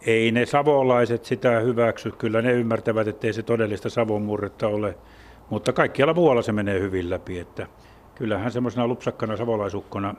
ei 0.07 0.33
ne 0.33 0.47
savolaiset 0.47 1.25
sitä 1.25 1.61
hyväksy. 1.61 2.11
Kyllä 2.11 2.43
ne 2.43 2.53
ymmärtävät, 2.53 3.09
että 3.09 3.27
ei 3.27 3.33
se 3.33 3.43
todellista 3.43 3.91
Savon 3.91 4.23
murretta 4.23 4.69
ole, 4.69 4.99
mutta 5.51 5.73
kaikkialla 5.73 6.15
muualla 6.15 6.43
se 6.43 6.53
menee 6.53 6.81
hyvin 6.81 7.11
läpi. 7.11 7.39
Että 7.39 7.67
kyllähän 8.15 8.53
semmoisena 8.53 8.87
lupsakkana 8.87 9.37
savolaisukkona 9.37 10.15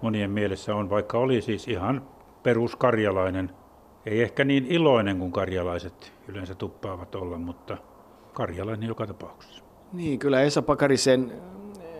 monien 0.00 0.30
mielessä 0.30 0.74
on, 0.74 0.90
vaikka 0.90 1.18
oli 1.18 1.40
siis 1.40 1.68
ihan 1.68 2.02
peruskarjalainen– 2.42 3.50
ei 4.06 4.22
ehkä 4.22 4.44
niin 4.44 4.66
iloinen 4.66 5.18
kuin 5.18 5.32
karjalaiset 5.32 6.12
yleensä 6.28 6.54
tuppaavat 6.54 7.14
olla, 7.14 7.38
mutta 7.38 7.76
karjalainen 8.32 8.88
joka 8.88 9.06
tapauksessa. 9.06 9.64
Niin, 9.92 10.18
kyllä 10.18 10.40
Esa 10.40 10.62
Pakarisen 10.62 11.32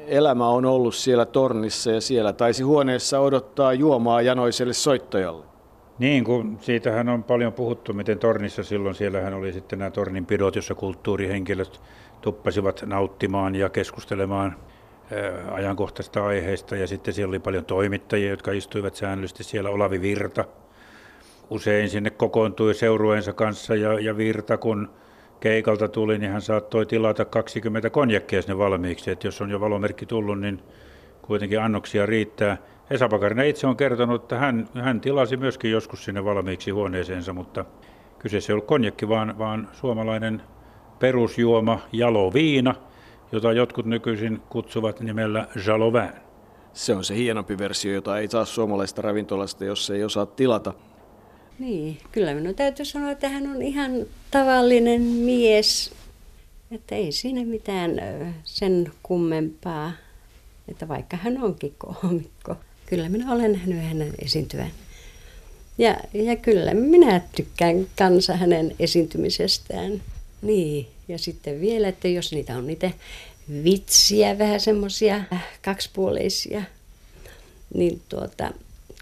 elämä 0.06 0.48
on 0.48 0.64
ollut 0.64 0.94
siellä 0.94 1.26
tornissa 1.26 1.90
ja 1.90 2.00
siellä 2.00 2.32
taisi 2.32 2.62
huoneessa 2.62 3.20
odottaa 3.20 3.72
juomaa 3.72 4.22
janoiselle 4.22 4.72
soittajalle. 4.72 5.44
Niin, 5.98 6.24
kun 6.24 6.58
siitähän 6.60 7.08
on 7.08 7.24
paljon 7.24 7.52
puhuttu, 7.52 7.92
miten 7.92 8.18
tornissa 8.18 8.62
silloin, 8.62 8.94
siellähän 8.94 9.34
oli 9.34 9.52
sitten 9.52 9.78
nämä 9.78 9.90
torninpidot, 9.90 10.56
jossa 10.56 10.74
kulttuurihenkilöt 10.74 11.80
tuppasivat 12.20 12.82
nauttimaan 12.86 13.54
ja 13.54 13.68
keskustelemaan 13.68 14.56
ajankohtaisista 15.52 16.26
aiheista. 16.26 16.76
Ja 16.76 16.86
sitten 16.86 17.14
siellä 17.14 17.30
oli 17.30 17.38
paljon 17.38 17.64
toimittajia, 17.64 18.30
jotka 18.30 18.52
istuivat 18.52 18.94
säännöllisesti 18.94 19.44
siellä. 19.44 19.70
Olavi 19.70 20.00
Virta, 20.00 20.44
usein 21.52 21.90
sinne 21.90 22.10
kokoontui 22.10 22.74
seurueensa 22.74 23.32
kanssa 23.32 23.74
ja, 23.74 24.00
ja 24.00 24.16
Virta, 24.16 24.56
kun 24.58 24.90
keikalta 25.40 25.88
tuli, 25.88 26.18
niin 26.18 26.32
hän 26.32 26.42
saattoi 26.42 26.86
tilata 26.86 27.24
20 27.24 27.90
konjakkia 27.90 28.42
sinne 28.42 28.58
valmiiksi. 28.58 29.10
Että 29.10 29.26
jos 29.26 29.40
on 29.40 29.50
jo 29.50 29.60
valomerkki 29.60 30.06
tullut, 30.06 30.40
niin 30.40 30.62
kuitenkin 31.22 31.60
annoksia 31.60 32.06
riittää. 32.06 32.56
Esa 32.90 33.08
Pakarinen 33.08 33.46
itse 33.46 33.66
on 33.66 33.76
kertonut, 33.76 34.22
että 34.22 34.38
hän, 34.38 34.68
hän 34.74 35.00
tilasi 35.00 35.36
myöskin 35.36 35.70
joskus 35.70 36.04
sinne 36.04 36.24
valmiiksi 36.24 36.70
huoneeseensa, 36.70 37.32
mutta 37.32 37.64
kyseessä 38.18 38.52
ei 38.52 38.54
ollut 38.54 38.66
konjakki, 38.66 39.08
vaan, 39.08 39.38
vaan 39.38 39.68
suomalainen 39.72 40.42
perusjuoma 40.98 41.80
jalo 41.92 42.32
viina, 42.32 42.74
jota 43.32 43.52
jotkut 43.52 43.86
nykyisin 43.86 44.42
kutsuvat 44.48 45.00
nimellä 45.00 45.46
Jalovin. 45.66 46.10
Se 46.72 46.94
on 46.94 47.04
se 47.04 47.16
hienompi 47.16 47.58
versio, 47.58 47.92
jota 47.92 48.18
ei 48.18 48.28
saa 48.28 48.44
suomalaista 48.44 49.02
ravintolasta, 49.02 49.64
jos 49.64 49.90
ei 49.90 50.04
osaa 50.04 50.26
tilata. 50.26 50.72
Niin, 51.58 51.98
kyllä 52.12 52.34
minun 52.34 52.54
täytyy 52.54 52.84
sanoa, 52.84 53.10
että 53.10 53.28
hän 53.28 53.46
on 53.46 53.62
ihan 53.62 54.06
tavallinen 54.30 55.00
mies. 55.00 55.92
Että 56.70 56.94
ei 56.94 57.12
siinä 57.12 57.44
mitään 57.44 57.90
sen 58.44 58.92
kummempaa, 59.02 59.92
että 60.68 60.88
vaikka 60.88 61.16
hän 61.16 61.42
onkin 61.42 61.74
koomikko. 61.78 62.56
Kyllä 62.86 63.08
minä 63.08 63.32
olen 63.32 63.52
nähnyt 63.52 63.84
hänen 63.84 64.12
esiintyvän. 64.24 64.70
Ja, 65.78 65.96
ja 66.12 66.36
kyllä 66.36 66.74
minä 66.74 67.20
tykkään 67.36 67.86
kanssa 67.98 68.36
hänen 68.36 68.74
esiintymisestään. 68.78 70.02
Niin, 70.42 70.86
ja 71.08 71.18
sitten 71.18 71.60
vielä, 71.60 71.88
että 71.88 72.08
jos 72.08 72.32
niitä 72.32 72.56
on 72.56 72.66
niitä 72.66 72.90
vitsiä, 73.64 74.38
vähän 74.38 74.60
semmoisia 74.60 75.24
kaksipuoleisia, 75.64 76.62
niin 77.74 78.02
tuota, 78.08 78.52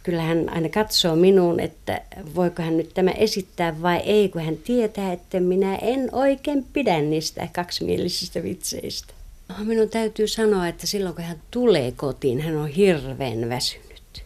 kyllä 0.03 0.23
hän 0.23 0.49
aina 0.53 0.69
katsoo 0.69 1.17
minuun, 1.17 1.61
että 1.61 2.03
voiko 2.35 2.63
hän 2.63 2.77
nyt 2.77 2.91
tämä 2.95 3.11
esittää 3.11 3.83
vai 3.83 3.97
ei, 3.97 4.29
kun 4.29 4.43
hän 4.43 4.57
tietää, 4.57 5.13
että 5.13 5.41
minä 5.41 5.77
en 5.77 6.09
oikein 6.13 6.67
pidä 6.73 7.01
niistä 7.01 7.49
kaksimielisistä 7.53 8.43
vitseistä. 8.43 9.15
Minun 9.59 9.89
täytyy 9.89 10.29
sanoa, 10.29 10.69
että 10.69 10.87
silloin 10.87 11.15
kun 11.15 11.25
hän 11.25 11.43
tulee 11.51 11.93
kotiin, 11.93 12.41
hän 12.41 12.57
on 12.57 12.69
hirveän 12.69 13.49
väsynyt. 13.49 14.25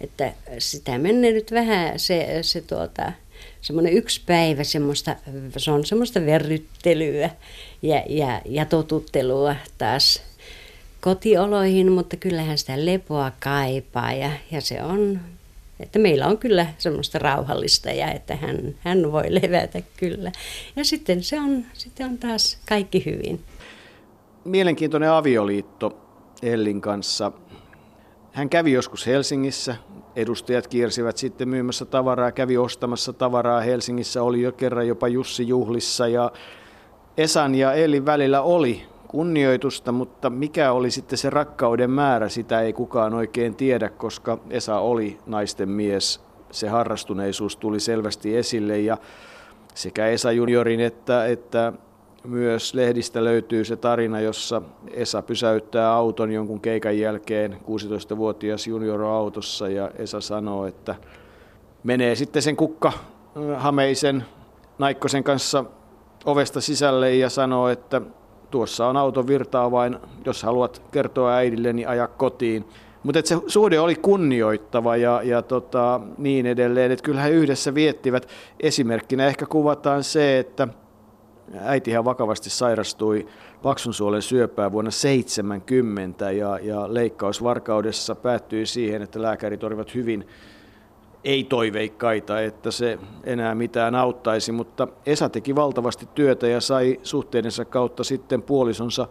Että 0.00 0.32
sitä 0.58 0.98
menee 0.98 1.32
nyt 1.32 1.52
vähän 1.52 1.98
se, 1.98 2.38
se 2.42 2.60
tuota, 2.60 3.12
semmoinen 3.60 3.92
yksi 3.92 4.20
päivä, 4.26 4.64
semmoista, 4.64 5.16
se 5.56 5.70
on 5.70 5.86
semmoista 5.86 6.26
verryttelyä 6.26 7.30
ja, 7.82 8.02
ja, 8.08 8.42
ja 8.44 8.64
totuttelua 8.64 9.56
taas 9.78 10.22
kotioloihin, 11.04 11.92
mutta 11.92 12.16
kyllähän 12.16 12.58
sitä 12.58 12.86
lepoa 12.86 13.32
kaipaa 13.42 14.12
ja, 14.12 14.30
ja 14.50 14.60
se 14.60 14.82
on, 14.82 15.20
että 15.80 15.98
meillä 15.98 16.26
on 16.26 16.38
kyllä 16.38 16.66
semmoista 16.78 17.18
rauhallista 17.18 17.90
ja 17.90 18.12
että 18.12 18.36
hän, 18.36 18.74
hän 18.80 19.12
voi 19.12 19.34
levätä 19.42 19.82
kyllä. 19.96 20.32
Ja 20.76 20.84
sitten 20.84 21.22
se 21.22 21.40
on, 21.40 21.64
sitten 21.72 22.06
on 22.06 22.18
taas 22.18 22.58
kaikki 22.68 23.04
hyvin. 23.04 23.40
Mielenkiintoinen 24.44 25.10
avioliitto 25.10 26.00
Ellin 26.42 26.80
kanssa. 26.80 27.32
Hän 28.32 28.48
kävi 28.48 28.72
joskus 28.72 29.06
Helsingissä 29.06 29.76
edustajat 30.16 30.66
kiersivät 30.66 31.16
sitten 31.16 31.48
myymässä 31.48 31.84
tavaraa, 31.84 32.32
kävi 32.32 32.56
ostamassa 32.56 33.12
tavaraa. 33.12 33.60
Helsingissä 33.60 34.22
oli 34.22 34.42
jo 34.42 34.52
kerran 34.52 34.88
jopa 34.88 35.08
Jussi 35.08 35.48
Juhlissa 35.48 36.08
ja 36.08 36.32
Esan 37.16 37.54
ja 37.54 37.72
Elin 37.72 38.06
välillä 38.06 38.42
oli 38.42 38.93
kunnioitusta, 39.14 39.92
mutta 39.92 40.30
mikä 40.30 40.72
oli 40.72 40.90
sitten 40.90 41.18
se 41.18 41.30
rakkauden 41.30 41.90
määrä, 41.90 42.28
sitä 42.28 42.60
ei 42.60 42.72
kukaan 42.72 43.14
oikein 43.14 43.54
tiedä, 43.54 43.88
koska 43.88 44.38
Esa 44.50 44.78
oli 44.78 45.18
naisten 45.26 45.68
mies. 45.68 46.20
Se 46.50 46.68
harrastuneisuus 46.68 47.56
tuli 47.56 47.80
selvästi 47.80 48.36
esille 48.36 48.78
ja 48.78 48.96
sekä 49.74 50.06
Esa 50.06 50.32
juniorin 50.32 50.80
että, 50.80 51.26
että 51.26 51.72
myös 52.24 52.74
lehdistä 52.74 53.24
löytyy 53.24 53.64
se 53.64 53.76
tarina, 53.76 54.20
jossa 54.20 54.62
Esa 54.90 55.22
pysäyttää 55.22 55.92
auton 55.92 56.32
jonkun 56.32 56.60
keikan 56.60 56.98
jälkeen, 56.98 57.52
16-vuotias 57.52 58.66
junior 58.66 59.02
autossa 59.02 59.68
ja 59.68 59.90
Esa 59.98 60.20
sanoo, 60.20 60.66
että 60.66 60.94
menee 61.82 62.14
sitten 62.14 62.42
sen 62.42 62.56
kukka 62.56 62.92
Hameisen 63.56 64.24
Naikkosen 64.78 65.24
kanssa 65.24 65.64
ovesta 66.24 66.60
sisälle 66.60 67.14
ja 67.14 67.30
sanoo, 67.30 67.68
että 67.68 68.02
tuossa 68.54 68.86
on 68.86 68.96
auton 68.96 69.26
virtaa 69.26 69.70
vain, 69.70 69.98
jos 70.24 70.42
haluat 70.42 70.82
kertoa 70.92 71.34
äidille, 71.34 71.72
niin 71.72 71.88
aja 71.88 72.08
kotiin. 72.08 72.64
Mutta 73.02 73.20
se 73.24 73.36
suhde 73.46 73.80
oli 73.80 73.94
kunnioittava 73.94 74.96
ja, 74.96 75.20
ja 75.24 75.42
tota, 75.42 76.00
niin 76.18 76.46
edelleen, 76.46 76.92
että 76.92 77.02
kyllähän 77.02 77.32
yhdessä 77.32 77.74
viettivät. 77.74 78.28
Esimerkkinä 78.60 79.26
ehkä 79.26 79.46
kuvataan 79.46 80.04
se, 80.04 80.38
että 80.38 80.68
äitihän 81.60 82.04
vakavasti 82.04 82.50
sairastui 82.50 83.26
paksunsuolen 83.62 84.22
syöpää 84.22 84.72
vuonna 84.72 84.90
70 84.90 86.30
ja, 86.30 86.58
ja 86.62 86.94
leikkaus 86.94 87.42
Varkaudessa 87.42 88.14
päättyi 88.14 88.66
siihen, 88.66 89.02
että 89.02 89.22
lääkärit 89.22 89.64
olivat 89.64 89.94
hyvin 89.94 90.28
ei-toiveikkaita, 91.24 92.40
että 92.40 92.70
se 92.70 92.98
enää 93.24 93.54
mitään 93.54 93.94
auttaisi, 93.94 94.52
mutta 94.52 94.88
Esa 95.06 95.28
teki 95.28 95.54
valtavasti 95.54 96.08
työtä 96.14 96.46
ja 96.46 96.60
sai 96.60 97.00
suhteidensa 97.02 97.64
kautta 97.64 98.04
sitten 98.04 98.42
puolisonsa 98.42 99.08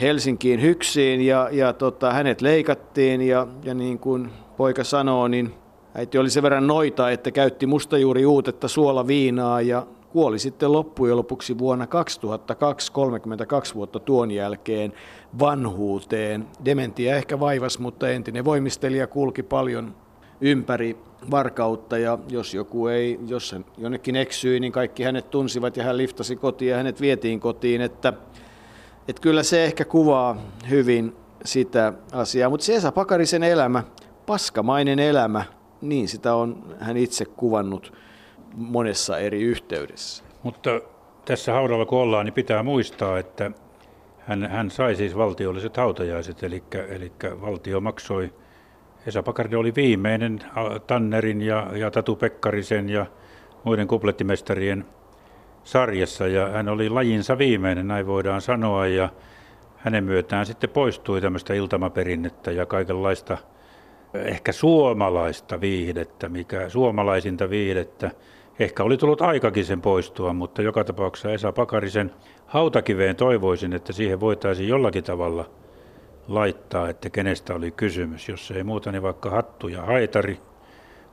Helsinkiin 0.00 0.62
hyksiin 0.62 1.20
ja, 1.20 1.48
ja 1.52 1.72
tota, 1.72 2.12
hänet 2.12 2.40
leikattiin 2.40 3.20
ja, 3.20 3.46
ja 3.64 3.74
niin 3.74 3.98
kuin 3.98 4.30
poika 4.56 4.84
sanoo, 4.84 5.28
niin 5.28 5.54
äiti 5.94 6.18
oli 6.18 6.30
sen 6.30 6.42
verran 6.42 6.66
noita, 6.66 7.10
että 7.10 7.30
käytti 7.30 7.66
mustajuuri 7.66 8.26
uutetta 8.26 8.68
suolaviinaa 8.68 9.60
ja 9.60 9.86
kuoli 10.08 10.38
sitten 10.38 10.72
loppujen 10.72 11.16
lopuksi 11.16 11.58
vuonna 11.58 11.86
2002, 11.86 12.92
32 12.92 13.74
vuotta 13.74 14.00
tuon 14.00 14.30
jälkeen 14.30 14.92
vanhuuteen. 15.38 16.46
Dementia 16.64 17.16
ehkä 17.16 17.40
vaivas, 17.40 17.78
mutta 17.78 18.08
entinen 18.08 18.44
voimistelija 18.44 19.06
kulki 19.06 19.42
paljon 19.42 19.94
ympäri 20.44 20.96
varkautta 21.30 21.98
ja 21.98 22.18
jos 22.28 22.54
joku 22.54 22.86
ei, 22.86 23.20
jos 23.26 23.52
hän 23.52 23.64
jonnekin 23.78 24.16
eksyi, 24.16 24.60
niin 24.60 24.72
kaikki 24.72 25.02
hänet 25.02 25.30
tunsivat 25.30 25.76
ja 25.76 25.84
hän 25.84 25.96
liftasi 25.96 26.36
kotiin 26.36 26.70
ja 26.70 26.76
hänet 26.76 27.00
vietiin 27.00 27.40
kotiin, 27.40 27.80
että, 27.80 28.12
että 29.08 29.22
kyllä 29.22 29.42
se 29.42 29.64
ehkä 29.64 29.84
kuvaa 29.84 30.36
hyvin 30.70 31.16
sitä 31.44 31.92
asiaa, 32.12 32.50
mutta 32.50 32.66
se 32.66 32.74
Esa 32.74 32.92
Pakarisen 32.92 33.42
elämä, 33.42 33.82
paskamainen 34.26 34.98
elämä, 34.98 35.44
niin 35.80 36.08
sitä 36.08 36.34
on 36.34 36.76
hän 36.80 36.96
itse 36.96 37.24
kuvannut 37.24 37.92
monessa 38.54 39.18
eri 39.18 39.42
yhteydessä. 39.42 40.24
Mutta 40.42 40.80
tässä 41.24 41.52
haudalla 41.52 41.86
kun 41.86 41.98
ollaan, 41.98 42.24
niin 42.24 42.34
pitää 42.34 42.62
muistaa, 42.62 43.18
että 43.18 43.50
hän, 44.18 44.50
hän 44.50 44.70
sai 44.70 44.96
siis 44.96 45.16
valtiolliset 45.16 45.76
hautajaiset, 45.76 46.42
eli, 46.42 46.64
eli 46.88 47.12
valtio 47.40 47.80
maksoi 47.80 48.32
Esa 49.06 49.22
Pakarinen 49.22 49.58
oli 49.58 49.72
viimeinen 49.76 50.38
Tannerin 50.86 51.42
ja, 51.42 51.66
ja 51.74 51.90
Tatu 51.90 52.16
Pekkarisen 52.16 52.88
ja 52.88 53.06
muiden 53.64 53.88
kuplettimestarien 53.88 54.84
sarjassa 55.64 56.26
ja 56.26 56.48
hän 56.48 56.68
oli 56.68 56.88
lajinsa 56.88 57.38
viimeinen, 57.38 57.88
näin 57.88 58.06
voidaan 58.06 58.40
sanoa 58.40 58.86
ja 58.86 59.08
hänen 59.76 60.04
myötään 60.04 60.46
sitten 60.46 60.70
poistui 60.70 61.20
tämmöistä 61.20 61.54
iltamaperinnettä 61.54 62.50
ja 62.50 62.66
kaikenlaista 62.66 63.38
ehkä 64.14 64.52
suomalaista 64.52 65.60
viihdettä, 65.60 66.28
mikä 66.28 66.68
suomalaisinta 66.68 67.50
viihdettä. 67.50 68.10
Ehkä 68.58 68.82
oli 68.84 68.96
tullut 68.96 69.22
aikakin 69.22 69.64
sen 69.64 69.80
poistua, 69.80 70.32
mutta 70.32 70.62
joka 70.62 70.84
tapauksessa 70.84 71.32
Esa 71.32 71.52
Pakarisen 71.52 72.10
hautakiveen 72.46 73.16
toivoisin, 73.16 73.72
että 73.72 73.92
siihen 73.92 74.20
voitaisiin 74.20 74.68
jollakin 74.68 75.04
tavalla– 75.04 75.44
laittaa, 76.28 76.88
että 76.88 77.10
kenestä 77.10 77.54
oli 77.54 77.70
kysymys. 77.70 78.28
Jos 78.28 78.50
ei 78.50 78.64
muuta, 78.64 78.92
niin 78.92 79.02
vaikka 79.02 79.30
hattu 79.30 79.68
ja 79.68 79.82
haitari, 79.82 80.40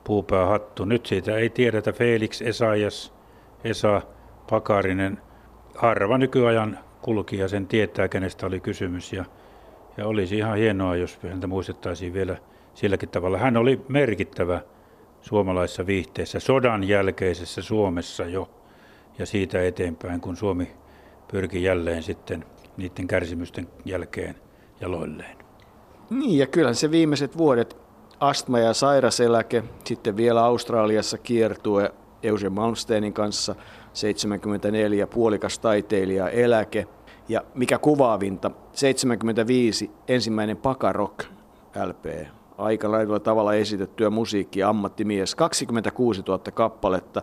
puupäähattu. 0.04 0.84
Nyt 0.84 1.06
siitä 1.06 1.36
ei 1.36 1.50
tiedetä 1.50 1.92
Felix 1.92 2.42
Esaias, 2.42 3.14
Esa 3.64 4.02
Pakarinen. 4.50 5.18
Harva 5.76 6.18
nykyajan 6.18 6.78
kulkija 7.02 7.48
sen 7.48 7.66
tietää, 7.66 8.08
kenestä 8.08 8.46
oli 8.46 8.60
kysymys. 8.60 9.12
Ja, 9.12 9.24
ja 9.96 10.06
olisi 10.06 10.38
ihan 10.38 10.58
hienoa, 10.58 10.96
jos 10.96 11.18
häntä 11.22 11.46
muistettaisiin 11.46 12.12
vielä 12.12 12.36
silläkin 12.74 13.08
tavalla. 13.08 13.38
Hän 13.38 13.56
oli 13.56 13.80
merkittävä 13.88 14.60
suomalaisessa 15.20 15.86
viihteessä 15.86 16.40
sodan 16.40 16.84
jälkeisessä 16.84 17.62
Suomessa 17.62 18.24
jo 18.24 18.50
ja 19.18 19.26
siitä 19.26 19.62
eteenpäin, 19.62 20.20
kun 20.20 20.36
Suomi 20.36 20.72
pyrki 21.30 21.62
jälleen 21.62 22.02
sitten 22.02 22.44
niiden 22.76 23.06
kärsimysten 23.06 23.68
jälkeen 23.84 24.34
jaloilleen. 24.82 25.36
Niin, 26.10 26.38
ja 26.38 26.46
kyllähän 26.46 26.74
se 26.74 26.90
viimeiset 26.90 27.38
vuodet, 27.38 27.76
astma- 28.20 28.58
ja 28.58 28.74
sairaseläke, 28.74 29.64
sitten 29.84 30.16
vielä 30.16 30.44
Australiassa 30.44 31.18
kiertue 31.18 31.92
Eugen 32.22 32.52
Malmsteinin 32.52 33.12
kanssa, 33.12 33.54
74 33.92 35.06
puolikas 35.06 35.58
taiteilija 35.58 36.28
eläke. 36.28 36.86
Ja 37.28 37.42
mikä 37.54 37.78
kuvaavinta, 37.78 38.50
75 38.72 39.90
ensimmäinen 40.08 40.56
Pakarok 40.56 41.24
LP, 41.86 42.26
aika 42.58 42.90
lailla 42.90 43.20
tavalla 43.20 43.54
esitettyä 43.54 44.10
musiikkia, 44.10 44.68
ammattimies, 44.68 45.34
26 45.34 46.22
000 46.28 46.38
kappaletta, 46.54 47.22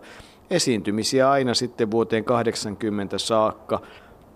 esiintymisiä 0.50 1.30
aina 1.30 1.54
sitten 1.54 1.90
vuoteen 1.90 2.24
80 2.24 3.18
saakka, 3.18 3.80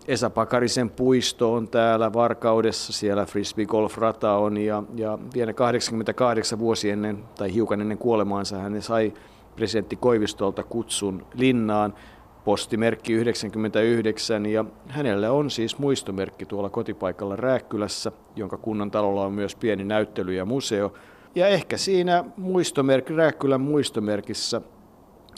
Esa 0.08 0.30
Pakarisen 0.30 0.90
puisto 0.90 1.52
on 1.54 1.68
täällä 1.68 2.12
Varkaudessa, 2.12 2.92
siellä 2.92 3.26
Frisbee 3.26 3.66
Golf 3.66 3.98
Rata 3.98 4.32
on 4.32 4.56
ja, 4.56 4.82
ja 4.94 5.18
vielä 5.34 5.52
88 5.52 6.58
vuosi 6.58 6.90
ennen 6.90 7.24
tai 7.38 7.54
hiukan 7.54 7.80
ennen 7.80 7.98
kuolemaansa 7.98 8.58
hän 8.58 8.82
sai 8.82 9.12
presidentti 9.56 9.96
Koivistolta 9.96 10.62
kutsun 10.62 11.26
linnaan, 11.34 11.94
postimerkki 12.44 13.12
99 13.12 14.46
ja 14.46 14.64
hänellä 14.88 15.32
on 15.32 15.50
siis 15.50 15.78
muistomerkki 15.78 16.46
tuolla 16.46 16.70
kotipaikalla 16.70 17.36
Rääkkylässä, 17.36 18.12
jonka 18.36 18.56
kunnan 18.56 18.90
talolla 18.90 19.24
on 19.24 19.32
myös 19.32 19.56
pieni 19.56 19.84
näyttely 19.84 20.34
ja 20.34 20.44
museo. 20.44 20.92
Ja 21.34 21.46
ehkä 21.46 21.76
siinä 21.76 22.24
muistomerkki, 22.36 23.14
Rääkkylän 23.14 23.60
muistomerkissä 23.60 24.60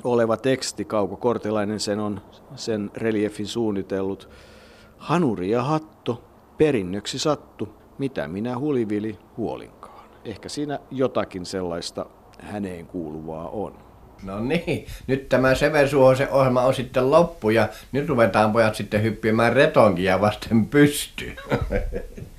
oleva 0.05 0.37
teksti, 0.37 0.85
Kauko 0.85 1.17
Kortelainen 1.17 1.81
sen 1.81 2.01
on 2.01 2.21
sen 2.55 2.91
reliefin 2.95 3.47
suunnitellut, 3.47 4.29
Hanuri 4.99 5.51
ja 5.51 5.63
hatto, 5.63 6.25
perinnöksi 6.59 7.19
sattu, 7.19 7.69
mitä 7.99 8.29
minä 8.29 8.59
hulivili 8.59 9.19
huolinkaan. 9.37 10.05
Ehkä 10.25 10.49
siinä 10.49 10.79
jotakin 10.91 11.47
sellaista 11.47 12.07
häneen 12.41 12.87
kuuluvaa 12.87 13.49
on. 13.49 13.79
No 14.23 14.41
niin, 14.41 14.87
nyt 15.07 15.29
tämä 15.29 15.55
Seversuosen 15.55 16.31
ohjelma 16.31 16.63
on 16.63 16.75
sitten 16.75 17.11
loppu 17.11 17.51
ja 17.51 17.69
nyt 17.93 18.09
ruvetaan 18.09 18.53
pojat 18.53 18.75
sitten 18.75 19.03
hyppimään 19.03 19.53
retonkia 19.53 20.21
vasten 20.21 20.67
pystyyn. 20.67 21.37